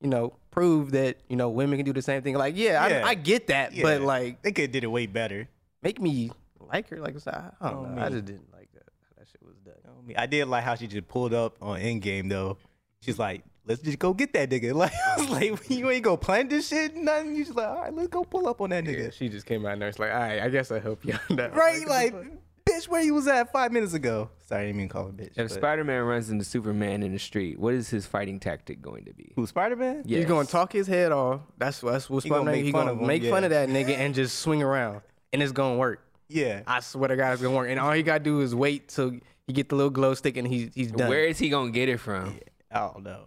you 0.00 0.08
know, 0.08 0.34
prove 0.50 0.92
that 0.92 1.18
you 1.28 1.36
know 1.36 1.48
women 1.50 1.78
can 1.78 1.86
do 1.86 1.92
the 1.92 2.02
same 2.02 2.22
thing? 2.22 2.36
Like, 2.36 2.56
yeah, 2.56 2.86
Yeah. 2.88 3.02
I, 3.06 3.10
I 3.10 3.14
get 3.14 3.46
that, 3.48 3.72
but 3.80 4.00
like, 4.00 4.42
They 4.42 4.52
could 4.52 4.62
have 4.62 4.72
did 4.72 4.84
it 4.84 4.88
way 4.88 5.06
better. 5.06 5.48
make 5.82 6.00
me 6.00 6.30
like 6.60 6.88
her. 6.90 6.98
Like, 6.98 7.16
I 7.26 7.50
don't 7.60 7.74
Oh, 7.74 7.82
know. 7.84 8.02
I 8.02 8.08
just 8.08 8.24
didn't 8.24 8.52
like 8.52 8.68
that. 8.74 8.84
That 9.18 9.28
shit 9.28 9.42
was 9.42 9.56
done. 9.64 9.74
Oh, 9.86 9.90
you 10.06 10.14
know 10.14 10.20
I? 10.20 10.24
I 10.24 10.26
did 10.26 10.46
like 10.48 10.64
how 10.64 10.74
she 10.74 10.86
just 10.86 11.08
pulled 11.08 11.34
up 11.34 11.56
on 11.60 11.80
Endgame 11.80 12.28
though. 12.28 12.58
She's 13.00 13.18
like, 13.18 13.42
let's 13.66 13.82
just 13.82 13.98
go 13.98 14.14
get 14.14 14.32
that 14.34 14.48
nigga. 14.50 14.72
Like, 14.76 14.92
I 14.94 15.20
was 15.20 15.28
like, 15.30 15.70
you 15.70 15.90
ain't 15.90 16.04
gonna 16.04 16.16
plan 16.16 16.48
this 16.48 16.68
shit, 16.68 16.96
nothing. 16.96 17.34
You 17.36 17.44
just 17.44 17.56
like, 17.56 17.68
all 17.68 17.80
right, 17.82 17.94
let's 17.94 18.08
go 18.08 18.24
pull 18.24 18.48
up 18.48 18.60
on 18.60 18.70
that 18.70 18.84
Yeah, 18.84 18.92
nigga. 18.92 19.12
she 19.12 19.28
just 19.28 19.46
came 19.46 19.66
out 19.66 19.78
there. 19.78 19.88
It's 19.88 19.98
like, 19.98 20.12
all 20.12 20.18
right, 20.20 20.40
I 20.42 20.48
guess 20.48 20.70
I 20.70 20.78
help 20.78 21.04
you 21.04 21.14
on 21.30 21.36
that. 21.36 21.54
Right? 21.54 21.86
Like, 21.86 22.14
bitch, 22.72 22.88
where 22.88 23.02
you 23.02 23.14
was 23.14 23.26
at 23.26 23.52
five 23.52 23.72
minutes 23.72 23.94
ago? 23.94 24.30
Sorry, 24.46 24.62
I 24.62 24.66
didn't 24.66 24.78
mean 24.78 24.88
to 24.88 24.92
call 24.92 25.06
her 25.06 25.12
bitch. 25.12 25.28
If 25.30 25.36
but- 25.36 25.50
Spider 25.50 25.84
Man 25.84 26.02
runs 26.02 26.30
into 26.30 26.44
Superman 26.44 27.02
in 27.02 27.12
the 27.12 27.18
street, 27.18 27.58
what 27.58 27.74
is 27.74 27.88
his 27.90 28.06
fighting 28.06 28.38
tactic 28.40 28.80
going 28.82 29.04
to 29.06 29.12
be? 29.14 29.32
Who 29.36 29.46
Spider 29.46 29.76
Man? 29.76 30.02
Yes. 30.06 30.18
He's 30.20 30.26
gonna 30.28 30.46
talk 30.46 30.72
his 30.72 30.86
head 30.86 31.12
off. 31.12 31.40
That's 31.58 31.80
that's 31.80 32.08
what's 32.10 32.24
He 32.24 32.30
gonna 32.30 32.42
Spider-Man. 32.42 32.54
make 32.54 32.64
He 32.64 32.72
fun 32.72 32.80
gonna 32.86 32.92
of 32.92 33.00
him, 33.00 33.06
make 33.06 33.22
fun 33.24 33.42
yeah. 33.42 33.46
of 33.46 33.50
that 33.50 33.68
nigga 33.68 33.96
and 33.96 34.14
just 34.14 34.38
swing 34.40 34.62
around, 34.62 35.00
and 35.32 35.42
it's 35.42 35.52
gonna 35.52 35.76
work. 35.76 36.00
Yeah. 36.28 36.62
I 36.66 36.80
swear 36.80 37.08
to 37.08 37.16
God, 37.16 37.32
it's 37.34 37.42
gonna 37.42 37.54
work. 37.56 37.68
And 37.70 37.78
all 37.78 37.92
he 37.92 38.02
gotta 38.02 38.24
do 38.24 38.40
is 38.40 38.54
wait 38.54 38.88
till 38.88 39.12
he 39.46 39.52
get 39.52 39.68
the 39.68 39.74
little 39.76 39.90
glow 39.90 40.14
stick, 40.14 40.36
and 40.36 40.46
he's 40.48 40.70
he's 40.74 40.90
done. 40.92 41.08
Where 41.08 41.24
is 41.24 41.38
he 41.38 41.48
gonna 41.48 41.70
get 41.70 41.88
it 41.88 41.98
from? 41.98 42.38
I 42.70 42.78
don't 42.80 43.02
know. 43.04 43.24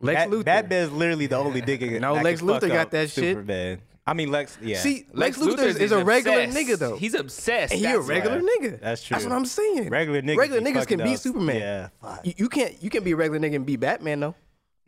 Lex 0.00 0.22
Bat- 0.24 0.30
Luthor. 0.30 0.44
Batman's 0.44 0.92
literally 0.92 1.26
the 1.26 1.36
only 1.36 1.62
nigga. 1.62 1.98
No, 2.00 2.14
that 2.16 2.24
Lex 2.24 2.40
can 2.40 2.48
fuck 2.48 2.62
Luthor 2.62 2.68
got 2.68 2.78
up 2.86 2.90
that 2.90 3.10
shit. 3.10 3.34
Superman. 3.36 3.80
I 4.06 4.12
mean, 4.12 4.30
Lex. 4.30 4.58
Yeah. 4.60 4.78
See, 4.80 5.06
Lex, 5.12 5.38
Luthor 5.38 5.56
Luthor's 5.56 5.76
is, 5.76 5.90
a 5.92 6.04
regular 6.04 6.42
obsessed. 6.42 6.58
nigga 6.68 6.78
though. 6.78 6.96
He's 6.96 7.14
obsessed. 7.14 7.72
and 7.72 7.80
he 7.80 7.86
a 7.86 7.92
That's 7.96 8.06
why. 8.06 8.14
regular 8.14 8.40
nigga. 8.42 8.80
That's 8.80 9.02
true. 9.02 9.14
That's 9.14 9.24
what 9.24 9.34
I'm 9.34 9.46
saying. 9.46 9.88
regular 9.88 10.20
niggas. 10.20 10.36
regular 10.36 10.60
niggas 10.60 10.86
can 10.86 10.98
fucking 10.98 11.12
beat. 11.12 11.18
Superman. 11.20 11.56
Yeah. 11.56 11.88
Fuck. 12.02 12.26
You, 12.26 12.34
you 12.36 12.48
can't 12.50 12.82
you 12.82 12.90
can 12.90 13.02
be 13.02 13.12
a 13.12 13.16
regular 13.16 13.40
nigga 13.40 13.56
and 13.56 13.64
beat 13.66 13.80
Batman 13.80 14.20
though. 14.20 14.34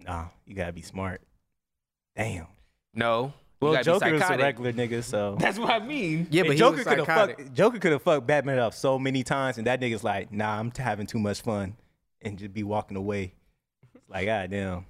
Nah, 0.01 0.27
you 0.45 0.55
gotta 0.55 0.73
be 0.73 0.83
smart. 0.83 1.23
Damn. 2.14 2.47
No. 2.95 3.25
You 3.27 3.33
Well, 3.69 3.73
gotta 3.73 3.85
Joker 3.85 4.14
is 4.14 4.21
a 4.23 4.37
regular 4.37 4.73
nigga, 4.75 5.03
so. 5.03 5.37
That's 5.41 5.59
what 5.59 5.71
I 5.71 5.79
mean. 5.79 6.27
Yeah, 6.31 6.43
but 6.43 6.51
And 6.51 6.53
he 6.53 6.59
Joker 6.59 6.85
could 6.85 6.99
have 6.99 7.07
fucked. 7.07 7.55
Joker 7.55 7.79
could 7.79 7.93
have 7.93 8.03
fucked 8.03 8.27
Batman 8.27 8.59
up 8.59 8.75
so 8.75 8.99
many 8.99 9.23
times, 9.23 9.57
and 9.57 9.67
that 9.67 9.81
nigga's 9.81 10.05
like, 10.05 10.31
"Nah, 10.31 10.59
I'm 10.59 10.71
t- 10.71 10.83
having 10.83 11.07
too 11.07 11.19
much 11.19 11.41
fun," 11.41 11.75
and 12.21 12.39
just 12.39 12.53
be 12.53 12.62
walking 12.62 12.99
away. 12.99 13.33
It's 13.95 14.05
like, 14.11 14.27
god 14.27 14.51
damn. 14.51 14.85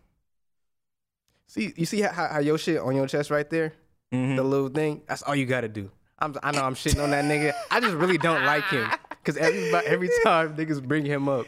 See, 1.47 1.73
you 1.77 1.87
see 1.87 2.01
how, 2.01 2.27
how 2.27 2.39
your 2.41 2.59
shit 2.59 2.79
on 2.81 2.97
your 2.97 3.07
chest 3.07 3.31
right 3.31 3.49
there, 3.49 3.73
Mhm. 4.13 4.37
the 4.37 4.43
little 4.43 4.69
thing. 4.69 5.03
That's 5.07 5.23
all 5.23 5.35
you 5.35 5.47
gotta 5.47 5.69
do. 5.69 5.91
I'm, 6.19 6.35
I 6.43 6.51
know 6.53 6.63
I'm 6.63 6.75
shitting 6.75 7.03
on 7.03 7.11
that 7.11 7.25
nigga. 7.25 7.53
I 7.71 7.81
just 7.81 7.95
really 7.95 8.19
don't 8.19 8.45
like 8.45 8.65
him 8.69 8.89
because 9.11 9.37
every 9.37 9.71
every 9.75 10.09
time 10.25 10.57
niggas 10.57 10.83
bring 10.83 11.05
him 11.05 11.29
up, 11.29 11.47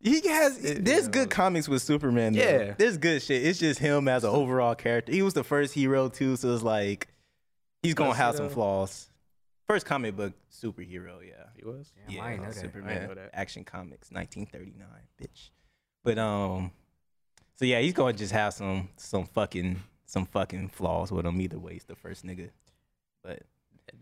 He 0.00 0.20
has. 0.28 0.58
There's 0.60 1.08
good 1.08 1.30
comics 1.30 1.68
with 1.68 1.82
Superman. 1.82 2.34
Though. 2.34 2.40
Yeah. 2.42 2.74
there's 2.78 2.96
good 2.98 3.22
shit. 3.22 3.44
It's 3.44 3.58
just 3.58 3.80
him 3.80 4.06
as 4.06 4.22
an 4.22 4.30
overall 4.30 4.74
character. 4.74 5.10
He 5.12 5.22
was 5.22 5.34
the 5.34 5.42
first 5.44 5.72
hero 5.74 6.08
too, 6.08 6.36
so 6.36 6.52
it's 6.54 6.62
like 6.62 7.08
he's 7.82 7.94
gonna 7.94 8.14
have 8.14 8.36
some 8.36 8.48
flaws. 8.50 9.08
First 9.66 9.86
comic 9.86 10.14
book 10.14 10.34
superhero, 10.52 11.26
yeah. 11.26 11.44
he 11.56 11.64
was. 11.64 11.90
Yeah, 12.06 12.22
I 12.22 12.32
ain't 12.32 12.42
know 12.42 12.48
that. 12.50 12.54
Superman 12.60 13.02
I 13.02 13.06
know 13.06 13.14
that. 13.14 13.30
Action 13.32 13.64
Comics, 13.64 14.10
1939, 14.12 14.86
bitch. 15.20 15.48
But 16.04 16.18
um, 16.18 16.70
so 17.54 17.64
yeah, 17.64 17.80
he's 17.80 17.94
gonna 17.94 18.12
just 18.12 18.32
have 18.32 18.52
some 18.52 18.90
some 18.96 19.24
fucking 19.24 19.82
some 20.06 20.26
fucking 20.26 20.68
flaws 20.68 21.10
with 21.12 21.26
him 21.26 21.40
either 21.40 21.58
way. 21.58 21.74
He's 21.74 21.84
the 21.84 21.94
first 21.96 22.24
nigga. 22.24 22.50
But 23.22 23.42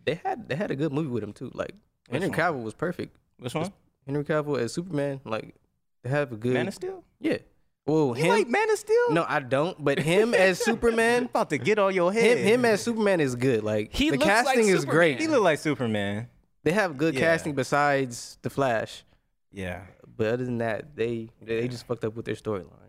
They 0.05 0.15
had 0.25 0.49
they 0.49 0.57
had 0.57 0.71
a 0.71 0.77
good 0.77 0.93
movie 0.93 1.09
with 1.11 1.23
him 1.23 1.33
too. 1.33 1.51
Like 1.55 1.75
Henry 2.11 2.29
one? 2.29 2.39
Cavill 2.39 2.63
was 2.63 2.75
perfect. 2.75 3.17
which 3.39 3.55
one? 3.55 3.73
Henry 4.07 4.25
Cavill 4.25 4.59
as 4.59 4.73
Superman, 4.73 5.21
like 5.25 5.55
they 6.03 6.11
have 6.11 6.33
a 6.33 6.37
good 6.37 6.55
Man 6.55 6.69
of 6.69 6.75
Steel. 6.75 7.05
yeah. 7.21 7.39
Well, 7.85 8.09
You 8.17 8.25
him 8.25 8.29
like 8.31 8.49
Man 8.49 8.71
of 8.71 8.79
Steel? 8.79 9.11
no, 9.11 9.25
I 9.29 9.41
don't. 9.41 9.83
But 9.83 9.99
him 9.99 10.35
as 10.47 10.59
Superman, 10.63 11.25
about 11.25 11.51
to 11.51 11.59
get 11.59 11.79
on 11.81 11.93
your 11.95 12.13
head. 12.13 12.39
him 12.39 12.47
him 12.47 12.65
as 12.65 12.81
Superman 12.83 13.21
is 13.21 13.35
good. 13.35 13.65
Like 13.65 13.93
He 13.93 14.11
the 14.11 14.17
looks 14.19 14.27
like 14.27 14.45
casting 14.47 14.69
is 14.69 14.85
great. 14.85 15.21
he 15.21 15.27
look 15.29 15.43
like 15.43 15.59
Superman. 15.59 16.29
They 16.65 16.71
have 16.73 16.97
good 16.97 17.15
Yeah. 17.15 17.21
casting 17.21 17.55
besides 17.55 18.39
the 18.43 18.51
Flash. 18.51 19.05
Yeah. 19.53 19.83
But 20.17 20.29
other 20.29 20.45
than 20.45 20.59
that, 20.59 20.95
they 20.95 21.31
they 21.41 21.67
just 21.69 21.87
fucked 21.87 22.05
up 22.05 22.15
with 22.15 22.25
their 22.25 22.35
storyline. 22.37 22.82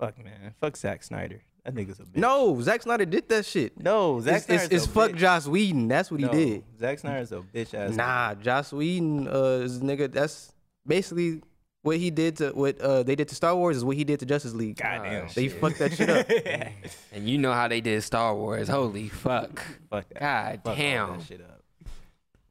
Yeah, 0.00 0.06
you 0.18 0.24
know. 0.24 0.30
Fuck 0.30 0.40
man. 0.42 0.54
Fuck 0.60 0.76
Zack 0.76 1.02
Snyder. 1.02 1.42
That 1.64 1.74
nigga's 1.74 1.98
a 1.98 2.02
bitch. 2.02 2.16
No, 2.16 2.60
Zack 2.60 2.82
Snyder 2.82 3.06
did 3.06 3.28
that 3.30 3.46
shit. 3.46 3.80
No, 3.80 4.20
Zack 4.20 4.36
It's, 4.36 4.42
it's, 4.42 4.46
Snyder's 4.46 4.72
it's 4.72 4.84
a 4.86 4.88
fuck 4.88 5.10
bitch. 5.12 5.16
Joss 5.16 5.46
Whedon. 5.48 5.88
That's 5.88 6.10
what 6.10 6.20
he 6.20 6.28
did. 6.28 6.64
Zack 6.78 6.98
Snyder's 6.98 7.32
a 7.32 7.36
bitch 7.40 7.72
ass. 7.72 7.94
Nah, 7.96 8.34
Joss 8.34 8.72
Whedon 8.72 9.28
uh, 9.28 9.62
is 9.62 9.78
a 9.78 9.80
nigga. 9.80 10.12
That's 10.12 10.52
basically 10.86 11.42
what 11.80 11.96
he 11.96 12.10
did 12.10 12.36
to 12.38 12.50
what 12.50 12.78
uh, 12.80 13.02
they 13.02 13.14
did 13.14 13.28
to 13.28 13.34
Star 13.34 13.54
Wars 13.56 13.76
is 13.78 13.84
what 13.84 13.96
he 13.96 14.04
did 14.04 14.20
to 14.20 14.26
Justice 14.26 14.52
League. 14.54 14.76
Goddamn. 14.76 15.28
They 15.34 15.48
shit. 15.48 15.60
fucked 15.60 15.78
that 15.78 15.92
shit 15.94 16.10
up. 16.10 16.26
And 17.12 17.28
you 17.28 17.38
know 17.38 17.52
how 17.52 17.68
they 17.68 17.80
did 17.80 18.02
Star 18.02 18.34
Wars. 18.34 18.68
Holy 18.68 19.08
fuck. 19.08 19.62
Fuck 19.90 20.06
that. 20.10 20.20
God 20.20 20.60
Fuck 20.64 20.70
all 20.70 20.74
damn. 20.76 21.18
that 21.18 21.26
shit 21.26 21.40
up. 21.40 21.62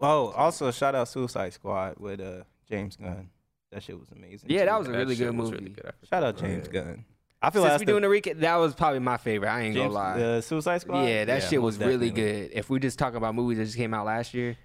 Oh, 0.01 0.29
also 0.31 0.71
shout 0.71 0.95
out 0.95 1.07
Suicide 1.07 1.53
Squad 1.53 1.95
with 1.99 2.19
uh 2.19 2.43
James 2.69 2.95
Gunn. 2.95 3.29
That 3.71 3.83
shit 3.83 3.99
was 3.99 4.09
amazing. 4.11 4.49
Yeah, 4.49 4.61
too. 4.61 4.65
that 4.65 4.79
was 4.79 4.87
a 4.87 4.91
That 4.91 4.97
really 4.99 5.15
shit 5.15 5.27
good 5.27 5.37
was 5.37 5.51
movie. 5.51 5.63
really 5.63 5.75
good. 5.75 5.93
Shout 6.09 6.23
out 6.23 6.37
James 6.37 6.67
that. 6.67 6.73
Gunn. 6.73 7.05
I 7.45 7.49
feel 7.49 7.61
Since 7.63 7.71
like 7.71 7.79
we 7.81 7.85
that's 7.85 7.99
doing 7.99 8.01
the 8.01 8.07
recap, 8.07 8.39
that 8.39 8.55
was 8.55 8.73
probably 8.73 8.99
my 8.99 9.17
favorite. 9.17 9.49
I 9.49 9.61
ain't 9.63 9.75
James, 9.75 9.93
gonna 9.93 9.93
lie. 9.93 10.17
the 10.17 10.41
Suicide 10.41 10.77
Squad. 10.81 11.03
yeah, 11.03 11.25
that 11.25 11.43
shit 11.43 11.61
was 11.61 11.77
really 11.77 12.09
good. 12.09 12.51
If 12.53 12.69
we 12.69 12.79
just 12.79 12.97
talk 12.97 13.15
about 13.15 13.35
movies 13.35 13.57
that 13.57 13.65
just 13.65 13.75
came 13.77 13.93
out 13.93 14.05
last 14.05 14.33
year, 14.33 14.55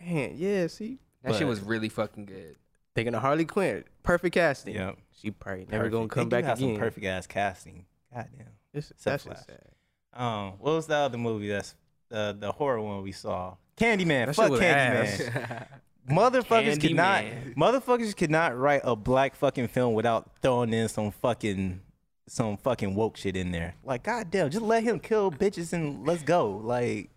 Man, 0.00 0.34
yeah. 0.36 0.68
See, 0.68 0.98
that 1.24 1.34
shit 1.34 1.46
was 1.48 1.60
really 1.60 1.88
fucking 1.88 2.26
good. 2.26 2.54
thinking 2.94 3.14
of 3.14 3.20
Harley 3.22 3.44
Quinn, 3.44 3.82
perfect 4.04 4.34
casting. 4.34 4.74
Yeah, 4.76 4.92
She 5.20 5.32
probably 5.32 5.66
never 5.70 5.90
Perfect. 5.90 5.92
gonna 5.92 6.04
They 6.04 6.14
come 6.14 6.24
do 6.24 6.28
back 6.30 6.44
have 6.44 6.58
again. 6.58 6.74
Some 6.74 6.78
perfect 6.80 7.06
ass 7.06 7.26
casting. 7.26 7.84
Goddamn. 8.14 8.46
It's, 8.72 8.90
Except 8.92 9.04
that's 9.04 9.24
just 9.24 9.46
Flash. 9.46 9.58
sad. 9.58 10.22
Um, 10.22 10.52
what 10.60 10.74
was 10.74 10.86
the 10.86 10.94
other 10.94 11.18
movie? 11.18 11.48
That's 11.48 11.74
the 12.08 12.36
the 12.38 12.52
horror 12.52 12.80
one 12.80 13.02
we 13.02 13.12
saw. 13.12 13.56
Candyman. 13.76 14.26
That 14.26 14.34
Fuck 14.36 14.52
Candyman. 14.52 15.34
ass. 15.36 15.64
Motherfuckers 16.08 16.80
could 16.80 16.94
not. 16.94 17.24
Motherfuckers 17.56 18.16
could 18.16 18.30
not 18.30 18.56
write 18.56 18.80
a 18.84 18.96
black 18.96 19.34
fucking 19.34 19.68
film 19.68 19.94
without 19.94 20.30
throwing 20.40 20.72
in 20.72 20.88
some 20.88 21.10
fucking 21.10 21.80
some 22.28 22.56
fucking 22.56 22.94
woke 22.94 23.16
shit 23.16 23.36
in 23.36 23.50
there. 23.52 23.74
Like, 23.84 24.02
goddamn, 24.04 24.50
just 24.50 24.64
let 24.64 24.82
him 24.84 25.00
kill 25.00 25.30
bitches 25.30 25.72
and 25.72 26.06
let's 26.06 26.22
go. 26.22 26.50
Like, 26.62 27.04
It 27.06 27.10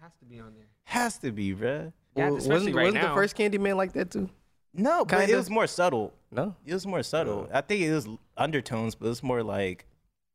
has 0.00 0.12
to 0.20 0.24
be 0.26 0.38
on 0.40 0.54
there. 0.54 0.66
has 0.84 1.18
to 1.18 1.32
be, 1.32 1.54
bruh. 1.54 1.92
Yeah, 2.16 2.26
Well, 2.30 2.34
wasn't 2.34 2.74
right 2.74 2.84
wasn't 2.86 3.02
now. 3.02 3.08
the 3.08 3.14
first 3.14 3.36
Candyman 3.36 3.76
like 3.76 3.92
that 3.94 4.10
too? 4.10 4.28
No, 4.74 5.04
but 5.04 5.18
Kinda. 5.18 5.32
it 5.32 5.36
was 5.36 5.50
more 5.50 5.66
subtle. 5.66 6.12
No. 6.30 6.54
It 6.64 6.74
was 6.74 6.86
more 6.86 7.02
subtle. 7.02 7.48
I 7.52 7.60
think 7.60 7.82
it 7.82 7.92
was 7.92 8.08
undertones, 8.36 8.94
but 8.94 9.06
it 9.06 9.08
was 9.10 9.22
more 9.22 9.42
like 9.42 9.84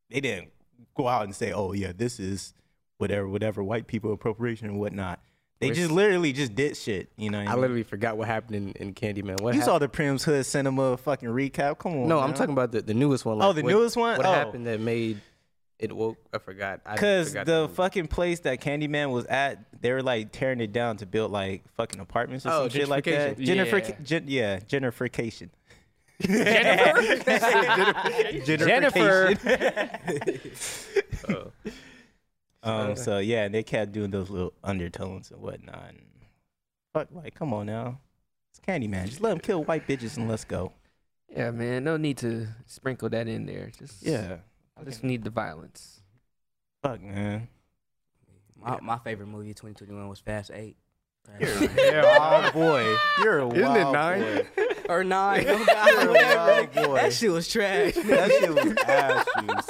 they 0.09 0.19
didn't 0.19 0.51
go 0.95 1.07
out 1.07 1.23
and 1.23 1.34
say, 1.36 1.51
"Oh 1.53 1.71
yeah, 1.73 1.91
this 1.95 2.19
is 2.19 2.53
whatever, 2.97 3.28
whatever 3.28 3.63
white 3.63 3.88
people 3.88 4.11
appropriation 4.11 4.67
and 4.67 4.80
whatnot." 4.80 5.19
They 5.60 5.72
just 5.72 5.89
literally 5.91 6.34
just 6.34 6.53
did 6.53 6.76
shit. 6.76 7.10
You 7.18 7.30
know, 7.30 7.39
what 7.39 7.47
I, 7.47 7.51
I 7.51 7.53
mean? 7.53 7.62
literally 7.62 7.84
forgot 7.84 8.18
what 8.18 8.28
happened 8.28 8.56
in, 8.78 8.88
in 8.88 8.93
Candyman. 8.93 9.39
What 9.41 9.53
you 9.53 9.62
hap- 9.62 9.66
saw 9.66 9.80
the 9.80 9.88
Prim's 9.88 10.24
Hood 10.24 10.45
Cinema 10.45 10.97
fucking 10.97 11.30
recap. 11.30 11.78
Come 11.80 11.93
on, 11.93 12.08
No, 12.08 12.20
I'm 12.20 12.32
now. 12.32 12.36
talking 12.36 12.53
about 12.53 12.72
the, 12.74 12.82
the 12.82 12.93
newest 12.93 13.24
one. 13.26 13.41
Oh, 13.41 13.53
the 13.53 13.62
what- 13.64 13.70
newest 13.72 13.95
one? 13.95 14.18
What 14.18 14.26
Oh. 14.26 14.34
happened 14.34 14.68
that 14.68 14.80
made 14.82 15.22
it 15.80 15.95
woke? 15.95 16.18
I 16.34 16.38
forgot. 16.39 16.82
I 16.86 16.93
Because 16.93 17.30
forgot 17.30 17.45
the 17.45 17.62
movie. 17.62 17.74
fucking 17.74 18.08
place 18.08 18.41
that 18.41 18.60
Candyman 18.62 19.12
was 19.12 19.26
at, 19.26 19.60
they 19.82 19.91
were 19.93 20.03
like 20.03 20.32
tearing 20.34 20.60
it 20.60 20.74
down 20.74 20.97
to 20.97 21.06
build 21.06 21.32
like 21.32 21.64
fucking 21.78 21.99
apartments 22.01 22.45
or 22.45 22.49
Oh, 22.51 22.62
some 22.64 22.70
shit 22.70 22.88
like 22.89 23.06
that. 23.06 23.38
gentrification. 23.38 23.45
Jennifer, 23.45 23.78
Yeah. 23.78 23.95
gen, 24.03 24.24
yeah, 24.28 24.60
gentrification. 24.60 25.49
Jennifer. 28.45 29.34
Oh. 31.30 31.51
Um, 32.66 32.95
so 32.95 33.20
yeah, 33.20 33.43
and 33.45 33.53
they 33.53 33.63
kept 33.63 33.91
doing 33.91 34.11
those 34.11 34.30
little 34.30 34.53
undertones 34.63 35.32
and 35.32 35.41
whatnot. 35.41 35.86
And 35.89 36.01
fuck, 36.93 37.07
like, 37.11 37.36
come 37.36 37.53
on 37.53 37.68
now, 37.68 37.99
it's 38.51 38.59
Candyman. 38.59 39.05
Just 39.05 39.22
let 39.22 39.32
him 39.34 39.39
kill 39.39 39.63
white 39.63 39.88
bitches 39.88 40.18
and 40.18 40.28
let's 40.28 40.45
go. 40.45 40.72
Yeah, 41.30 41.51
man. 41.51 41.84
No 41.84 41.97
need 41.97 42.18
to 42.20 42.47
sprinkle 42.66 43.09
that 43.09 43.28
in 43.28 43.45
there. 43.45 43.72
Just 43.78 44.01
Yeah, 44.03 44.38
I 44.80 44.84
just 44.84 45.03
need 45.03 45.24
the 45.24 45.30
violence. 45.30 46.01
fuck, 46.82 47.01
man. 47.01 47.47
My, 48.59 48.80
my 48.82 48.97
favorite 48.97 49.28
movie 49.28 49.51
of 49.51 49.57
2021 49.57 50.07
was 50.07 50.20
Fast 50.20 50.49
Eight. 50.53 50.78
You're 51.39 51.99
a 51.99 52.03
wild 52.20 52.53
boy. 52.53 52.95
You're 53.20 53.39
a 53.39 53.47
Isn't 53.53 53.76
it 53.76 53.91
nine? 53.91 54.22
boy. 54.55 54.66
or 54.89 55.03
nine. 55.03 55.45
Oh 55.47 55.91
You're 56.01 56.09
a 56.09 56.13
wild 56.13 56.72
boy. 56.74 56.95
That 56.95 57.13
shit 57.13 57.32
was 57.32 57.47
trash. 57.47 57.95
That 57.95 58.30
shit 58.32 58.53
was 58.53 58.76
ass 58.88 59.26
juice. 59.39 59.70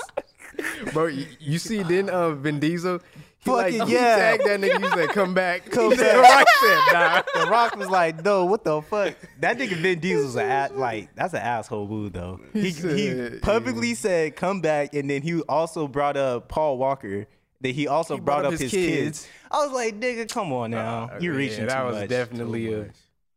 Bro, 0.93 1.07
you, 1.07 1.25
you 1.39 1.57
see 1.59 1.83
then 1.83 2.09
uh, 2.09 2.31
Vin 2.31 2.59
Diesel? 2.59 2.99
He 3.39 3.51
Fucking 3.51 3.77
like, 3.79 3.87
he 3.89 3.93
yeah. 3.93 4.15
tagged 4.15 4.43
that 4.45 4.59
nigga. 4.59 4.83
He 4.83 4.89
said, 5.01 5.09
"Come 5.09 5.33
back." 5.35 5.65
Come 5.69 5.91
He 5.91 5.97
The 5.97 6.17
"Rock 6.17 6.47
said, 6.61 6.79
nah." 6.93 7.21
The 7.45 7.51
Rock 7.51 7.75
was 7.75 7.89
like, 7.89 8.23
"No, 8.25 8.45
what 8.45 8.63
the 8.63 8.81
fuck?" 8.81 9.15
That 9.39 9.59
nigga 9.59 9.75
Vin 9.75 9.99
Diesel's 9.99 10.35
an 10.35 10.77
like 10.79 11.13
that's 11.15 11.33
an 11.33 11.41
asshole 11.41 11.87
move 11.87 12.13
though. 12.13 12.39
He, 12.53 12.61
He 12.61 12.69
he, 12.71 12.71
said, 13.11 13.41
publicly 13.43 13.93
said, 13.93 14.35
"Come 14.35 14.61
back," 14.61 14.95
and 14.95 15.07
then 15.09 15.21
he 15.21 15.41
also 15.43 15.87
brought 15.87 16.17
up 16.17 16.47
Paul 16.47 16.77
Walker. 16.79 17.27
That 17.61 17.69
he 17.75 17.87
also 17.87 18.15
He 18.15 18.21
brought, 18.21 18.45
up 18.45 18.53
his, 18.53 18.69
kids. 18.71 19.27
I 19.51 19.63
was 19.65 19.71
like, 19.73 19.99
"Nigga, 19.99 20.27
come 20.29 20.51
on 20.51 20.71
now, 20.71 21.09
Uh, 21.13 21.19
you're 21.21 21.33
yeah, 21.33 21.37
reaching 21.39 21.67
That 21.67 21.81
too 21.81 21.85
was 21.87 21.95
much." 21.97 22.09
definitely 22.09 22.73
a. 22.73 22.81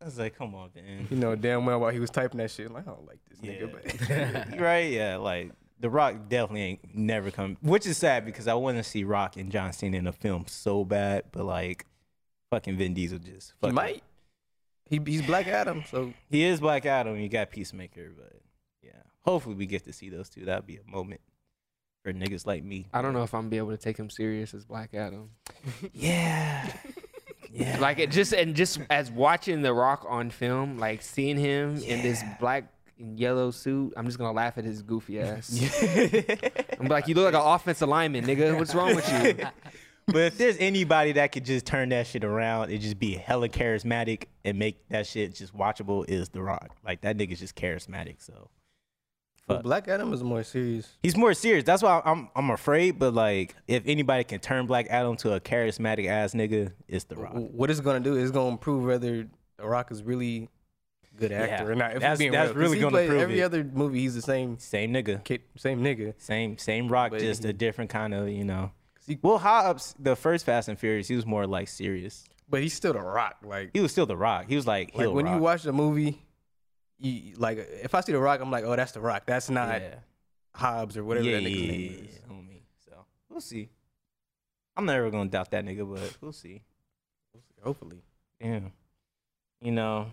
I 0.01 0.05
was 0.07 0.19
like, 0.19 0.37
"Come 0.39 0.55
on, 0.55 0.71
man." 0.75 1.07
You 1.11 1.17
know 1.19 1.37
damn 1.37 1.67
well 1.67 1.81
while 1.81 1.91
he 1.93 2.01
was 2.01 2.09
typing 2.11 2.39
that 2.39 2.51
shit. 2.51 2.71
Like 2.73 2.89
I 2.89 2.93
don't 2.93 3.07
like 3.07 3.19
this 3.29 3.39
Yeah. 3.43 3.53
nigga, 3.53 4.49
but 4.53 4.59
right? 4.61 4.91
Yeah, 4.91 5.17
like 5.17 5.53
The 5.81 5.91
Rock 5.91 6.29
definitely 6.29 6.63
ain't 6.63 6.95
never 6.95 7.31
come, 7.31 7.57
which 7.61 7.87
is 7.87 7.97
sad 7.97 8.25
because 8.25 8.49
I 8.49 8.55
want 8.55 8.79
to 8.79 8.83
see 8.83 9.05
Rock 9.05 9.37
and 9.37 9.51
John 9.51 9.73
Cena 9.73 9.97
in 9.99 10.07
a 10.07 10.13
film 10.13 10.47
so 10.49 10.85
bad, 10.85 11.25
but 11.31 11.45
like, 11.45 11.87
fucking 12.51 12.77
Vin 12.77 12.95
Diesel 12.95 13.19
just 13.19 13.55
he 13.61 13.71
might. 13.71 14.03
He, 14.89 15.01
he's 15.05 15.23
Black 15.23 15.47
Adam, 15.47 15.85
so 15.91 16.13
He 16.31 16.45
is 16.45 16.61
Black 16.61 16.87
Adam. 16.87 17.17
You 17.19 17.29
got 17.29 17.51
Peacemaker, 17.51 18.11
but 18.17 18.41
yeah. 18.83 19.03
Hopefully 19.23 19.55
we 19.55 19.67
get 19.67 19.85
to 19.85 19.93
see 19.93 20.09
those 20.09 20.29
two. 20.29 20.45
That'd 20.47 20.67
be 20.67 20.77
a 20.77 20.91
moment 20.91 21.21
for 22.03 22.13
niggas 22.13 22.47
like 22.47 22.65
me. 22.65 22.87
I 22.93 23.03
don't 23.03 23.13
know 23.13 23.23
if 23.23 23.35
I'm 23.35 23.43
gonna 23.43 23.51
be 23.51 23.59
able 23.59 23.71
to 23.71 23.77
take 23.77 23.99
him 23.99 24.09
serious 24.11 24.55
as 24.55 24.65
Black 24.65 24.95
Adam. 24.95 25.31
Yeah. 25.93 26.71
Yeah. 27.51 27.79
Like 27.81 27.99
it 27.99 28.11
just 28.11 28.35
and 28.35 28.55
just 28.55 28.79
as 28.91 29.11
watching 29.11 29.63
The 29.63 29.73
Rock 29.73 30.05
on 30.07 30.29
film, 30.29 30.79
like 30.79 31.01
seeing 31.01 31.39
him 31.39 31.79
in 31.79 32.03
this 32.03 32.23
black 32.39 32.71
and 32.99 33.19
yellow 33.19 33.51
suit, 33.51 33.95
I'm 33.97 34.07
just 34.07 34.19
gonna 34.19 34.33
laugh 34.33 34.59
at 34.59 34.65
his 34.65 34.83
goofy 34.83 35.21
ass. 35.21 35.51
I'm 36.81 36.89
like, 36.89 37.09
you 37.09 37.15
look 37.15 37.33
like 37.33 37.41
an 37.41 37.49
offensive 37.49 37.89
lineman, 37.89 38.25
nigga. 38.25 38.59
What's 38.59 38.75
wrong 38.75 38.95
with 38.95 39.09
you? 39.25 39.47
But 40.11 40.23
if 40.23 40.39
there's 40.39 40.57
anybody 40.59 41.13
that 41.13 41.33
could 41.33 41.45
just 41.45 41.67
turn 41.67 41.91
that 41.91 42.07
shit 42.07 42.25
around 42.25 42.71
and 42.71 42.81
just 42.81 42.99
be 42.99 43.15
hella 43.15 43.51
charismatic 43.51 44.25
and 44.43 44.59
make 44.59 44.89
that 44.89 45.07
shit 45.07 45.35
just 45.35 45.55
watchable 45.55 46.09
is 46.09 46.31
The 46.31 46.41
Rock. 46.41 46.71
Like 46.83 47.03
that 47.03 47.19
nigga's 47.19 47.41
just 47.41 47.55
charismatic. 47.55 48.15
So 48.25 48.49
but 49.49 49.63
Black 49.63 49.89
Adam 49.89 50.13
is 50.13 50.23
more 50.23 50.43
serious. 50.43 50.97
he's 51.03 51.17
more 51.17 51.35
serious. 51.35 51.65
That's 51.65 51.83
why 51.83 52.03
I'm 52.05 52.29
I'm 52.37 52.51
afraid. 52.51 52.99
But 52.99 53.15
like, 53.15 53.57
if 53.67 53.83
anybody 53.87 54.23
can 54.25 54.41
turn 54.41 54.67
Black 54.67 54.87
Adam 54.91 55.17
to 55.19 55.33
a 55.33 55.41
charismatic 55.41 56.07
ass 56.07 56.35
nigga, 56.35 56.73
it's 56.87 57.05
The 57.05 57.17
Rock. 57.17 57.33
What 57.35 57.71
it's 57.71 57.81
gonna 57.81 58.01
do 58.01 58.15
is 58.17 58.31
gonna 58.31 58.59
prove 58.59 58.85
whether 58.85 59.27
The 59.57 59.67
Rock 59.67 59.91
is 59.91 60.03
really 60.03 60.51
good 61.19 61.33
actor 61.33 61.65
Yeah. 61.65 61.71
or 61.71 61.75
not. 61.75 61.93
If 61.95 62.01
That's- 62.01 62.19
being 62.19 62.33
that's 62.33 62.51
real. 62.55 62.63
really 62.69 62.79
gonna 62.81 62.91
played 62.93 63.09
prove 63.09 63.21
every 63.23 63.41
it. 63.41 63.45
other 63.45 63.65
movie. 63.65 64.01
He's 64.01 64.15
the 64.15 64.23
same 64.23 64.59
Same 64.59 64.93
nigga. 64.93 65.23
kid, 65.25 65.43
same 65.57 65.83
nigga. 65.83 66.15
Same 66.19 66.57
same 66.59 66.89
Rock, 66.89 67.11
But 67.11 67.21
just 67.21 67.43
he- 67.45 67.49
a 67.51 67.53
different 67.53 67.91
kind 67.91 68.15
of 68.15 68.29
you 68.29 68.45
know. 68.45 68.71
he- 69.07 69.19
Well, 69.23 69.39
Hobbs, 69.39 69.95
the 69.99 70.15
first 70.17 70.45
Fast 70.47 70.69
and 70.69 70.79
Furious, 70.79 71.09
he 71.09 71.17
was 71.17 71.27
more 71.27 71.47
like 71.47 71.69
serious. 71.69 72.25
But 72.51 72.63
he's 72.63 72.73
still 72.73 72.95
The 72.95 73.01
Rock. 73.03 73.37
Like, 73.45 73.71
He 73.75 73.81
was 73.81 73.93
still 73.93 74.07
The 74.07 74.17
Rock. 74.17 74.47
He 74.49 74.57
was 74.57 74.67
like, 74.67 74.97
like 74.97 75.11
when 75.11 75.27
you 75.27 75.37
watch 75.39 75.65
the 75.65 75.73
movie, 75.73 76.19
you, 76.99 77.35
like 77.37 77.59
if 77.59 77.95
I 77.95 78.01
see 78.01 78.13
The 78.13 78.19
Rock, 78.19 78.41
I'm 78.41 78.51
like, 78.51 78.65
oh, 78.65 78.75
that's 78.75 78.93
The 78.93 79.01
Rock. 79.01 79.25
That's 79.27 79.51
not 79.51 79.81
yeah. 79.83 79.95
Hobbs 80.55 80.97
or 80.97 81.05
whatever 81.05 81.27
yeah, 81.27 81.37
that 81.41 81.43
nigga's 81.45 81.61
yeah, 81.61 81.71
name 81.73 81.93
is. 82.09 82.15
yeah, 82.15 82.33
homie. 82.35 82.61
So 82.87 82.93
we'll 83.29 83.41
see. 83.43 83.69
I'm 84.77 84.87
never 84.87 85.11
gonna 85.11 85.29
doubt 85.29 85.51
that 85.51 85.65
nigga, 85.65 85.93
but 85.93 86.17
we'll 86.21 86.33
see. 86.33 86.63
Hopefully. 87.63 88.03
Yeah. 88.41 88.61
You 89.61 89.73
know, 89.73 90.13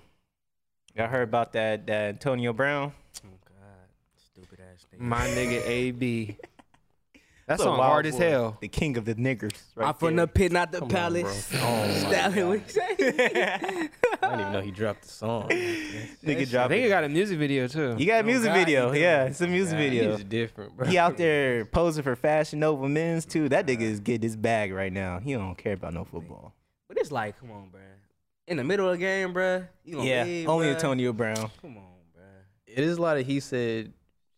y'all 0.96 1.08
heard 1.08 1.24
about 1.28 1.54
that 1.54 1.88
that 1.88 2.10
Antonio 2.10 2.54
Brown? 2.54 2.92
Oh 3.26 3.30
God, 3.46 3.88
stupid 4.34 4.60
ass 4.60 4.86
nigga. 4.94 5.00
My 5.00 5.28
nigga 5.28 5.66
AB. 5.68 6.38
That's 7.48 7.60
That's 7.62 7.68
a 7.68 7.70
on 7.74 7.78
hard 7.78 8.08
as 8.08 8.18
hell. 8.18 8.58
The 8.60 8.68
king 8.68 8.98
of 8.98 9.06
the 9.06 9.14
niggers. 9.14 9.54
Right 9.76 9.90
I'm 9.90 9.94
from 9.94 10.16
there. 10.16 10.26
the 10.26 10.32
pit, 10.32 10.52
not 10.52 10.72
the 10.72 10.80
Come 10.80 10.88
palace. 10.90 11.52
bro. 11.52 11.60
Oh, 11.62 11.88
my 11.88 11.94
Stallion, 12.00 12.48
what 12.48 12.60
you 12.60 12.70
say? 12.70 12.82
I 13.00 14.28
didn't 14.30 14.40
even 14.40 14.52
know 14.52 14.62
he 14.62 14.72
dropped 14.72 15.04
the 15.04 15.10
song. 15.10 15.50
nigga 15.50 16.42
I 16.42 16.46
dropped. 16.46 16.70
think 16.72 16.84
he 16.86 16.90
got 16.90 17.04
a 17.04 17.10
music 17.10 17.38
video 17.38 17.68
too. 17.68 17.94
He 17.98 18.06
got 18.08 18.16
a 18.16 18.20
Oh, 18.22 18.24
music 18.24 18.48
God, 18.52 18.56
video, 18.58 18.92
yeah. 18.94 19.26
It's 19.26 19.40
a 19.42 19.46
oh, 19.46 19.48
music 19.48 19.78
video. 19.78 20.16
He's 20.16 20.24
different, 20.24 20.76
bro. 20.76 20.88
He 20.88 20.98
out 20.98 21.18
there 21.18 21.66
posing 21.66 22.02
for 22.04 22.16
Fashion 22.16 22.62
Nova 22.62 22.90
Men's 22.90 23.28
too. 23.28 23.48
That 23.50 23.68
nigga 23.68 23.82
is 23.82 24.00
getting 24.00 24.24
his 24.24 24.36
bag 24.36 24.74
right 24.74 24.92
now. 24.92 25.20
He 25.20 25.34
don't 25.34 25.56
care 25.56 25.74
about 25.74 25.94
no 25.94 26.04
football. 26.04 26.56
But 26.88 26.98
it's 26.98 27.12
like, 27.12 27.40
come 27.40 27.52
on, 27.52 27.70
bruh. 27.70 27.80
In 28.48 28.58
the 28.58 28.64
middle 28.64 28.88
of 28.88 28.94
the 28.94 28.98
game, 29.00 29.34
bruh. 29.34 29.68
You 29.84 29.96
gonna 29.96 30.08
Yeah, 30.10 30.24
leave, 30.24 30.48
only 30.50 30.68
bruh. 30.68 30.74
Antonio 30.76 31.14
Brown. 31.14 31.50
Come 31.62 31.78
on, 31.78 31.84
bruh. 32.16 32.22
It 32.68 32.80
is 32.84 32.98
a 32.98 33.02
lot 33.02 33.18
of 33.18 33.26
he 33.26 33.40
said, 33.40 33.92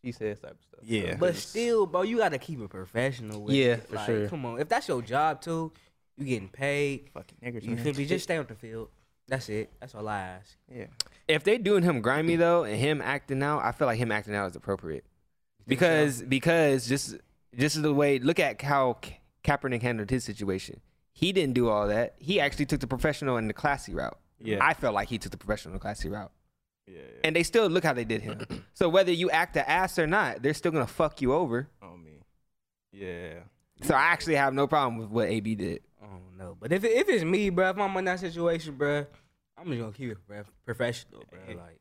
she 0.03 0.11
said 0.11 0.41
type 0.41 0.51
of 0.51 0.57
stuff. 0.61 0.79
Yeah. 0.83 1.15
But 1.17 1.35
still, 1.35 1.85
bro, 1.85 2.03
you 2.03 2.17
gotta 2.17 2.37
keep 2.37 2.61
it 2.61 2.69
professional. 2.69 3.43
With 3.43 3.55
Yeah, 3.55 3.65
it. 3.73 3.87
for 3.89 3.95
Like, 3.95 4.05
sure. 4.05 4.29
Come 4.29 4.45
on, 4.45 4.59
if 4.59 4.69
that's 4.69 4.87
your 4.87 5.01
job 5.01 5.41
too, 5.41 5.71
you 6.17 6.25
getting 6.25 6.47
paid. 6.49 7.09
Fucking 7.13 7.37
niggers, 7.43 7.63
You 7.63 7.75
man. 7.75 7.83
feel 7.83 7.93
me? 7.95 8.05
Just 8.05 8.23
stay 8.23 8.37
on 8.37 8.45
the 8.47 8.55
field. 8.55 8.89
That's 9.27 9.49
it. 9.49 9.69
That's 9.81 9.93
all 9.93 10.07
I 10.07 10.19
ask. 10.21 10.55
Yeah. 10.73 10.85
If 11.27 11.43
they 11.43 11.57
doing 11.57 11.83
him 11.83 12.01
grimy 12.01 12.37
though, 12.37 12.63
and 12.63 12.77
him 12.79 13.01
acting 13.01 13.43
out, 13.43 13.59
I 13.65 13.73
feel 13.73 13.87
like 13.87 13.97
him 13.99 14.11
acting 14.11 14.33
out 14.35 14.49
is 14.49 14.55
appropriate 14.55 15.03
because 15.67 16.21
because 16.21 16.87
just 16.87 17.15
just 17.57 17.81
the 17.81 17.93
way 17.93 18.19
look 18.19 18.39
at 18.39 18.61
how 18.61 18.93
Ka- 19.01 19.11
Kaepernick 19.43 19.81
handled 19.81 20.09
his 20.09 20.23
situation. 20.23 20.79
He 21.17 21.31
didn't 21.33 21.55
do 21.55 21.67
all 21.67 21.87
that. 21.87 22.13
He 22.19 22.39
actually 22.39 22.67
took 22.67 22.79
the 22.79 22.85
professional 22.85 23.37
and 23.37 23.49
the 23.49 23.53
classy 23.53 23.91
route. 23.91 24.19
Yeah. 24.39 24.59
I 24.61 24.75
felt 24.75 24.93
like 24.93 25.07
he 25.09 25.17
took 25.17 25.31
the 25.31 25.37
professional 25.37 25.71
and 25.73 25.79
the 25.79 25.81
classy 25.81 26.09
route. 26.09 26.31
yeah, 26.85 26.97
yeah. 26.99 27.21
And 27.23 27.35
they 27.35 27.41
still 27.41 27.67
look 27.69 27.83
how 27.83 27.93
they 27.93 28.03
did 28.05 28.21
him. 28.21 28.45
so 28.75 28.87
whether 28.87 29.11
you 29.11 29.31
act 29.31 29.55
the 29.55 29.67
ass 29.67 29.97
or 29.97 30.05
not, 30.05 30.43
they're 30.43 30.53
still 30.53 30.71
gonna 30.71 30.85
fuck 30.85 31.19
you 31.19 31.33
over. 31.33 31.69
On 31.81 32.03
me. 32.03 32.19
Yeah. 32.91 33.39
So 33.81 33.95
I 33.95 34.01
actually 34.01 34.35
have 34.35 34.53
no 34.53 34.67
problem 34.67 34.97
with 34.99 35.09
what 35.09 35.27
AB 35.27 35.55
did. 35.55 35.81
I 35.99 36.05
don't 36.05 36.37
know, 36.37 36.55
but 36.59 36.71
if 36.71 36.83
it, 36.83 36.91
if 36.91 37.09
it's 37.09 37.23
me, 37.23 37.49
bro, 37.49 37.71
if 37.71 37.79
I'm 37.79 37.97
in 37.97 38.05
that 38.05 38.19
situation, 38.19 38.75
bro, 38.75 39.07
I'm 39.57 39.65
just 39.69 39.79
gonna 39.79 39.91
keep 39.93 40.11
it 40.11 40.17
bruh, 40.29 40.45
professional, 40.65 41.23
bruh. 41.33 41.57
Like, 41.57 41.79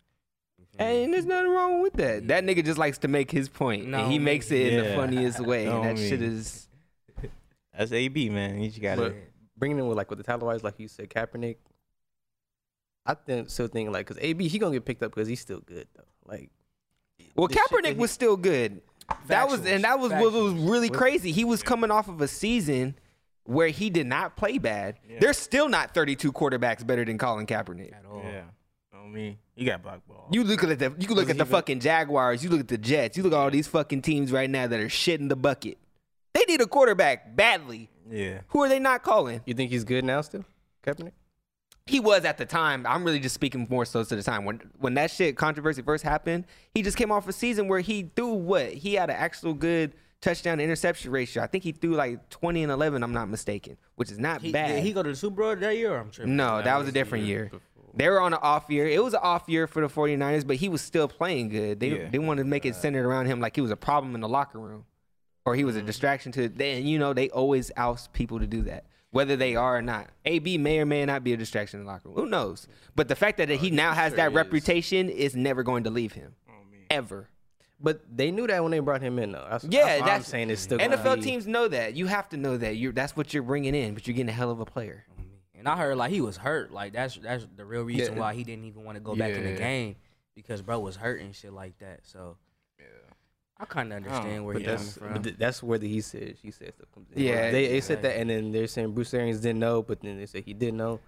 you 0.58 0.64
feel 0.78 0.86
me? 0.86 1.02
And 1.04 1.12
there's 1.12 1.26
nothing 1.26 1.50
wrong 1.50 1.82
with 1.82 1.92
that. 1.92 2.26
That 2.28 2.42
nigga 2.42 2.64
just 2.64 2.78
likes 2.78 2.96
to 2.98 3.08
make 3.08 3.30
his 3.30 3.50
point, 3.50 3.86
No, 3.86 3.98
and 4.04 4.12
he 4.12 4.18
makes 4.18 4.50
it 4.50 4.72
in 4.72 4.82
the 4.82 4.94
funniest 4.94 5.40
way. 5.40 5.66
No, 5.66 5.76
and 5.82 5.84
that 5.90 5.96
me. 6.02 6.08
shit 6.08 6.22
is 6.22 6.65
That's 7.76 7.92
AB, 7.92 8.30
man. 8.30 8.60
You 8.60 8.68
just 8.68 8.80
gotta. 8.82 9.00
But 9.02 9.14
bringing 9.56 9.78
in 9.78 9.86
with 9.86 9.96
like 9.96 10.08
with 10.10 10.18
the 10.18 10.24
talent 10.24 10.44
wise, 10.44 10.62
like 10.64 10.78
you 10.78 10.88
said, 10.88 11.10
Kaepernick. 11.10 11.56
I 13.04 13.14
think 13.14 13.50
still 13.50 13.68
think 13.68 13.90
like 13.90 14.06
because 14.06 14.22
AB 14.22 14.48
he 14.48 14.58
gonna 14.58 14.72
get 14.74 14.84
picked 14.84 15.02
up 15.02 15.12
because 15.14 15.28
he's 15.28 15.40
still 15.40 15.60
good 15.60 15.86
though. 15.96 16.02
Like, 16.24 16.50
Well, 17.36 17.46
the 17.48 17.54
shit 17.54 17.62
that 17.70 17.82
Kaepernick 17.84 17.92
he- 17.94 17.98
was 18.00 18.10
still 18.10 18.36
good. 18.36 18.80
That 19.28 19.48
was 19.48 19.64
and 19.64 19.84
that 19.84 20.00
was 20.00 20.10
what 20.10 20.32
was 20.32 20.52
really 20.54 20.88
crazy. 20.90 21.30
He 21.30 21.44
was 21.44 21.62
coming 21.62 21.92
off 21.92 22.08
of 22.08 22.20
a 22.20 22.26
season 22.26 22.96
where 23.44 23.68
he 23.68 23.90
did 23.90 24.06
not 24.08 24.36
play 24.36 24.58
bad. 24.58 24.98
There's 25.20 25.38
still 25.38 25.68
not 25.68 25.94
32 25.94 26.32
quarterbacks 26.32 26.84
better 26.84 27.04
than 27.04 27.16
Colin 27.16 27.46
Kaepernick. 27.46 27.92
at 27.94 28.04
all. 28.10 28.22
yeah. 28.24 28.42
On 28.92 29.12
me. 29.12 29.38
You 29.54 29.66
got 29.66 29.82
blackball. 29.84 30.26
You 30.32 30.42
look 30.42 30.64
at 30.64 30.76
the 30.80 30.92
you 30.98 31.14
look 31.14 31.30
at 31.30 31.38
the 31.38 31.46
fucking 31.46 31.78
Jaguars. 31.78 32.42
You 32.42 32.50
look 32.50 32.60
at 32.60 32.68
the 32.68 32.78
Jets. 32.78 33.16
You 33.16 33.22
look 33.22 33.32
at 33.32 33.36
all 33.38 33.50
these 33.50 33.68
fucking 33.68 34.02
teams 34.02 34.32
right 34.32 34.50
now 34.50 34.66
that 34.66 34.80
are 34.80 34.88
shit 34.88 35.20
in 35.20 35.28
the 35.28 35.36
bucket. 35.36 35.78
They 36.36 36.44
need 36.46 36.60
a 36.60 36.66
quarterback 36.66 37.34
badly. 37.34 37.88
Yeah. 38.10 38.40
Who 38.48 38.62
are 38.62 38.68
they 38.68 38.78
not 38.78 39.02
calling? 39.02 39.40
you 39.46 39.54
think 39.54 39.70
he's 39.70 39.84
good 39.84 40.04
now 40.04 40.20
still, 40.20 40.44
Kaepernick? 40.84 41.12
He 41.86 42.00
was 42.00 42.24
at 42.24 42.36
the 42.36 42.44
time. 42.44 42.84
I'm 42.86 43.04
really 43.04 43.20
just 43.20 43.34
speaking 43.34 43.66
more 43.70 43.84
so 43.84 44.02
to 44.04 44.16
the 44.16 44.22
time 44.22 44.44
when 44.44 44.60
when 44.78 44.94
that 44.94 45.10
shit 45.10 45.36
controversy 45.36 45.82
first 45.82 46.02
happened. 46.04 46.44
He 46.74 46.82
just 46.82 46.96
came 46.96 47.10
off 47.12 47.26
a 47.28 47.32
season 47.32 47.68
where 47.68 47.80
he 47.80 48.10
threw 48.16 48.34
what 48.34 48.72
he 48.72 48.94
had 48.94 49.08
an 49.08 49.16
actual 49.16 49.54
good 49.54 49.94
touchdown 50.20 50.58
to 50.58 50.64
interception 50.64 51.10
ratio. 51.12 51.42
I 51.42 51.46
think 51.46 51.62
he 51.64 51.72
threw 51.72 51.94
like 51.94 52.28
20 52.30 52.64
and 52.64 52.72
11. 52.72 53.02
I'm 53.02 53.12
not 53.12 53.28
mistaken, 53.28 53.76
which 53.94 54.10
is 54.10 54.18
not 54.18 54.40
He, 54.42 54.50
bad. 54.52 54.68
did 54.74 54.82
he 54.82 54.92
go 54.92 55.02
to 55.04 55.10
the 55.10 55.16
Super 55.16 55.42
Bowl 55.42 55.56
that 55.56 55.76
year? 55.76 55.92
Or 55.94 55.98
I'm 56.00 56.10
tripping. 56.10 56.34
no, 56.36 56.60
that 56.60 56.76
was 56.76 56.88
a 56.88 56.92
different 56.92 57.24
year. 57.24 57.50
They 57.94 58.08
were 58.10 58.20
on 58.20 58.34
an 58.34 58.40
off 58.42 58.66
year. 58.68 58.86
It 58.88 59.02
was 59.02 59.14
an 59.14 59.20
off 59.22 59.44
year 59.48 59.66
for 59.66 59.80
the 59.80 59.88
49ers, 59.88 60.46
but 60.46 60.56
he 60.56 60.68
was 60.68 60.82
still 60.82 61.06
playing 61.08 61.48
good. 61.50 61.80
They 61.80 61.88
Yeah. 61.98 62.08
they 62.10 62.18
wanted 62.18 62.42
to 62.42 62.48
make 62.48 62.66
it 62.66 62.74
uh, 62.74 62.78
centered 62.78 63.06
around 63.06 63.26
him 63.26 63.40
like 63.40 63.54
he 63.54 63.60
was 63.62 63.70
a 63.70 63.76
problem 63.76 64.14
in 64.14 64.20
the 64.20 64.28
locker 64.28 64.58
room, 64.58 64.84
or 65.46 65.54
he 65.54 65.64
was 65.64 65.76
a 65.76 65.78
mm-hmm. 65.78 65.86
distraction 65.86 66.32
to. 66.32 66.48
Then 66.48 66.86
you 66.86 66.98
know 66.98 67.14
they 67.14 67.30
always 67.30 67.70
oust 67.78 68.12
people 68.12 68.40
to 68.40 68.46
do 68.46 68.62
that, 68.62 68.84
whether 69.12 69.36
they 69.36 69.56
are 69.56 69.78
or 69.78 69.82
not. 69.82 70.08
AB 70.26 70.58
may 70.58 70.80
or 70.80 70.84
may 70.84 71.06
not 71.06 71.24
be 71.24 71.32
a 71.32 71.36
distraction 71.36 71.80
in 71.80 71.86
the 71.86 71.90
locker 71.90 72.10
room. 72.10 72.18
Who 72.18 72.26
knows? 72.26 72.66
But 72.94 73.08
the 73.08 73.16
fact 73.16 73.38
that 73.38 73.48
he 73.48 73.70
now 73.70 73.94
has 73.94 74.10
sure 74.10 74.16
that 74.18 74.32
is. 74.32 74.34
reputation 74.34 75.08
is 75.08 75.34
never 75.34 75.62
going 75.62 75.84
to 75.84 75.90
leave 75.90 76.12
him, 76.12 76.34
oh, 76.50 76.52
ever. 76.90 77.30
But 77.78 78.00
they 78.10 78.30
knew 78.30 78.46
that 78.46 78.62
when 78.62 78.72
they 78.72 78.78
brought 78.80 79.02
him 79.02 79.18
in 79.18 79.32
though. 79.32 79.46
That's, 79.48 79.64
Yeah, 79.64 79.84
that's, 79.84 80.00
what 80.00 80.10
I'm 80.10 80.22
saying. 80.22 80.50
It's 80.50 80.62
still 80.62 80.78
NFL 80.78 81.16
be- 81.16 81.22
teams 81.22 81.46
know 81.46 81.68
that. 81.68 81.94
You 81.94 82.06
have 82.06 82.28
to 82.30 82.36
know 82.36 82.56
that. 82.56 82.76
You 82.76 82.92
that's 82.92 83.16
what 83.16 83.32
you're 83.32 83.42
bringing 83.42 83.74
in, 83.74 83.94
but 83.94 84.06
you're 84.06 84.14
getting 84.14 84.30
a 84.30 84.32
hell 84.32 84.50
of 84.50 84.60
a 84.60 84.64
player. 84.64 85.04
Oh, 85.10 85.22
and 85.54 85.68
I 85.68 85.76
heard 85.76 85.96
like 85.96 86.10
he 86.10 86.20
was 86.20 86.36
hurt. 86.36 86.72
Like 86.72 86.92
that's 86.92 87.16
that's 87.16 87.46
the 87.54 87.64
real 87.64 87.82
reason 87.82 88.14
Yeah. 88.14 88.20
why 88.20 88.34
he 88.34 88.44
didn't 88.44 88.64
even 88.64 88.82
want 88.84 88.96
to 88.96 89.00
go 89.00 89.14
back 89.14 89.32
in 89.32 89.44
the 89.44 89.58
game 89.58 89.96
because 90.34 90.62
bro 90.62 90.78
was 90.78 90.96
hurt 90.96 91.20
and 91.20 91.34
shit 91.34 91.52
like 91.52 91.78
that. 91.78 92.00
So 92.04 92.38
I 93.58 93.64
kind 93.64 93.92
of 93.92 93.96
understand 93.96 94.40
oh, 94.40 94.42
where 94.44 94.54
But 94.54 94.62
he's 94.62 94.66
coming 94.68 94.84
that's 94.86 94.98
from. 94.98 95.12
but 95.14 95.22
th- 95.24 95.36
that's 95.38 95.62
where 95.62 95.78
the 95.78 95.88
he 95.88 96.00
said 96.02 96.36
she 96.42 96.50
said 96.50 96.74
stuff 96.74 96.88
comes 96.92 97.06
in. 97.14 97.22
Yeah, 97.22 97.50
they, 97.50 97.68
they 97.68 97.80
said 97.80 98.02
that, 98.02 98.16
and 98.18 98.28
then 98.28 98.52
they're 98.52 98.66
saying 98.66 98.92
Bruce 98.92 99.14
Arians 99.14 99.40
didn't 99.40 99.60
know, 99.60 99.82
but 99.82 100.00
then 100.02 100.18
they 100.18 100.26
said 100.26 100.44
he 100.44 100.52
did 100.52 100.74
know. 100.74 101.00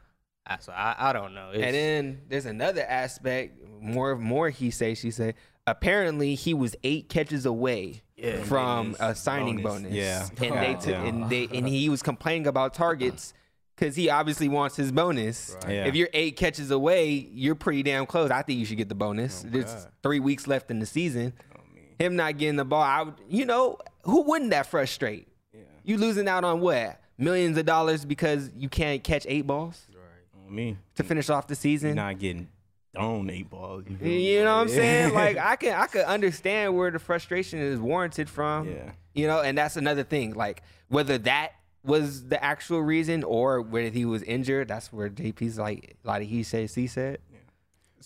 I, 0.46 0.57
so 0.61 0.72
I, 0.72 0.94
I 0.99 1.12
don't 1.12 1.34
know. 1.34 1.51
It's, 1.53 1.62
And 1.62 1.74
then 1.74 2.20
there's 2.28 2.46
another 2.46 2.82
aspect, 2.88 3.59
more 3.82 4.16
more 4.16 4.49
he 4.49 4.70
say, 4.70 4.94
she 4.94 5.11
say. 5.11 5.34
Apparently 5.66 6.34
he 6.34 6.55
was 6.55 6.74
eight 6.82 7.11
catches 7.11 7.44
away 7.44 8.01
Yeah. 8.16 8.42
from 8.44 8.96
a 8.99 9.14
signing 9.14 9.61
bonus. 9.62 9.82
Bonus. 9.82 9.92
Yeah. 9.92 10.26
And 10.42 10.55
they 10.57 10.72
God 10.72 10.80
took 10.80 10.94
and 10.96 11.28
they 11.28 11.49
and 11.53 11.68
he 11.68 11.90
was 11.90 12.03
complaining 12.03 12.46
about 12.46 12.72
targets 12.72 13.34
because 13.76 13.94
he 13.94 14.09
obviously 14.09 14.49
wants 14.49 14.76
his 14.76 14.90
bonus. 14.90 15.55
Yeah. 15.68 15.84
If 15.84 15.94
you're 15.94 16.09
eight 16.14 16.36
catches 16.36 16.70
away, 16.70 17.11
you're 17.30 17.55
pretty 17.55 17.82
damn 17.82 18.07
close. 18.07 18.30
I 18.30 18.40
think 18.40 18.59
you 18.59 18.64
should 18.64 18.78
get 18.78 18.88
the 18.88 18.94
bonus. 18.94 19.44
Oh, 19.46 19.51
There's 19.51 19.86
three 20.03 20.20
weeks 20.20 20.46
left 20.46 20.70
in 20.70 20.78
the 20.78 20.86
season. 20.86 21.34
Him 21.99 22.16
not 22.16 22.38
getting 22.38 22.57
the 22.57 22.64
ball, 22.64 22.82
I 22.82 23.03
would, 23.03 23.14
you 23.28 23.44
know, 23.44 23.78
who 24.05 24.22
wouldn't 24.22 24.51
that 24.53 24.66
frustrate? 24.66 25.28
You 25.84 25.96
losing 25.96 26.28
out 26.28 26.44
on 26.44 26.61
what? 26.61 27.01
Millions 27.16 27.57
of 27.59 27.64
dollars 27.66 28.05
because 28.05 28.51
you 28.57 28.68
can't 28.68 29.03
catch 29.03 29.24
eight 29.28 29.46
balls 29.46 29.86
Right. 29.92 30.46
On 30.46 30.55
me. 30.55 30.76
to 30.96 31.03
finish 31.03 31.28
off 31.30 31.46
the 31.49 31.55
season. 31.57 31.88
You're 31.88 31.96
not 31.96 32.18
getting 32.18 32.49
thrown 32.94 33.28
eight 33.30 33.51
balls. 33.51 33.84
You, 33.88 33.96
feel 33.96 34.07
me? 34.07 34.34
You 34.36 34.44
know 34.44 34.55
what 34.57 34.61
I'm 34.62 34.68
saying? 34.68 35.14
Like 35.14 35.36
I 35.38 35.57
can 35.62 35.74
I 35.74 35.86
could 35.86 36.05
understand 36.05 36.76
where 36.76 36.90
the 36.90 36.99
frustration 36.99 37.59
is 37.59 37.80
warranted 37.80 38.28
from. 38.28 38.68
Yeah. 38.68 38.90
You 39.14 39.26
know, 39.26 39.40
and 39.40 39.57
that's 39.59 39.76
another 39.76 40.05
thing. 40.05 40.34
Like 40.34 40.62
whether 40.88 41.18
that 41.18 41.53
was 41.84 42.26
the 42.28 42.42
actual 42.44 42.82
reason 42.82 43.24
or 43.24 43.62
whether 43.62 43.88
he 43.88 44.05
was 44.05 44.22
injured, 44.22 44.68
that's 44.68 44.92
where 44.92 45.09
JP's 45.09 45.59
like 45.59 45.96
a 46.05 46.07
lot 46.07 46.20
of 46.22 46.28
he 46.28 46.42
said, 46.42 46.70
he 46.70 46.86
said. 46.86 47.18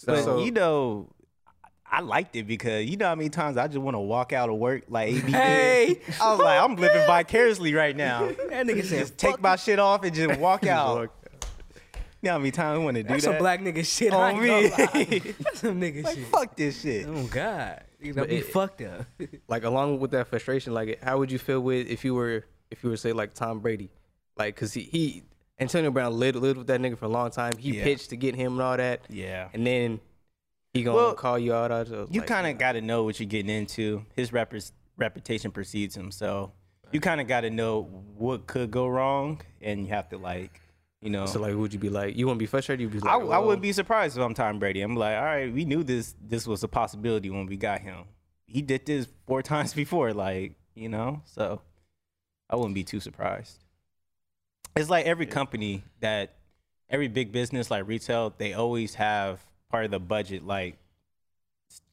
But 0.07 0.23
So- 0.25 0.43
you 0.45 0.53
know, 0.53 1.11
I 1.95 2.01
liked 2.01 2.35
it 2.37 2.45
because 2.47 2.87
you 2.87 2.97
know 2.97 3.07
how 3.09 3.15
many 3.15 3.29
times 3.29 3.59
I 3.59 3.67
just 3.67 3.79
want 3.79 3.95
to 3.97 4.01
walk 4.01 4.33
out 4.33 4.49
of 4.49 4.57
work 4.57 4.85
like 4.89 5.11
AB 5.13 5.31
Hey. 5.31 6.01
I 6.23 6.31
was 6.31 6.41
like, 6.41 6.59
I'm 6.59 6.75
living 6.77 7.03
vicariously 7.07 7.75
right 7.75 7.95
now. 7.95 8.29
That 8.29 8.67
nigga 8.67 8.83
said, 8.85 8.99
Just 9.01 9.19
take 9.19 9.41
my 9.43 9.57
shit 9.57 9.79
off 9.79 10.03
and 10.03 10.15
just 10.15 10.41
walk 10.41 10.67
out. 10.67 11.13
You 12.23 12.29
know 12.29 12.33
how 12.33 12.39
many 12.39 12.51
times 12.51 12.79
I 12.81 12.83
want 12.85 12.97
to 12.97 13.03
do 13.03 13.09
That's 13.11 13.25
that? 13.25 13.31
some 13.33 13.39
black 13.39 13.61
nigga 13.61 13.85
shit. 13.85 14.13
I 14.15 14.33
on 14.33 14.41
me. 14.41 14.69
That's 14.69 15.61
some 15.61 15.81
nigga 15.81 16.03
like, 16.05 16.15
shit. 16.17 16.27
fuck 16.29 16.57
this 16.57 16.81
shit. 16.81 17.07
Oh 17.07 17.25
God, 17.27 17.83
you 18.01 18.13
gotta 18.15 18.29
be 18.29 18.37
it- 18.37 18.47
fucked 18.47 18.81
up. 18.81 19.05
like 19.49 19.65
along 19.65 20.01
with 20.01 20.13
that 20.13 20.29
frustration, 20.29 20.73
like 20.73 21.03
how 21.03 21.19
would 21.19 21.31
you 21.31 21.39
feel 21.39 21.61
with 21.61 21.89
if 21.89 22.05
you 22.07 22.15
were 22.15 22.47
if 22.71 22.83
you 22.83 22.89
were 22.91 22.97
say 22.97 23.13
like 23.13 23.35
Tom 23.35 23.59
Brady, 23.61 23.91
like 24.39 24.55
because 24.55 24.73
he, 24.73 24.83
he 24.83 25.23
Antonio 25.61 25.91
Brown 25.91 26.19
lived 26.19 26.37
lived 26.39 26.57
with 26.59 26.69
that 26.69 26.81
nigga 26.81 26.97
for 26.97 27.05
a 27.05 27.09
long 27.09 27.31
time. 27.31 27.53
He 27.59 27.77
Yeah. 27.77 27.85
pitched 27.85 28.09
to 28.11 28.17
get 28.17 28.35
him 28.35 28.53
and 28.53 28.63
all 28.63 28.77
that, 28.79 29.01
Yeah. 29.11 29.49
and 29.53 29.67
then 29.67 30.01
he 30.75 30.83
gonna 30.83 30.97
Well, 30.97 31.15
call 31.15 31.39
you 31.39 31.53
out. 31.55 31.71
Was 31.71 32.09
You 32.11 32.21
like, 32.21 32.27
kind 32.29 32.47
of 32.47 32.59
got 32.59 32.73
to 32.73 32.81
know 32.81 33.05
what 33.05 33.21
you're 33.21 33.29
getting 33.29 33.55
into. 33.55 34.05
His 34.17 34.33
rep- 34.33 34.55
reputation 34.97 35.51
precedes 35.51 35.97
him, 35.97 36.11
so 36.11 36.53
you 36.93 37.01
kind 37.01 37.21
of 37.21 37.27
got 37.27 37.43
to 37.43 37.51
know 37.51 37.83
what 38.17 38.47
could 38.47 38.71
go 38.71 38.87
wrong, 38.87 39.41
and 39.61 39.83
you 39.87 39.89
have 39.89 40.09
to 40.11 40.19
like, 40.19 40.61
you 41.01 41.11
know. 41.11 41.27
So 41.27 41.41
like, 41.41 41.55
would 41.55 41.73
you 41.73 41.79
be 41.79 41.89
like, 41.91 42.17
you 42.17 42.27
wouldn't 42.27 42.39
be 42.39 42.47
frustrated? 42.47 42.81
You'd 42.83 42.93
be 42.93 43.01
like, 43.01 43.11
I, 43.11 43.19
I 43.19 43.39
wouldn't 43.39 43.63
be 43.63 43.73
surprised 43.73 44.17
if 44.17 44.23
I'm 44.23 44.35
Tom 44.35 44.59
Brady. 44.59 44.81
I'm 44.81 44.97
like, 44.97 45.17
all 45.17 45.25
right, 45.25 45.53
we 45.53 45.65
knew 45.65 45.83
this 45.83 46.15
this 46.21 46.47
was 46.47 46.63
a 46.63 46.69
possibility 46.69 47.29
when 47.31 47.47
we 47.47 47.57
got 47.57 47.81
him. 47.81 48.05
He 48.47 48.63
did 48.63 48.87
this 48.87 49.09
four 49.27 49.43
times 49.53 49.75
before, 49.75 50.13
like 50.15 50.55
you 50.75 50.89
know, 50.89 51.21
so 51.25 51.61
I 52.49 52.57
wouldn't 52.57 52.75
be 52.75 52.85
too 52.85 53.01
surprised. 53.01 53.59
It's 54.75 54.89
like 54.89 55.05
every 55.05 55.27
company 55.27 55.85
that 56.01 56.37
every 56.89 57.09
big 57.09 57.31
business 57.31 57.71
like 57.71 57.87
retail, 57.87 58.33
they 58.39 58.55
always 58.55 58.95
have 58.95 59.41
part 59.73 59.87
of 59.87 59.91
the 59.91 59.99
budget 59.99 60.45
like 60.47 60.77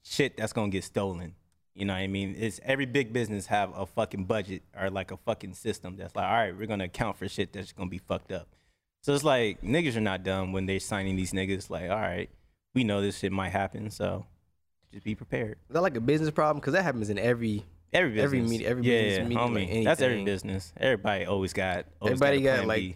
shit 0.04 0.38
that's 0.38 0.54
gonna 0.54 0.70
get 0.70 0.84
stolen. 0.84 1.34
You 1.74 1.86
know 1.86 1.94
what 1.94 2.00
I 2.00 2.08
mean? 2.08 2.36
It's 2.38 2.60
every 2.64 2.86
big 2.86 3.14
business 3.14 3.46
have 3.48 3.72
a 3.76 3.86
fucking 3.86 4.26
budget 4.26 4.64
or 4.78 4.90
like 4.90 5.12
a 5.12 5.18
fucking 5.18 5.54
system 5.54 5.96
that's 5.96 6.16
like, 6.16 6.26
all 6.26 6.32
right, 6.34 6.56
we're 6.58 6.68
gonna 6.68 6.84
account 6.86 7.18
for 7.18 7.28
shit 7.30 7.54
that's 7.54 7.72
gonna 7.72 7.90
be 7.90 8.00
fucked 8.00 8.32
up. 8.32 8.48
So 9.02 9.14
it's 9.14 9.24
like 9.24 9.62
niggas 9.62 9.96
are 9.96 10.02
not 10.02 10.24
dumb 10.24 10.52
when 10.52 10.66
they're 10.66 10.80
signing 10.82 11.16
these 11.16 11.32
niggas. 11.32 11.70
Like, 11.70 11.90
all 11.90 11.96
right, 11.98 12.30
we 12.76 12.84
know 12.84 13.02
this 13.02 13.18
shit 13.20 13.32
might 13.32 13.50
happen, 13.50 13.90
so 13.92 14.26
just 14.92 15.06
be 15.06 15.16
prepared. 15.16 15.58
Is 15.70 15.74
that 15.74 15.82
like 15.82 15.96
a 15.96 16.02
business 16.02 16.32
problem? 16.32 16.60
Because 16.60 16.74
that 16.74 16.84
happens 16.84 17.10
in 17.10 17.18
every. 17.18 17.66
Every 17.92 18.12
business, 18.12 18.26
Every 18.26 18.42
meet- 18.42 18.66
every 18.68 18.84
yeah, 18.84 19.02
business 19.02 19.30
meeting, 19.30 19.44
homie. 19.44 19.76
like 19.78 19.84
That's 19.86 20.02
every 20.02 20.24
business. 20.24 20.72
Everybody 20.78 21.26
always 21.26 21.54
got. 21.54 21.86
Always 22.00 22.22
Everybody 22.22 22.42
got, 22.44 22.58
got, 22.58 22.68
like, 22.68 22.82
B. 22.82 22.96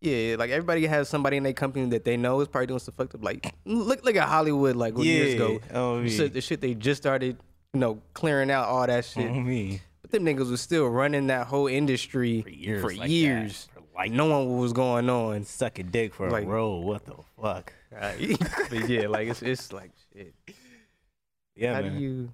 Yeah, 0.00 0.36
like 0.38 0.50
everybody 0.50 0.86
has 0.86 1.08
somebody 1.10 1.36
in 1.36 1.42
their 1.42 1.52
company 1.52 1.88
that 1.90 2.04
they 2.04 2.16
know 2.16 2.40
is 2.40 2.48
probably 2.48 2.68
doing 2.68 2.78
some 2.80 2.94
fucked 2.94 3.14
up. 3.14 3.22
Like 3.24 3.52
look, 3.66 4.02
look 4.04 4.16
at 4.16 4.28
Hollywood, 4.28 4.74
like 4.76 4.96
what, 4.96 5.04
years 5.06 5.34
ago. 5.34 5.60
Oh, 5.74 6.02
The 6.02 6.08
shit, 6.08 6.32
the 6.32 6.40
shit 6.40 6.60
they 6.62 6.74
just 6.74 7.02
started, 7.02 7.36
you 7.74 7.80
know, 7.80 8.00
clearing 8.14 8.50
out 8.50 8.66
all 8.68 8.86
that 8.86 9.04
shit. 9.04 9.30
Oh, 9.30 9.34
me. 9.34 9.82
But 10.00 10.10
them 10.12 10.24
niggas 10.24 10.50
was 10.50 10.62
still 10.62 10.86
running 10.88 11.26
that 11.26 11.46
whole 11.48 11.66
industry 11.66 12.40
For 12.42 12.48
years. 12.48 12.80
For 12.82 12.94
like 12.94 13.10
years. 13.10 13.68
For 13.74 13.82
like 13.94 14.10
no 14.12 14.24
one 14.26 14.56
was 14.58 14.72
going 14.72 15.10
on. 15.10 15.44
suck 15.44 15.78
a 15.78 15.82
dick 15.82 16.14
for 16.14 16.30
Like- 16.30 16.44
a 16.44 16.46
role. 16.46 16.82
What 16.82 17.04
the 17.04 17.16
fuck? 17.40 17.72
but 18.70 18.88
yeah, 18.88 19.08
like 19.08 19.28
it's 19.28 19.42
it's 19.42 19.72
like 19.72 19.90
shit. 20.14 20.32
Yeah, 21.56 21.74
how 21.74 21.82
man. 21.82 21.96
do 21.96 22.00
you? 22.00 22.32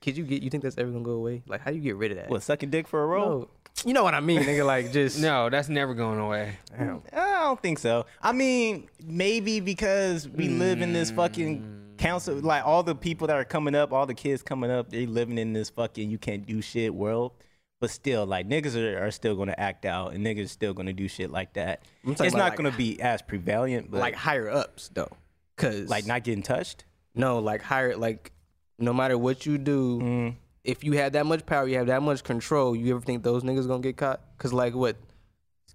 Could 0.00 0.16
you 0.16 0.24
get? 0.24 0.42
You 0.42 0.48
think 0.48 0.62
that's 0.62 0.78
ever 0.78 0.90
gonna 0.90 1.04
go 1.04 1.10
away? 1.12 1.42
Like 1.46 1.60
how 1.60 1.70
do 1.72 1.76
you 1.76 1.82
get 1.82 1.96
rid 1.96 2.12
of 2.12 2.16
that? 2.18 2.30
What 2.30 2.42
sucking 2.42 2.70
dick 2.70 2.86
for 2.88 3.02
a 3.02 3.06
role? 3.06 3.40
No. 3.40 3.48
You 3.84 3.92
know 3.94 4.04
what 4.04 4.14
I 4.14 4.20
mean, 4.20 4.42
nigga. 4.42 4.64
Like 4.66 4.92
just 4.98 5.18
No, 5.20 5.50
that's 5.50 5.68
never 5.68 5.94
going 5.94 6.18
away. 6.18 6.56
Damn. 6.76 7.02
I 7.12 7.40
don't 7.40 7.60
think 7.60 7.78
so. 7.78 8.06
I 8.20 8.32
mean, 8.32 8.88
maybe 9.04 9.60
because 9.60 10.28
we 10.28 10.48
live 10.48 10.80
in 10.80 10.92
this 10.92 11.10
fucking 11.10 11.94
council, 11.98 12.36
like 12.36 12.64
all 12.64 12.82
the 12.82 12.94
people 12.94 13.26
that 13.28 13.36
are 13.36 13.44
coming 13.44 13.74
up, 13.74 13.92
all 13.92 14.06
the 14.06 14.14
kids 14.14 14.42
coming 14.42 14.70
up, 14.70 14.90
they 14.90 15.06
living 15.06 15.38
in 15.38 15.52
this 15.52 15.70
fucking 15.70 16.10
you 16.10 16.18
can't 16.18 16.46
do 16.46 16.60
shit 16.62 16.94
world. 16.94 17.32
But 17.80 17.90
still, 17.90 18.24
like 18.26 18.48
niggas 18.48 18.76
are, 18.76 19.06
are 19.06 19.10
still 19.10 19.34
gonna 19.34 19.56
act 19.58 19.84
out, 19.84 20.12
and 20.12 20.24
niggas 20.24 20.50
still 20.50 20.72
gonna 20.72 20.92
do 20.92 21.08
shit 21.08 21.32
like 21.32 21.54
that. 21.54 21.82
It's 22.06 22.20
not 22.20 22.32
about, 22.32 22.56
gonna 22.56 22.70
be 22.70 23.00
as 23.00 23.22
prevalent, 23.22 23.90
but 23.90 23.98
like 23.98 24.14
like 24.14 24.20
higher 24.22 24.48
ups 24.48 24.88
though, 24.94 25.10
cause 25.56 25.88
like 25.88 26.06
not 26.06 26.22
getting 26.22 26.44
touched. 26.44 26.84
no, 27.16 27.40
like 27.40 27.60
higher 27.60 27.96
like 27.96 28.30
no 28.78 28.92
matter 28.92 29.18
what 29.18 29.46
you 29.46 29.58
do, 29.58 29.98
Mm. 30.00 30.34
If 30.64 30.84
you 30.84 30.92
have 30.92 31.12
that 31.12 31.26
much 31.26 31.44
power, 31.46 31.66
you 31.66 31.76
have 31.78 31.86
that 31.88 32.02
much 32.02 32.22
control. 32.22 32.74
You 32.76 32.94
ever 32.94 33.04
think 33.04 33.22
those 33.22 33.42
niggas 33.42 33.66
gonna 33.66 33.82
get 33.82 33.96
caught? 33.96 34.20
Cause 34.38 34.52
like 34.52 34.74
what? 34.74 34.96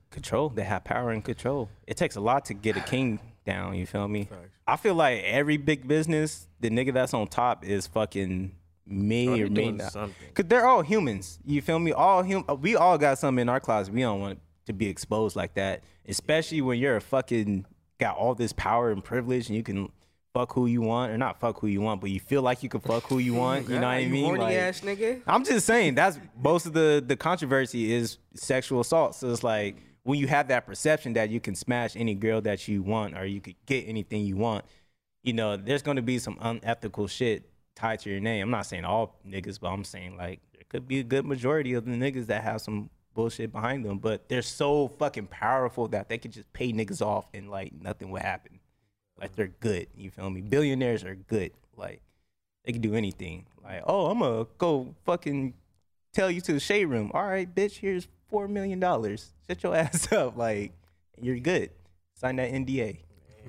Control. 0.10 0.50
They 0.50 0.64
have 0.64 0.84
power 0.84 1.12
and 1.12 1.24
control. 1.24 1.70
It 1.86 1.98
takes 1.98 2.16
a 2.16 2.22
lot 2.22 2.46
to 2.46 2.54
get 2.54 2.78
a 2.78 2.82
king 2.82 3.20
down. 3.46 3.76
You 3.76 3.86
feel 3.86 4.08
me? 4.08 4.30
I 4.66 4.76
feel 4.78 4.96
like 4.96 5.24
every 5.24 5.58
big 5.58 5.88
business, 5.88 6.48
the 6.60 6.70
nigga 6.70 6.94
that's 6.94 7.14
on 7.14 7.28
top 7.28 7.66
is 7.66 7.88
fucking 7.88 8.54
me 8.86 9.28
Oh, 9.28 9.34
or 9.34 9.36
they 9.38 9.44
me 9.44 9.50
doing 9.56 9.78
not. 9.78 9.92
something. 9.92 10.30
Cause 10.34 10.46
they're 10.48 10.66
all 10.66 10.82
humans. 10.82 11.40
You 11.46 11.62
feel 11.62 11.80
me? 11.80 11.92
All 11.92 12.24
hum. 12.24 12.46
We 12.62 12.76
all 12.76 12.98
got 12.98 13.20
something 13.20 13.42
in 13.42 13.50
our 13.50 13.60
closet. 13.60 13.94
We 13.94 14.02
don't 14.02 14.22
want 14.22 14.40
to 14.66 14.74
be 14.74 14.88
exposed 14.88 15.36
like 15.36 15.56
that. 15.56 15.84
Especially 16.08 16.62
when 16.62 16.80
you're 16.80 16.96
a 16.96 17.02
fucking 17.02 17.66
got 18.00 18.16
all 18.16 18.34
this 18.36 18.54
power 18.54 18.92
and 18.92 19.04
privilege, 19.04 19.48
and 19.48 19.58
you 19.58 19.64
can 19.64 19.90
fuck 20.34 20.54
who 20.54 20.66
you 20.68 20.82
want, 20.82 21.12
or 21.12 21.18
not 21.18 21.40
fuck 21.40 21.60
who 21.60 21.68
you 21.68 21.82
want, 21.82 22.02
but 22.02 22.10
you 22.10 22.20
feel 22.20 22.42
like 22.42 22.64
you 22.64 22.70
can 22.70 22.80
fuck 22.82 23.04
who 23.04 23.18
you 23.20 23.34
want. 23.44 23.68
You 23.70 23.76
know 23.76 23.82
what 23.82 23.88
I 23.88 24.06
mean? 24.06 24.26
horny 24.26 24.42
Like- 24.44 24.56
ass 24.58 24.82
nigga. 24.82 25.22
I'm 25.28 25.44
just 25.44 25.66
saying 25.66 25.96
that's 25.96 26.20
most 26.42 26.66
of 26.66 26.74
the 26.74 27.04
the 27.06 27.16
controversy 27.16 27.92
is 27.94 28.18
sexual 28.36 28.82
assault. 28.82 29.16
So 29.16 29.32
it's 29.32 29.44
like 29.44 29.78
when 30.04 30.20
you 30.20 30.28
have 30.28 30.48
that 30.50 30.66
perception 30.66 31.14
that 31.14 31.30
you 31.30 31.40
can 31.40 31.54
smash 31.56 31.96
any 31.96 32.16
girl 32.16 32.40
that 32.42 32.68
you 32.68 32.82
want 32.82 33.18
or 33.18 33.26
you 33.26 33.42
could 33.42 33.56
get 33.66 33.88
anything 33.88 34.24
you 34.26 34.38
want, 34.38 34.64
you 35.24 35.34
know, 35.34 35.58
there's 35.58 35.82
going 35.82 35.98
to 35.98 36.02
be 36.02 36.18
some 36.20 36.38
unethical 36.40 37.08
shit 37.08 37.50
tied 37.76 38.00
to 38.00 38.10
your 38.10 38.20
name. 38.22 38.44
I'm 38.44 38.52
not 38.52 38.66
saying 38.66 38.86
all 38.86 39.20
niggas, 39.28 39.60
but 39.60 39.68
I'm 39.70 39.84
saying 39.84 40.16
like 40.18 40.40
there 40.54 40.64
could 40.70 40.88
be 40.88 41.00
a 41.00 41.04
good 41.04 41.26
majority 41.26 41.74
of 41.74 41.86
the 41.86 41.92
niggas 41.92 42.28
that 42.28 42.44
have 42.44 42.62
some 42.62 42.90
bullshit 43.14 43.52
behind 43.52 43.84
them, 43.84 43.98
but 43.98 44.30
they're 44.30 44.42
so 44.44 44.88
fucking 44.88 45.26
powerful 45.28 45.88
that 45.90 46.08
they 46.08 46.18
could 46.20 46.32
just 46.32 46.54
pay 46.54 46.72
niggas 46.72 47.02
off 47.06 47.28
and 47.34 47.50
like 47.50 47.74
nothing 47.82 48.10
would 48.12 48.22
happen. 48.22 48.60
Like 49.20 49.36
they're 49.36 49.54
good. 49.60 49.88
You 49.96 50.12
feel 50.12 50.30
me? 50.30 50.42
Billionaires 50.42 51.04
are 51.04 51.16
good. 51.16 51.52
Like 51.76 52.02
they 52.66 52.74
can 52.74 52.82
do 52.82 52.96
anything. 52.96 53.46
Like, 53.64 53.84
oh, 53.86 54.08
I'm 54.08 54.20
gonna 54.20 54.46
go 54.58 54.96
fucking 55.06 55.54
tell 56.14 56.30
you 56.30 56.42
to 56.42 56.54
the 56.54 56.60
shade 56.60 56.86
room. 56.86 57.12
All 57.14 57.26
right, 57.26 57.54
bitch, 57.54 57.80
here's 57.80 58.08
four 58.30 58.48
million 58.48 58.80
dollars. 58.80 59.34
Shut 59.48 59.64
your 59.64 59.76
ass 59.78 60.12
up. 60.12 60.38
Like, 60.38 60.74
you're 61.20 61.40
good. 61.40 61.72
Sign 62.16 62.38
that 62.38 62.52
NDA. 62.52 63.00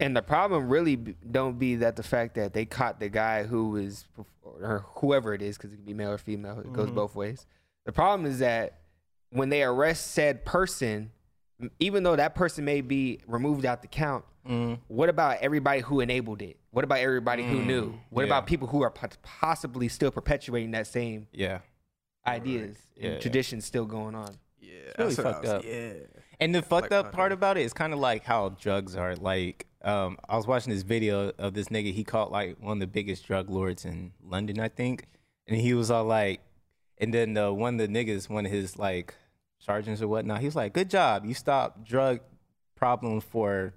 And 0.01 0.17
the 0.17 0.23
problem 0.23 0.69
really 0.69 0.97
don't 0.97 1.59
be 1.59 1.77
that 1.77 1.97
the 1.97 2.03
fact 2.03 2.37
that 2.37 2.53
they 2.53 2.65
caught 2.65 3.01
the 3.01 3.09
guy 3.09 3.43
who 3.43 3.71
was 3.71 4.05
or 4.63 4.85
whoever 4.97 5.35
it 5.35 5.43
is 5.43 5.57
because 5.57 5.73
it 5.73 5.77
can 5.77 5.85
be 5.85 5.95
male 5.95 6.13
or 6.13 6.19
female. 6.19 6.61
It 6.61 6.73
goes 6.73 6.87
mm-hmm. 6.87 6.95
both 6.95 7.15
ways. 7.15 7.47
The 7.85 7.93
problem 7.93 8.31
is 8.31 8.39
that 8.39 8.81
when 9.31 9.49
they 9.49 9.63
arrest 9.63 10.13
said 10.13 10.45
person, 10.45 11.11
even 11.81 12.03
though 12.03 12.17
that 12.17 12.35
person 12.35 12.65
may 12.65 12.81
be 12.81 13.21
removed 13.27 13.65
out 13.65 13.83
the 13.83 13.89
count, 13.89 14.25
what 14.89 15.09
about 15.09 15.39
everybody 15.41 15.81
who 15.81 16.01
enabled 16.01 16.41
it? 16.43 16.57
What 16.71 16.85
about 16.85 16.99
everybody 17.01 17.43
who 17.45 17.63
knew? 17.63 17.95
What 18.11 18.23
yeah. 18.23 18.27
about 18.29 18.47
people 18.47 18.69
who 18.69 18.83
are 18.83 18.93
possibly 19.23 19.89
still 19.89 20.11
perpetuating 20.11 20.71
that 20.73 20.87
same 20.87 21.27
Yeah. 21.33 21.59
ideas 22.27 22.77
Yeah. 22.97 23.11
and 23.11 23.21
traditions 23.23 23.65
still 23.65 23.85
going 23.85 24.15
on? 24.15 24.37
Yeah, 24.61 24.73
really 24.99 25.15
that's 25.15 25.19
what 25.19 25.27
I 25.27 25.33
fucked 25.33 25.45
was- 25.45 25.53
up. 25.53 25.65
Yeah, 25.65 25.93
And 26.41 26.55
the 26.55 26.63
fucked 26.63 26.91
Like, 26.93 27.07
up 27.07 27.13
part 27.13 27.33
about 27.33 27.57
it 27.59 27.63
is 27.63 27.73
kind 27.73 27.93
of 27.93 27.99
like 27.99 28.25
how 28.25 28.51
drugs 28.51 28.95
are. 28.97 29.17
Like, 29.17 29.67
um, 29.83 30.19
I 30.29 30.37
was 30.37 30.47
watching 30.47 30.73
this 30.73 30.83
video 30.83 31.31
of 31.39 31.55
this 31.55 31.69
nigga. 31.69 31.93
He 31.93 32.05
caught 32.05 32.31
like 32.31 32.59
one 32.61 32.77
of 32.77 32.81
the 32.81 32.87
biggest 32.87 33.27
drug 33.27 33.51
lords 33.51 33.85
in 33.85 34.13
London, 34.23 34.61
I 34.61 34.69
think, 34.69 35.07
and 35.47 35.61
he 35.61 35.75
was 35.75 35.91
all 35.91 36.05
like, 36.05 36.41
and 36.99 37.13
then 37.13 37.37
uh, 37.37 37.51
one 37.53 37.81
of 37.81 37.87
the 37.87 37.93
niggas, 37.93 38.29
one 38.29 38.47
of 38.47 38.53
his 38.53 38.79
like 38.79 39.15
sergeants 39.59 40.03
or 40.03 40.09
whatnot, 40.09 40.41
he 40.41 40.47
was 40.47 40.57
like, 40.57 40.73
"Good 40.73 40.91
job, 40.91 41.25
you 41.25 41.35
stopped 41.35 41.85
drug 41.85 42.21
problems 42.77 43.25
for 43.25 43.75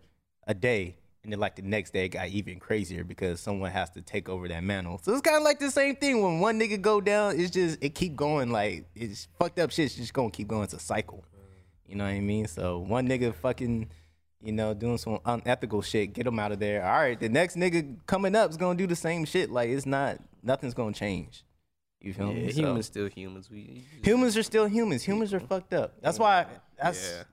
a 0.48 0.54
day." 0.54 0.98
And 1.24 1.32
then 1.32 1.40
like 1.40 1.56
the 1.56 1.62
next 1.62 1.94
day 1.94 2.06
it 2.06 2.10
got 2.10 2.30
even 2.30 2.60
crazier 2.60 3.04
because 3.04 3.40
someone 3.40 3.70
has 3.72 3.92
to 3.92 4.02
take 4.02 4.28
over 4.28 4.48
that 4.48 4.64
mantle. 4.64 5.00
So 5.04 5.12
it's 5.12 5.22
kind 5.22 5.38
of 5.38 5.44
like 5.44 5.60
the 5.60 5.70
same 5.70 5.96
thing 5.96 6.24
when 6.24 6.40
one 6.40 6.60
nigga 6.60 6.82
go 6.82 7.00
down, 7.00 7.40
it's 7.40 7.52
just 7.52 7.78
it 7.84 7.94
keep 7.94 8.16
going 8.16 8.52
like 8.52 8.86
it's 8.96 9.28
fucked 9.38 9.60
up 9.60 9.70
shit's 9.72 9.96
just 9.96 10.14
gonna 10.14 10.32
keep 10.32 10.48
going. 10.48 10.64
It's 10.64 10.74
a 10.74 10.80
cycle. 10.80 11.24
You 11.88 11.96
know 11.96 12.06
what 12.06 12.12
I 12.12 12.22
mean? 12.22 12.48
So 12.48 12.80
one 12.80 13.08
nigga 13.08 13.36
fucking, 13.36 13.90
you 14.42 14.52
know, 14.54 14.74
doing 14.74 14.98
some 14.98 15.20
unethical 15.26 15.82
shit, 15.82 16.14
get 16.14 16.26
him 16.26 16.40
out 16.40 16.54
of 16.54 16.60
there. 16.60 16.84
All 16.84 17.00
right, 17.00 17.20
the 17.20 17.30
next 17.30 17.56
nigga 17.56 17.98
coming 18.08 18.34
up 18.34 18.50
is 18.50 18.58
gonna 18.58 18.78
do 18.78 18.88
the 18.88 18.96
same 18.96 19.26
shit. 19.26 19.52
Like 19.52 19.70
it's 19.70 19.86
not, 19.86 20.18
nothing's 20.42 20.74
gonna 20.74 20.94
change. 20.94 21.44
You 22.02 22.14
feel 22.14 22.28
yeah 22.32 22.46
me? 22.46 22.52
So, 22.52 22.62
humans 22.62 22.86
still 22.88 23.08
humans. 23.08 23.50
We 23.50 23.84
humans 24.04 24.36
are 24.38 24.44
still 24.44 24.66
humans. 24.66 25.04
Humans 25.04 25.34
are 25.34 25.40
fucked 25.40 25.74
up. 25.74 26.02
That's 26.02 26.18
why. 26.20 26.48
That's 26.82 27.12
Yeah. 27.12 27.24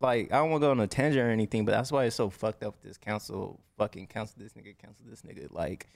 like 0.00 0.32
I 0.32 0.36
don't 0.38 0.50
want 0.50 0.62
to 0.62 0.66
go 0.66 0.70
on 0.72 0.80
a 0.80 0.86
tangent 0.86 1.24
or 1.24 1.30
anything, 1.30 1.64
but 1.64 1.72
that's 1.72 1.92
why 1.92 2.04
it's 2.04 2.16
so 2.16 2.28
fucked 2.30 2.62
up. 2.64 2.82
This 2.82 2.98
council, 2.98 3.60
fucking 3.78 4.08
council 4.08 4.36
this 4.38 4.52
nigga, 4.54 4.76
council 4.78 5.04
this 5.08 5.22
nigga. 5.22 5.46
Like 5.50 5.88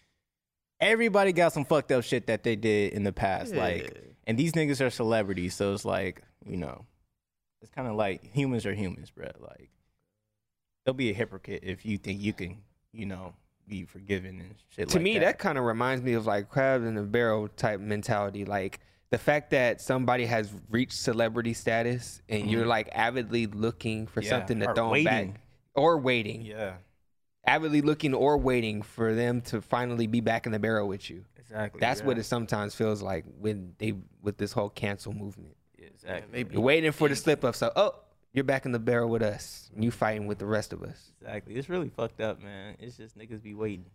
everybody 0.80 1.32
got 1.32 1.52
some 1.52 1.64
fucked 1.64 1.92
up 1.92 2.04
shit 2.04 2.26
that 2.28 2.42
they 2.42 2.56
did 2.56 2.92
in 2.92 3.02
the 3.04 3.12
past. 3.12 3.54
Like, 3.54 4.16
and 4.26 4.38
these 4.38 4.52
niggas 4.52 4.84
are 4.84 4.90
celebrities, 4.90 5.54
so 5.54 5.72
it's 5.74 5.84
like 5.84 6.22
you 6.46 6.56
know, 6.56 6.84
it's 7.62 7.70
kind 7.70 7.88
of 7.88 7.96
like 7.96 8.24
humans 8.32 8.64
are 8.64 8.74
humans, 8.74 9.10
bro. 9.10 9.26
Like, 9.40 9.70
they'll 10.84 10.94
be 10.94 11.10
a 11.10 11.14
hypocrite 11.14 11.64
if 11.64 11.84
you 11.84 11.98
think 11.98 12.20
you 12.20 12.32
can, 12.32 12.58
you 12.92 13.06
know, 13.06 13.34
be 13.70 13.84
forgiven 13.84 14.40
and 14.40 14.54
shit. 14.68 14.88
to 14.88 14.96
like 14.96 15.02
me 15.02 15.14
that, 15.14 15.24
that, 15.24 15.38
kind 15.38 15.56
of 15.56 15.64
reminds 15.64 16.02
me 16.02 16.12
of 16.12 16.26
like 16.26 16.50
crab 16.50 16.84
in 16.84 16.96
a 16.98 17.02
barrel 17.02 17.48
type 17.48 17.80
mentality 17.80 18.44
like 18.44 18.80
the 19.10 19.18
fact 19.18 19.50
that 19.50 19.80
somebody 19.80 20.26
has 20.26 20.52
reached 20.68 20.92
celebrity 20.92 21.54
status 21.54 22.20
and 22.28 22.50
you're 22.50 22.62
mm-hmm. 22.62 22.70
like 22.70 22.88
avidly 22.92 23.46
looking 23.46 24.06
for 24.06 24.22
Yeah, 24.22 24.28
something 24.30 24.60
to 24.60 24.68
or 24.70 24.74
throw 24.74 24.84
'em 24.86 24.90
waiting. 24.90 25.04
back 25.32 25.40
or 25.74 25.98
waiting 25.98 26.42
yeah, 26.42 26.74
avidly 27.46 27.80
looking 27.80 28.12
or 28.12 28.36
waiting 28.36 28.82
for 28.82 29.14
them 29.14 29.40
to 29.42 29.60
finally 29.62 30.06
be 30.06 30.20
back 30.20 30.46
in 30.46 30.52
the 30.52 30.58
barrel 30.58 30.88
with 30.88 31.08
you 31.08 31.24
exactly. 31.38 31.78
that's 31.80 32.00
yeah. 32.00 32.06
what 32.06 32.18
it 32.18 32.24
sometimes 32.24 32.74
feels 32.74 33.00
like 33.00 33.24
when 33.38 33.74
they 33.78 33.94
with 34.20 34.36
this 34.36 34.52
whole 34.52 34.68
cancel 34.68 35.12
movement 35.12 35.56
Yeah, 35.78 35.86
exactly. 35.86 36.28
Maybe. 36.32 36.54
you're 36.54 36.62
waiting 36.62 36.92
for 36.92 37.08
the 37.08 37.16
slip 37.16 37.44
up 37.44 37.54
so 37.54 37.72
oh 37.76 37.94
you're 38.32 38.44
back 38.44 38.64
in 38.66 38.72
the 38.72 38.78
barrel 38.78 39.08
with 39.10 39.22
us 39.22 39.70
And 39.74 39.82
you 39.84 39.90
fighting 39.90 40.26
with 40.26 40.38
the 40.38 40.46
rest 40.46 40.72
of 40.72 40.82
us 40.82 41.12
Exactly. 41.20 41.54
It's 41.56 41.68
really 41.68 41.88
fucked 41.88 42.20
up, 42.20 42.40
man. 42.42 42.76
It's 42.78 42.96
just 42.96 43.16
niggas 43.18 43.42
be 43.42 43.54
waiting. 43.54 43.86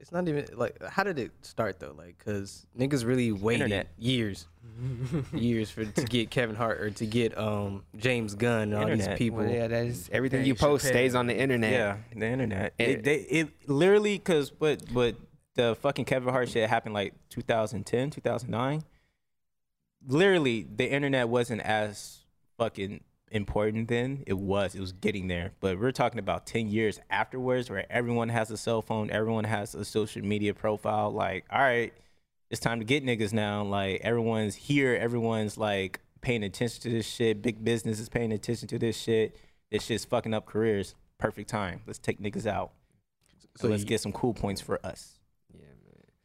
It's 0.00 0.10
not 0.12 0.28
even 0.28 0.46
like 0.54 0.82
how 0.82 1.02
did 1.04 1.18
it 1.18 1.30
start 1.42 1.78
though? 1.80 1.94
Like, 1.96 2.18
cause 2.22 2.66
niggas 2.78 3.06
really 3.06 3.30
waited 3.32 3.64
Internet. 3.64 3.88
years, 3.96 4.46
years 5.32 5.70
for 5.70 5.84
to 5.84 6.04
get 6.04 6.30
Kevin 6.30 6.56
Hart 6.56 6.80
or 6.80 6.90
to 6.90 7.06
get 7.06 7.38
um 7.38 7.84
James 7.96 8.34
Gunn 8.34 8.72
and 8.72 8.74
all 8.74 8.88
these 8.88 9.08
people. 9.16 9.38
well, 9.38 9.48
yeah 9.48 9.68
that 9.68 9.86
is 9.86 10.10
everything 10.12 10.40
Dave 10.40 10.48
you 10.48 10.54
post 10.56 10.84
Chappelle. 10.84 10.88
stays 10.88 11.14
on 11.14 11.26
the 11.28 11.36
internet 11.36 11.72
Yeah, 11.72 11.96
the 12.14 12.26
internet. 12.26 12.74
And- 12.78 12.90
It, 12.90 13.04
they, 13.04 13.14
it 13.16 13.48
literally 13.68 14.18
because 14.18 14.52
what 14.58 14.82
what 14.92 15.14
the 15.54 15.76
fucking 15.76 16.04
Kevin 16.04 16.30
Hart 16.34 16.48
shit 16.50 16.68
happened 16.68 16.92
like 16.94 17.14
2010, 17.30 18.10
2009. 18.10 18.82
Literally, 20.06 20.66
the 20.76 20.90
internet 20.90 21.28
wasn't 21.28 21.62
as 21.62 22.23
fucking 22.58 23.02
important 23.30 23.88
then. 23.88 24.22
It 24.26 24.38
was. 24.38 24.74
It 24.74 24.80
was 24.80 24.92
getting 24.92 25.28
there. 25.28 25.52
But 25.60 25.78
we're 25.78 25.92
talking 25.92 26.18
about 26.18 26.46
10 26.46 26.68
years 26.68 27.00
afterwards 27.10 27.68
where 27.70 27.84
everyone 27.90 28.28
has 28.28 28.50
a 28.50 28.56
cell 28.56 28.82
phone, 28.82 29.10
everyone 29.10 29.44
has 29.44 29.74
a 29.74 29.84
social 29.84 30.22
media 30.22 30.54
profile. 30.54 31.10
Like, 31.10 31.44
all 31.50 31.60
right, 31.60 31.92
it's 32.50 32.60
time 32.60 32.78
to 32.78 32.84
get 32.84 33.04
niggas 33.04 33.32
now. 33.32 33.64
Like, 33.64 34.00
everyone's 34.02 34.54
here. 34.54 34.94
Everyone's 34.94 35.58
like 35.58 36.00
paying 36.20 36.44
attention 36.44 36.82
to 36.82 36.90
this 36.90 37.06
shit. 37.06 37.42
Big 37.42 37.64
business 37.64 37.98
is 37.98 38.08
paying 38.08 38.32
attention 38.32 38.68
to 38.68 38.78
this 38.78 38.96
shit. 38.96 39.36
This 39.70 39.84
shit's 39.84 40.04
fucking 40.04 40.32
up 40.32 40.46
careers. 40.46 40.94
Perfect 41.18 41.48
time. 41.50 41.80
Let's 41.86 41.98
take 41.98 42.20
niggas 42.20 42.46
out. 42.46 42.72
So 43.56 43.68
let's 43.68 43.82
you- 43.82 43.88
get 43.88 44.00
some 44.00 44.12
cool 44.12 44.34
points 44.34 44.60
for 44.60 44.84
us. 44.86 45.13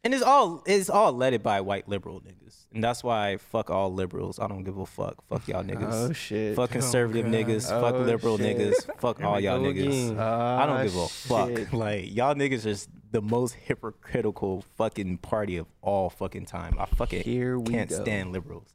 And 0.04 0.14
it's 0.14 0.24
all 0.24 0.64
it's 0.66 0.89
all 0.89 1.12
led 1.12 1.41
by 1.43 1.60
white 1.62 1.89
liberal 1.89 2.22
niggas. 2.22 2.66
And 2.74 2.82
that's 2.84 3.04
why 3.04 3.36
fuck 3.38 3.70
all 3.70 3.93
liberals. 3.93 4.39
I 4.39 4.47
don't 4.47 4.64
give 4.64 4.78
a 4.78 4.86
fuck. 4.86 5.16
Fuck 5.28 5.47
y'all 5.47 5.64
niggas. 5.64 6.10
oh 6.10 6.14
shit 6.14 6.56
fuck 6.56 6.70
conservative 6.72 7.26
niggas. 7.26 7.68
fuck 7.68 7.95
Oh, 7.95 8.00
liberal 8.04 8.38
shit. 8.38 8.58
niggas. 8.58 8.89
Fuck 9.00 9.22
all 9.22 9.39
y'all 9.39 9.60
niggas. 9.60 10.10
again. 10.12 10.20
I 10.20 10.66
don't 10.66 10.84
give 10.84 10.95
a 10.95 11.00
Ah, 11.02 11.08
fuck. 11.08 11.74
Like 11.74 12.16
y'all 12.16 12.34
niggas 12.36 12.66
is 12.66 12.88
the 13.12 13.22
most 13.22 13.56
hypocritical 13.56 14.64
fucking 14.78 15.18
party 15.18 15.58
of 15.58 15.66
all 15.82 16.10
fucking 16.10 16.45
time. 16.45 16.78
I 16.80 16.86
fucking 16.86 17.24
Here 17.24 17.58
we 17.60 17.74
can't 17.74 17.89
go. 17.89 18.02
stand 18.02 18.32
liberals. 18.32 18.70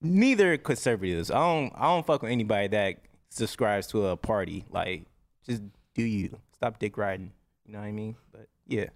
Neither 0.00 0.56
conservatives. 0.58 1.30
I 1.30 1.38
don't 1.38 1.72
I 1.76 1.84
don't 1.86 2.06
fuck 2.06 2.22
with 2.22 2.30
anybody 2.32 2.68
that 2.68 2.96
subscribes 3.30 3.86
to 3.88 4.06
a 4.08 4.16
party. 4.16 4.64
Like 4.70 5.04
just 5.46 5.62
do 5.94 6.02
you. 6.02 6.38
Stop 6.54 6.78
dick 6.80 6.96
riding. 6.96 7.32
You 7.66 7.74
know 7.74 7.78
what 7.80 7.84
I 7.86 7.92
mean? 7.92 8.16
But 8.32 8.48
yeah. 8.66 8.86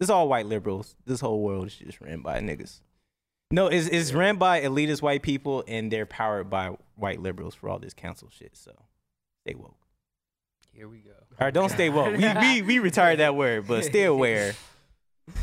It's 0.00 0.10
all 0.10 0.28
white 0.28 0.46
liberals. 0.46 0.96
This 1.04 1.20
whole 1.20 1.42
world 1.42 1.66
is 1.66 1.76
just 1.76 2.00
ran 2.00 2.20
by 2.20 2.40
niggas. 2.40 2.80
No, 3.50 3.66
it's, 3.66 3.88
it's 3.88 4.12
ran 4.12 4.36
by 4.36 4.60
elitist 4.60 5.02
white 5.02 5.22
people 5.22 5.64
and 5.68 5.90
they're 5.90 6.06
powered 6.06 6.48
by 6.48 6.76
white 6.96 7.20
liberals 7.20 7.54
for 7.54 7.68
all 7.68 7.78
this 7.78 7.92
cancel 7.92 8.30
shit. 8.30 8.56
So 8.56 8.72
stay 9.44 9.54
woke. 9.54 9.76
Here 10.72 10.88
we 10.88 10.98
go. 10.98 11.10
All 11.10 11.46
right, 11.46 11.52
don't 11.52 11.68
stay 11.68 11.90
woke. 11.90 12.16
We, 12.16 12.32
we, 12.40 12.62
we 12.62 12.78
retired 12.78 13.18
that 13.18 13.34
word, 13.34 13.66
but 13.66 13.84
stay 13.84 14.04
aware. 14.04 14.54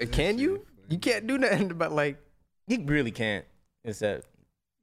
Uh, 0.00 0.06
Can 0.06 0.40
you? 0.40 0.66
You 0.88 0.98
can't 0.98 1.24
do 1.24 1.38
nothing 1.38 1.70
about 1.70 1.92
like 1.92 2.16
You 2.66 2.84
really 2.84 3.12
can't. 3.12 3.44
Except, 3.84 4.26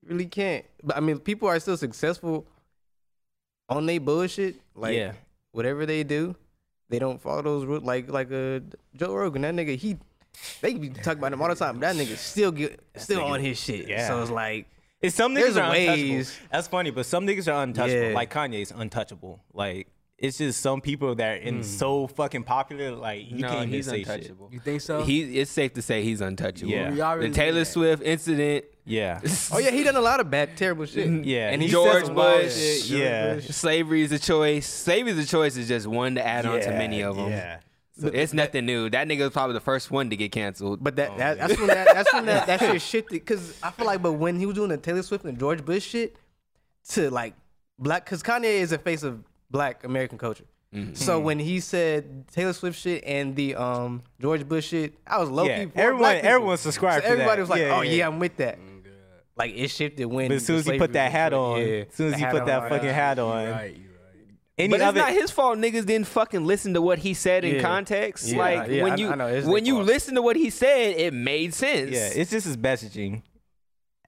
you 0.01 0.09
really 0.09 0.25
can't. 0.25 0.65
But 0.81 0.95
I 0.95 1.01
mean, 1.01 1.19
people 1.19 1.49
are 1.49 1.59
still 1.59 1.75
successful 1.75 2.47
on 3.67 3.85
they 3.85 3.97
bullshit. 3.97 4.55
Like 4.73 4.95
yeah. 4.95 5.11
whatever 5.51 5.85
they 5.85 6.05
do, 6.05 6.37
they 6.91 6.99
don't 6.99 7.19
follow 7.19 7.41
those 7.41 7.65
rules. 7.65 7.81
Like 7.83 8.11
like 8.11 8.31
uh, 8.31 8.59
Joe 8.95 9.15
Rogan, 9.15 9.41
that 9.41 9.55
nigga, 9.55 9.75
he 9.75 9.97
they 10.61 10.75
be 10.75 10.89
talking 10.89 11.19
about 11.19 11.33
him 11.33 11.41
all 11.41 11.49
the 11.49 11.55
time. 11.55 11.79
But 11.79 11.81
that 11.81 11.95
nigga 11.95 12.15
still 12.17 12.51
get 12.51 12.79
still 12.95 13.21
nigga- 13.21 13.29
on 13.31 13.39
his 13.39 13.59
shit. 13.59 13.87
yeah. 13.87 14.07
So 14.07 14.21
it's 14.21 14.29
like 14.31 14.67
It's 15.01 15.15
some 15.15 15.33
There's 15.33 15.55
niggas 15.55 15.63
are 15.63 15.75
untouchable. 15.75 16.31
That's 16.51 16.67
funny, 16.67 16.91
but 16.91 17.05
some 17.07 17.25
niggas 17.25 17.51
are 17.51 17.63
untouchable. 17.63 18.09
Yeah. 18.09 18.13
Like 18.13 18.31
Kanye's 18.31 18.71
untouchable. 18.71 19.39
Like 19.53 19.87
it's 20.17 20.37
just 20.37 20.61
some 20.61 20.81
people 20.81 21.15
that 21.15 21.31
are 21.31 21.35
in 21.41 21.63
so 21.63 22.05
fucking 22.07 22.43
popular. 22.43 22.91
Like 22.91 23.29
you 23.31 23.39
no, 23.39 23.47
can't 23.49 23.61
even 23.63 23.69
he's 23.73 23.87
say 23.87 24.03
shit. 24.03 24.07
untouchable. 24.07 24.49
You 24.51 24.59
think 24.59 24.81
so? 24.81 25.01
He, 25.03 25.39
it's 25.39 25.49
safe 25.49 25.73
to 25.73 25.81
say 25.81 26.03
he's 26.03 26.21
untouchable. 26.21 26.69
Yeah. 26.71 27.15
We 27.15 27.27
The 27.29 27.33
Taylor. 27.33 27.65
Swift 27.65 28.03
incident. 28.03 28.65
Yeah. 28.85 29.19
oh 29.51 29.59
yeah, 29.59 29.71
he 29.71 29.83
done 29.83 29.95
a 29.95 30.01
lot 30.01 30.19
of 30.19 30.29
bad, 30.29 30.57
terrible 30.57 30.85
shit. 30.85 31.07
Yeah. 31.25 31.49
and 31.51 31.61
he 31.61 31.67
he 31.67 31.73
said 31.73 32.03
George 32.03 32.13
Bush. 32.15 32.53
shit. 32.55 32.85
Yeah. 32.99 33.39
Slavery 33.39 34.01
is 34.01 34.11
a 34.11 34.19
choice. 34.19 34.67
Slavery 34.67 35.11
is 35.11 35.19
a 35.19 35.25
choice 35.27 35.55
is 35.57 35.67
just 35.67 35.87
one 35.87 36.15
to 36.15 36.25
add 36.25 36.45
on 36.45 36.59
to 36.61 36.69
many 36.71 37.01
of 37.03 37.15
them. 37.15 37.29
Yeah. 37.29 37.59
So 37.99 38.07
it's 38.07 38.33
nothing 38.33 38.65
new. 38.65 38.89
That 38.89 39.07
nigga 39.07 39.19
was 39.19 39.29
probably 39.31 39.53
the 39.53 39.59
first 39.59 39.91
one 39.91 40.09
to 40.09 40.15
get 40.15 40.31
canceled. 40.31 40.83
But 40.83 40.95
that, 40.95 41.11
Oh, 41.11 41.17
that 41.17 41.37
that's 41.37 41.57
when 41.59 41.67
that 41.67 41.87
that's 41.93 42.13
when 42.13 42.25
that, 42.25 42.47
that 42.47 42.59
shit 42.59 42.81
shifted 42.81 43.13
because 43.13 43.53
I 43.61 43.69
feel 43.69 43.85
like 43.85 44.01
but 44.01 44.13
when 44.13 44.39
he 44.39 44.45
was 44.47 44.55
doing 44.55 44.69
the 44.69 44.77
Taylor 44.77 45.03
Swift 45.03 45.23
and 45.25 45.37
George 45.37 45.63
Bush 45.63 45.83
shit 45.85 46.15
to 46.89 47.11
like 47.11 47.35
black 47.77 48.05
because 48.05 48.23
Kanye 48.23 48.45
is 48.61 48.71
a 48.71 48.77
face 48.79 49.03
of 49.03 49.23
black 49.51 49.83
American 49.83 50.17
culture. 50.17 50.45
Mm-hmm. 50.73 50.93
So 50.95 51.19
when 51.19 51.37
he 51.37 51.59
said 51.59 52.27
Taylor 52.29 52.53
Swift 52.53 52.79
shit 52.79 53.03
and 53.05 53.35
the 53.35 53.55
um 53.55 54.01
George 54.19 54.47
Bush 54.47 54.67
shit, 54.69 54.93
I 55.05 55.19
was 55.19 55.29
low 55.29 55.43
Yeah, 55.43 55.65
key. 55.65 55.71
for 55.71 55.79
everyone- 55.79 55.99
black 55.99 56.23
everyone 56.23 56.57
subscribed 56.57 57.03
So 57.03 57.09
to 57.09 57.11
everybody 57.11 57.35
that. 57.35 57.41
was 57.41 57.49
like, 57.49 57.59
Yeah, 57.61 57.77
"Oh 57.77 57.81
yeah. 57.81 57.91
yeah, 57.91 58.07
I'm 58.07 58.19
with 58.19 58.37
that." 58.37 58.57
Like 59.35 59.53
it 59.55 59.69
shifted 59.69 60.05
when. 60.05 60.27
But 60.27 60.35
as 60.35 60.45
soon 60.45 60.57
as 60.57 60.65
he 60.65 60.77
put 60.77 60.93
that 60.93 61.11
hat 61.11 61.33
on, 61.33 61.59
yeah, 61.61 61.65
as 61.89 61.93
soon 61.95 62.07
as 62.07 62.13
the 62.13 62.19
he 62.19 62.25
put 62.25 62.41
on, 62.41 62.47
that 62.47 62.57
right. 62.63 62.69
fucking 62.69 62.89
hat 62.89 63.17
on, 63.19 63.43
You're 63.43 63.51
right, 63.51 63.75
you're 63.75 63.89
right. 63.91 64.37
any 64.57 64.67
but 64.69 64.75
it's 64.75 64.83
other, 64.83 64.99
not 64.99 65.11
his 65.13 65.31
fault. 65.31 65.57
Niggas 65.57 65.85
didn't 65.85 66.07
fucking 66.07 66.45
listen 66.45 66.73
to 66.73 66.81
what 66.81 66.99
he 66.99 67.13
said 67.13 67.45
in 67.45 67.61
context. 67.61 68.27
Yeah, 68.27 68.37
like 68.37 68.69
yeah, 68.69 68.83
when 68.83 68.91
I- 68.93 68.95
you 68.97 69.09
I 69.09 69.15
know, 69.15 69.41
when 69.49 69.65
you 69.65 69.75
fault. 69.75 69.85
listen 69.87 70.15
to 70.15 70.21
what 70.21 70.35
he 70.35 70.49
said, 70.49 70.95
it 70.97 71.13
made 71.13 71.53
sense. 71.53 71.91
yeah, 71.91 72.09
it's 72.13 72.29
just 72.31 72.45
his 72.45 72.57
messaging, 72.57 73.23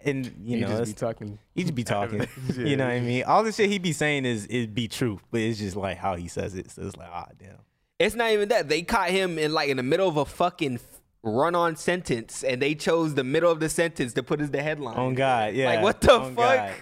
and 0.01 0.26
you 0.43 0.57
He 0.57 0.61
know, 0.61 0.67
just 0.67 0.82
it's, 0.82 0.91
be 0.91 0.95
talking. 0.95 1.39
he 1.55 1.61
just 1.63 1.76
be 1.76 1.84
talking. 1.86 2.28
You 2.57 2.76
know 2.76 2.86
what 2.86 2.93
I 2.93 2.99
mean? 2.99 3.24
All 3.24 3.43
the 3.43 3.51
shit 3.53 3.69
he 3.69 3.80
be 3.80 3.93
saying 3.93 4.26
is 4.26 4.45
it 4.49 4.74
be 4.76 4.88
true, 4.89 5.19
but 5.32 5.39
it's 5.39 5.57
just 5.59 5.78
like 5.78 5.97
how 5.97 6.15
he 6.17 6.28
says 6.28 6.53
it. 6.55 6.69
So 6.69 6.82
it's 6.84 6.97
like, 6.97 7.09
ah, 7.11 7.28
damn. 7.39 7.57
It's 7.99 8.15
not 8.15 8.32
even 8.32 8.49
that. 8.49 8.67
They 8.67 8.82
caught 8.82 9.09
him 9.11 9.38
in 9.39 9.53
like 9.53 9.69
in 9.69 9.78
the 9.78 9.84
middle 9.84 10.09
of 10.09 10.17
a 10.17 10.26
fucking 10.26 10.80
run-on 11.24 11.76
sentence, 11.76 12.43
and 12.43 12.61
they 12.61 12.76
chose 12.76 13.15
the 13.15 13.24
middle 13.24 13.49
of 13.51 13.59
the 13.59 13.69
sentence 13.69 14.13
to 14.13 14.24
put 14.24 14.41
as 14.41 14.51
the 14.51 14.61
headline. 14.61 14.97
On 14.97 15.15
God, 15.15 15.53
yeah. 15.53 15.67
Like 15.67 15.82
what 15.82 16.01
the 16.01 16.13
on 16.13 16.36
fuck? 16.36 16.55
God. 16.55 16.74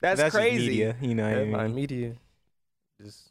That's, 0.00 0.20
just 0.20 0.36
crazy. 0.36 0.68
media, 0.68 0.96
you 1.00 1.14
know 1.14 1.22
what 1.24 1.32
I 1.32 1.38
Headline 1.38 1.66
mean? 1.68 1.74
media. 1.74 2.12
Just 3.02 3.30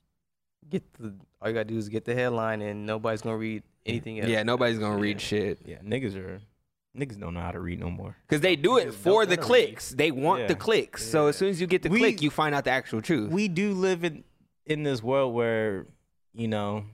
get 0.69 0.83
the. 0.93 1.13
All 1.41 1.49
you 1.49 1.53
gotta 1.53 1.65
do 1.65 1.77
is 1.77 1.89
get 1.89 2.05
the 2.05 2.15
headline, 2.15 2.61
and 2.61 2.85
nobody's 2.85 3.21
gonna 3.21 3.37
read 3.37 3.61
anything 3.85 4.19
else. 4.19 4.29
Yeah, 4.29 4.41
nobody's 4.43 4.79
gonna 4.79 4.97
read 4.97 5.17
Yeah. 5.21 5.27
shit 5.27 5.59
Yeah, 5.65 5.77
niggas 5.83 6.15
are 6.15 6.41
niggas 6.97 7.19
don't 7.19 7.33
know 7.35 7.41
how 7.41 7.51
to 7.51 7.59
read 7.59 7.79
no 7.79 7.89
more. 7.91 8.15
because 8.27 8.41
they 8.41 8.55
do 8.55 8.77
it 8.77 8.93
for 8.93 9.25
the 9.25 9.35
wanna 9.35 9.45
clicks. 9.47 9.91
They 9.91 10.09
want 10.11 10.41
Yeah. 10.41 10.47
the 10.47 10.55
clicks. 10.55 11.05
So 11.07 11.27
as 11.27 11.35
soon 11.35 11.49
as 11.49 11.61
you 11.61 11.67
get 11.67 11.83
the 11.83 11.89
We- 11.89 11.99
click, 11.99 12.21
you 12.23 12.31
find 12.31 12.55
out 12.55 12.63
the 12.63 12.71
actual 12.71 13.01
truth. 13.01 13.31
We 13.31 13.47
do 13.47 13.73
live 13.73 14.03
in 14.03 14.23
in 14.65 14.81
this 14.81 15.03
world 15.03 15.35
where, 15.35 15.85
you 16.33 16.47
know, 16.47 16.85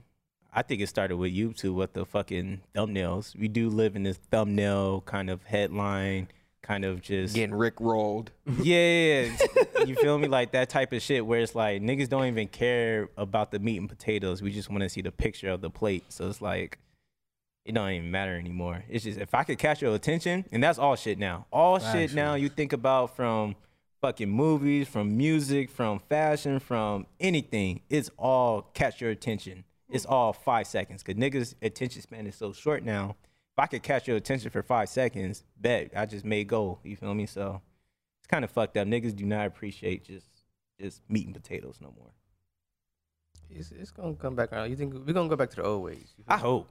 I 0.52 0.62
think 0.62 0.82
it 0.82 0.88
started 0.88 1.16
with 1.16 1.32
YouTube 1.32 1.74
with 1.74 1.94
the 1.94 2.04
fucking 2.04 2.60
thumbnails. 2.74 3.34
We 3.34 3.48
do 3.48 3.70
live 3.70 3.96
in 3.96 4.02
this 4.02 4.18
thumbnail 4.30 5.00
kind 5.02 5.30
of 5.30 5.42
headline, 5.44 6.28
kind 6.60 6.84
of 6.84 7.00
just 7.00 7.34
Getting 7.34 7.54
Rick 7.54 7.80
rolled. 7.80 8.32
yeah, 8.60 8.76
yeah, 8.76 9.36
yeah. 9.76 9.84
you 9.84 9.94
feel 9.96 10.18
me? 10.18 10.28
Like 10.28 10.52
that 10.52 10.68
type 10.68 10.92
of 10.92 11.00
shit 11.00 11.24
where 11.24 11.40
it's 11.40 11.54
like 11.54 11.80
niggas 11.80 12.08
don't 12.10 12.26
even 12.26 12.48
care 12.48 13.08
about 13.16 13.50
the 13.50 13.58
meat 13.58 13.78
and 13.78 13.88
potatoes. 13.88 14.42
We 14.42 14.52
just 14.52 14.68
want 14.68 14.82
to 14.82 14.90
see 14.90 15.00
the 15.00 15.12
picture 15.12 15.48
of 15.48 15.62
the 15.62 15.70
plate. 15.70 16.04
So 16.10 16.28
it's 16.28 16.42
like 16.42 16.78
it 17.64 17.72
don't 17.72 17.90
even 17.90 18.10
matter 18.10 18.36
anymore. 18.36 18.84
It's 18.90 19.04
just 19.04 19.18
if 19.18 19.34
I 19.34 19.44
could 19.44 19.58
catch 19.58 19.80
your 19.80 19.94
attention, 19.94 20.44
and 20.52 20.62
that's 20.62 20.78
all 20.78 20.96
shit 20.96 21.18
now. 21.18 21.46
All 21.50 21.78
shit 21.78 22.12
now 22.12 22.34
you 22.34 22.50
think 22.50 22.74
about 22.74 23.16
from 23.16 23.56
fucking 24.02 24.28
movies, 24.28 24.86
from 24.88 25.16
music, 25.16 25.70
from 25.70 26.00
fashion, 26.10 26.58
from 26.58 27.06
anything. 27.20 27.80
It's 27.88 28.10
all 28.18 28.62
catch 28.74 29.00
your 29.00 29.10
attention. 29.10 29.64
It's 29.92 30.06
all 30.06 30.32
five 30.32 30.66
seconds. 30.66 31.02
Cause 31.02 31.14
niggas 31.14 31.54
attention 31.62 32.02
span 32.02 32.26
is 32.26 32.34
so 32.34 32.52
short 32.52 32.82
now. 32.82 33.16
If 33.54 33.58
I 33.58 33.66
could 33.66 33.82
catch 33.82 34.08
your 34.08 34.16
attention 34.16 34.50
for 34.50 34.62
five 34.62 34.88
seconds, 34.88 35.44
bet 35.60 35.92
I 35.94 36.06
just 36.06 36.24
made 36.24 36.48
goal. 36.48 36.80
You 36.82 36.96
feel 36.96 37.14
me? 37.14 37.26
So 37.26 37.60
it's 38.20 38.26
kind 38.26 38.44
of 38.44 38.50
fucked 38.50 38.76
up. 38.78 38.88
Niggas 38.88 39.14
do 39.14 39.26
not 39.26 39.46
appreciate 39.46 40.04
just 40.04 40.26
just 40.80 41.02
meat 41.08 41.26
and 41.26 41.34
potatoes 41.34 41.78
no 41.80 41.92
more. 41.96 42.10
It's, 43.50 43.70
it's 43.70 43.90
gonna 43.90 44.14
come 44.14 44.34
back 44.34 44.52
around. 44.52 44.70
You 44.70 44.76
think 44.76 44.94
we're 44.94 45.12
gonna 45.12 45.28
go 45.28 45.36
back 45.36 45.50
to 45.50 45.56
the 45.56 45.64
old 45.64 45.82
ways? 45.82 46.14
I 46.26 46.38
hope. 46.38 46.68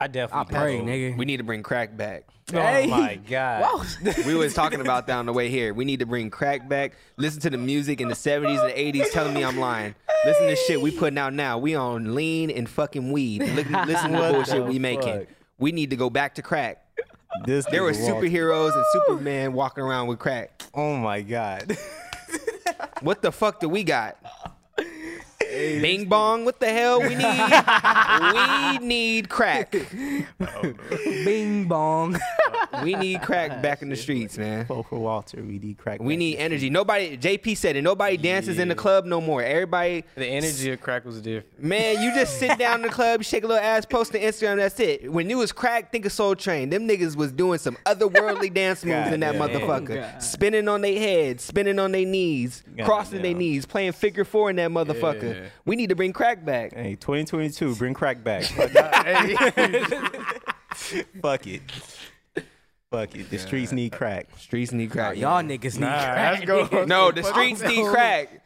I 0.00 0.06
definitely 0.08 0.40
I 0.40 0.44
definitely 0.44 0.58
pray, 0.58 0.78
hope. 0.78 1.14
nigga. 1.14 1.18
We 1.18 1.24
need 1.24 1.36
to 1.38 1.44
bring 1.44 1.62
crack 1.62 1.96
back. 1.96 2.24
Oh 2.52 2.86
my 2.86 3.14
god. 3.16 3.86
we 4.26 4.34
was 4.34 4.52
talking 4.52 4.80
about 4.80 5.06
that 5.06 5.16
on 5.16 5.26
the 5.26 5.32
way 5.32 5.48
here. 5.48 5.72
We 5.72 5.84
need 5.84 6.00
to 6.00 6.06
bring 6.06 6.30
crack 6.30 6.68
back. 6.68 6.92
Listen 7.16 7.40
to 7.42 7.50
the 7.50 7.58
music 7.58 8.00
in 8.00 8.08
the 8.08 8.14
70s 8.14 8.62
and 8.62 8.94
80s 8.94 9.12
telling 9.12 9.34
me 9.34 9.44
I'm 9.44 9.58
lying. 9.58 9.94
Listen 10.24 10.46
to 10.46 10.56
shit 10.56 10.80
we 10.80 10.90
putting 10.90 11.18
out 11.18 11.32
now. 11.34 11.58
We 11.58 11.74
on 11.74 12.14
lean 12.14 12.50
and 12.50 12.68
fucking 12.68 13.12
weed. 13.12 13.42
Look, 13.42 13.68
listen 13.86 14.10
to 14.12 14.16
the 14.16 14.22
What 14.22 14.32
bullshit 14.32 14.64
we 14.66 14.78
making. 14.78 15.20
fuck? 15.20 15.28
We 15.58 15.72
need 15.72 15.90
to 15.90 15.96
go 15.96 16.10
back 16.10 16.34
to 16.36 16.42
crack. 16.42 16.80
This 17.44 17.66
There 17.66 17.82
were 17.82 17.92
nigga 17.92 18.10
walked- 18.12 18.24
superheroes 18.24 18.74
and 18.74 18.84
Superman 18.92 19.52
walking 19.52 19.84
around 19.84 20.06
with 20.06 20.18
crack. 20.18 20.62
Oh 20.74 20.96
my 20.96 21.20
god. 21.22 21.76
What 23.02 23.20
the 23.20 23.30
fuck 23.32 23.60
do 23.60 23.68
we 23.68 23.84
got? 23.84 24.16
Bing 25.38 26.06
bong, 26.08 26.44
what 26.46 26.58
the 26.58 26.68
hell? 26.70 27.00
We 27.00 27.14
need 27.14 28.80
we 28.80 28.86
need 28.86 29.28
crack. 29.28 29.72
Bing 31.24 31.66
bong. 31.68 32.18
We 32.82 32.94
need 32.94 33.22
crack 33.22 33.62
back 33.62 33.82
in 33.82 33.88
the 33.88 33.96
streets, 33.96 34.38
man. 34.38 34.66
For 34.66 34.84
Walter. 34.90 35.42
We 35.42 35.58
need 35.58 35.78
crack. 35.78 36.00
We 36.00 36.14
back. 36.14 36.18
need 36.18 36.36
energy. 36.36 36.70
Nobody 36.70 37.16
JP 37.16 37.56
said 37.56 37.76
it. 37.76 37.82
Nobody 37.82 38.16
dances 38.16 38.58
in 38.58 38.68
the 38.68 38.74
club 38.74 39.04
no 39.04 39.20
more. 39.20 39.42
Everybody 39.42 40.04
The 40.14 40.26
energy 40.26 40.72
of 40.72 40.80
crack 40.80 41.04
was 41.04 41.20
different. 41.20 41.62
Man, 41.62 42.02
you 42.02 42.14
just 42.14 42.38
sit 42.38 42.58
down 42.58 42.76
in 42.76 42.82
the 42.82 42.92
club, 42.92 43.22
shake 43.22 43.44
a 43.44 43.46
little 43.46 43.62
ass, 43.62 43.84
post 43.84 44.14
on 44.14 44.20
Instagram, 44.20 44.56
that's 44.56 44.78
it. 44.80 45.10
When 45.12 45.28
you 45.30 45.38
was 45.38 45.52
crack, 45.52 45.92
think 45.92 46.06
of 46.06 46.12
Soul 46.12 46.34
Train. 46.34 46.70
Them 46.70 46.88
niggas 46.88 47.16
was 47.16 47.32
doing 47.32 47.58
some 47.58 47.76
otherworldly 47.86 48.52
dance 48.54 48.84
moves 48.84 49.12
in 49.12 49.20
that 49.20 49.32
damn. 49.32 49.48
motherfucker. 49.48 50.12
God. 50.12 50.22
Spinning 50.22 50.68
on 50.68 50.80
their 50.80 50.98
head, 50.98 51.40
spinning 51.40 51.78
on 51.78 51.92
their 51.92 52.06
knees, 52.06 52.62
God 52.76 52.86
crossing 52.86 53.22
their 53.22 53.34
knees, 53.34 53.66
playing 53.66 53.92
figure 53.92 54.24
four 54.24 54.50
in 54.50 54.56
that 54.56 54.70
motherfucker. 54.70 55.34
Yeah. 55.34 55.48
We 55.64 55.76
need 55.76 55.90
to 55.90 55.96
bring 55.96 56.12
crack 56.12 56.44
back. 56.44 56.74
Hey, 56.74 56.96
2022, 56.96 57.76
bring 57.76 57.94
crack 57.94 58.22
back. 58.22 58.44
Fuck 61.22 61.46
it. 61.46 61.62
Fuck 62.94 63.14
it. 63.16 63.30
The 63.30 63.38
streets 63.38 63.72
need 63.72 63.92
crack. 63.92 64.28
Streets 64.38 64.72
need 64.72 64.90
crack. 64.90 65.16
Y'all 65.16 65.42
niggas 65.42 65.74
need 65.74 65.80
Nah, 65.80 65.98
crack. 66.12 66.46
let's 66.48 66.70
go. 66.70 66.84
No, 66.86 67.10
the 67.10 67.22
streets 67.22 67.62
need 67.62 67.86
crack. 67.86 68.40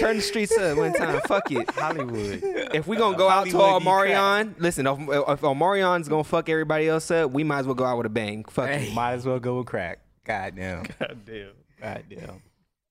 Turn 0.00 0.16
the 0.16 0.22
streets 0.22 0.56
up 0.58 0.76
one 0.78 0.92
time. 0.92 1.20
Fuck 1.28 1.50
it. 1.52 1.70
Hollywood. 1.70 2.40
If 2.74 2.86
we 2.88 2.96
gonna 2.96 3.16
go 3.16 3.28
out 3.28 3.46
to 3.46 3.56
Hollywood 3.56 3.82
need 3.84 3.88
Omarion, 3.88 4.54
listen, 4.58 4.86
if, 4.86 4.98
if 4.98 5.40
Omarion's 5.42 6.08
gonna 6.08 6.24
fuck 6.24 6.48
everybody 6.48 6.88
else 6.88 7.08
up, 7.10 7.30
we 7.30 7.44
might 7.44 7.60
as 7.60 7.66
well 7.66 7.74
go 7.76 7.84
out 7.84 7.96
with 7.96 8.06
a 8.06 8.10
bang. 8.10 8.44
Fuck 8.44 8.68
it. 8.68 8.92
Might 8.92 9.12
as 9.12 9.24
well 9.26 9.38
go 9.38 9.58
with 9.58 9.66
crack. 9.66 10.00
God 10.24 10.56
damn. 10.56 10.82
God 10.98 11.20
damn. 11.24 11.50
God 11.80 12.04
damn. 12.10 12.42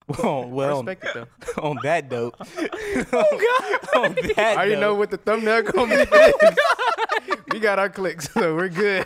Well, 0.08 0.45
well 0.49 0.78
on, 0.80 0.86
Respect 0.86 1.16
it 1.18 1.58
on 1.58 1.80
that 1.84 2.10
dope. 2.10 2.36
oh 2.39 3.03
God. 3.12 4.06
on 4.06 4.16
that 4.16 4.34
I 4.38 4.53
already 4.56 4.72
dope. 4.74 4.80
know 4.82 4.95
what 4.95 5.12
the 5.12 5.18
thumbnail 5.18 5.64
gonna 5.64 5.97
be. 5.97 6.06
for 6.06 6.16
this. 6.18 7.38
we 7.51 7.60
got 7.60 7.80
our 7.80 7.89
clicks, 7.89 8.32
so 8.32 8.56
we're 8.56 8.70
good. 8.70 9.06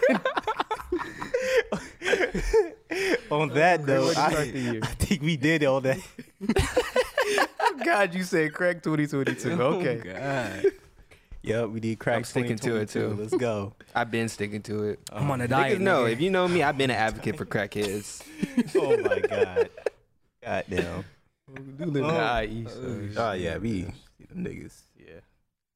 on 3.31 3.49
that 3.49 3.83
Great 3.83 3.99
way 3.99 4.05
note, 4.05 4.17
I, 4.17 4.31
start 4.31 4.51
the 4.51 4.59
year. 4.59 4.79
I 4.83 4.87
think 4.87 5.21
we 5.21 5.37
did 5.37 5.63
all 5.63 5.81
that. 5.81 5.99
God, 7.83 8.13
you 8.13 8.23
said 8.23 8.53
crack 8.53 8.81
2022. 8.83 9.61
Okay. 9.61 9.95
God. 9.97 10.65
Yep, 11.41 11.69
we 11.69 11.79
did 11.79 11.99
crack. 11.99 12.17
I'm 12.17 12.23
sticking 12.23 12.57
to 12.57 12.75
it, 12.75 12.89
2022. 12.89 12.99
too. 12.99 13.21
Let's 13.21 13.35
go. 13.35 13.73
I've 13.95 14.11
been 14.11 14.27
sticking 14.27 14.61
to 14.63 14.83
it. 14.83 14.99
Oh. 15.11 15.17
I'm 15.17 15.31
on 15.31 15.41
a 15.41 15.45
Niggas 15.45 15.49
diet. 15.49 15.81
know. 15.81 16.03
nigga. 16.03 16.11
If 16.11 16.21
you 16.21 16.29
know 16.29 16.47
me, 16.47 16.63
I've 16.63 16.77
been 16.77 16.89
an 16.89 16.97
advocate 16.97 17.37
for 17.37 17.45
crackheads. 17.45 18.23
oh 18.75 18.97
my 18.97 19.19
God. 19.19 19.69
God 20.43 20.65
damn. 20.69 21.05
do 21.77 21.85
live 21.85 21.95
in 21.95 22.03
oh. 22.03 22.11
the 22.11 22.45
IE, 22.45 23.17
Oh 23.17 23.31
yeah, 23.33 23.57
we 23.57 23.83
see 24.17 24.25
them 24.29 24.45
niggas. 24.45 24.73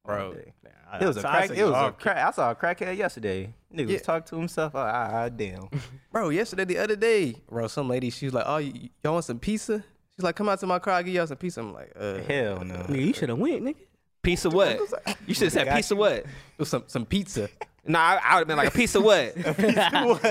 Yeah. 0.06 0.12
all 0.14 0.18
Bro. 0.30 0.34
day. 0.34 0.54
Nah, 0.64 0.98
It 1.00 1.06
was 1.08 1.18
a 1.18 1.22
so 1.22 1.28
I 1.28 1.32
crack. 1.48 1.58
It 1.58 1.64
was 1.66 1.74
a 1.74 1.92
crack. 1.92 2.18
I 2.18 2.32
saw 2.32 2.52
a 2.52 2.56
crackhead 2.56 2.98
yesterday. 2.98 3.54
Nigga 3.74 3.88
Yeah. 3.88 3.94
was 3.94 4.02
talking 4.04 4.28
to 4.28 4.36
himself. 4.38 4.76
Ah, 4.76 4.80
ah, 4.94 5.10
ah, 5.26 5.30
damn. 5.30 5.70
Bro, 6.12 6.30
yesterday, 6.30 6.66
the 6.66 6.78
other 6.78 6.96
day, 6.96 7.36
bro, 7.50 7.68
some 7.68 7.88
lady, 7.90 8.10
she 8.12 8.26
was 8.26 8.34
like, 8.34 8.46
"Oh, 8.48 8.56
y- 8.58 8.90
y'all 9.04 9.14
want 9.14 9.26
some 9.26 9.40
pizza?" 9.40 9.84
She's 10.16 10.24
like, 10.24 10.36
"Come 10.36 10.48
out 10.50 10.60
to 10.60 10.68
my 10.68 10.78
car, 10.80 10.94
I'll 10.96 11.04
give 11.04 11.14
y'all 11.16 11.26
some 11.26 11.38
pizza." 11.38 11.60
I'm 11.62 11.74
like, 11.74 11.92
"Uh, 11.96 12.20
Hell 12.20 12.64
no. 12.64 12.76
Nigga, 12.76 13.06
you 13.08 13.14
should 13.14 13.30
have 13.30 13.40
went, 13.40 13.64
nigga. 13.64 13.76
Piece 14.22 14.46
of 14.46 14.54
what? 14.54 14.80
You 15.26 15.34
should 15.34 15.46
have 15.46 15.54
said 15.54 15.66
Got 15.66 15.76
piece 15.78 15.90
of 15.92 15.98
what? 15.98 16.12
it 16.14 16.26
was 16.58 16.70
some 16.70 16.84
some 16.88 17.06
pizza." 17.06 17.50
Nah, 17.86 18.00
I, 18.00 18.20
I 18.24 18.36
would 18.36 18.40
have 18.42 18.48
been 18.48 18.58
like 18.58 18.68
a 18.70 18.72
piece 18.72 18.94
of 18.96 19.04
what? 19.04 19.34
a 19.46 19.54
piece 19.54 19.76
of 19.78 20.08
what? 20.08 20.24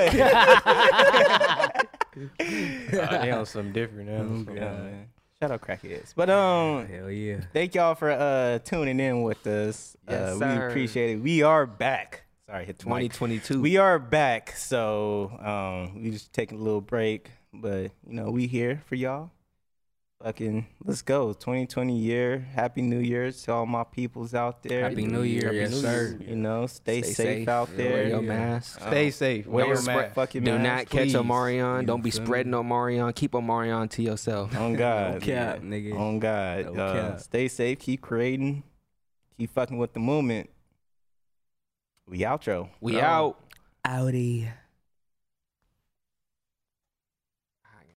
Uh, 2.14 3.22
they 3.22 3.30
on 3.30 3.44
something 3.46 3.72
different 3.72 4.08
now. 4.08 4.52
Yeah, 4.54 4.70
man. 4.70 5.06
Shout 5.42 5.50
out 5.50 5.60
crackheads. 5.60 6.14
But 6.14 6.30
um, 6.30 6.86
Hell 6.86 7.10
yeah. 7.10 7.40
thank 7.52 7.74
y'all 7.74 7.96
for 7.96 8.12
uh 8.12 8.60
tuning 8.60 9.00
in 9.00 9.22
with 9.22 9.44
us. 9.44 9.96
Yes, 10.08 10.36
uh, 10.36 10.38
we 10.38 10.66
appreciate 10.66 11.10
it. 11.10 11.16
We 11.16 11.42
are 11.42 11.66
back. 11.66 12.22
Sorry, 12.46 12.64
hit 12.64 12.78
the 12.78 12.88
mic. 12.88 13.12
2022. 13.12 13.60
We 13.60 13.76
are 13.76 13.98
back. 13.98 14.54
So 14.54 15.32
um, 15.40 16.00
we 16.00 16.12
just 16.12 16.32
taking 16.32 16.60
a 16.60 16.62
little 16.62 16.80
break, 16.80 17.28
but 17.52 17.90
you 18.06 18.14
know 18.14 18.30
we 18.30 18.46
here 18.46 18.82
for 18.86 18.94
y'all. 18.94 19.32
Fucking 20.22 20.66
let's 20.84 21.02
go. 21.02 21.32
2020 21.32 21.98
year. 21.98 22.38
Happy 22.54 22.80
New 22.80 23.00
Year 23.00 23.32
to 23.32 23.52
all 23.52 23.66
my 23.66 23.82
peoples 23.82 24.34
out 24.34 24.62
there. 24.62 24.88
Happy 24.88 25.04
New 25.04 25.22
Year, 25.22 25.46
Happy 25.46 25.56
yes, 25.56 25.70
New 25.72 25.76
sir. 25.78 26.16
Year. 26.20 26.30
You 26.30 26.36
know, 26.36 26.66
stay, 26.66 27.02
Stay 27.02 27.12
safe, 27.12 27.48
out 27.48 27.68
Wear 27.70 27.76
there. 27.76 28.08
your 28.08 28.22
Yeah. 28.22 28.28
mask. 28.28 28.80
Stay 28.80 29.10
safe. 29.10 29.46
Wear 29.48 29.64
Don't 29.66 29.74
your 29.74 29.82
mask. 29.96 30.14
fucking 30.14 30.44
Do 30.44 30.52
mask, 30.58 30.62
not 30.62 30.90
catch 30.90 31.08
please. 31.08 31.14
Omarion. 31.14 31.80
You 31.80 31.86
Don't 31.88 32.02
be 32.02 32.10
feel 32.12 32.20
me? 32.20 32.26
spreading 32.26 32.52
Omarion. 32.52 33.12
Keep 33.16 33.32
Omarion 33.32 33.90
to 33.90 34.02
yourself. 34.02 34.56
On 34.56 34.74
God. 34.74 35.14
No 35.14 35.18
cap, 35.20 35.26
yeah. 35.28 35.56
nigga. 35.56 35.98
On 35.98 36.18
God. 36.20 36.72
No 36.74 36.84
Uh, 36.84 37.16
stay 37.16 37.48
safe. 37.48 37.80
Keep 37.80 38.00
creating. 38.02 38.62
Keep 39.38 39.50
fucking 39.50 39.76
with 39.78 39.92
the 39.92 40.00
movement. 40.00 40.50
We 42.06 42.20
outro. 42.20 42.68
We 42.80 42.92
Go. 42.92 43.00
out. 43.00 43.38
Audi. 43.84 44.48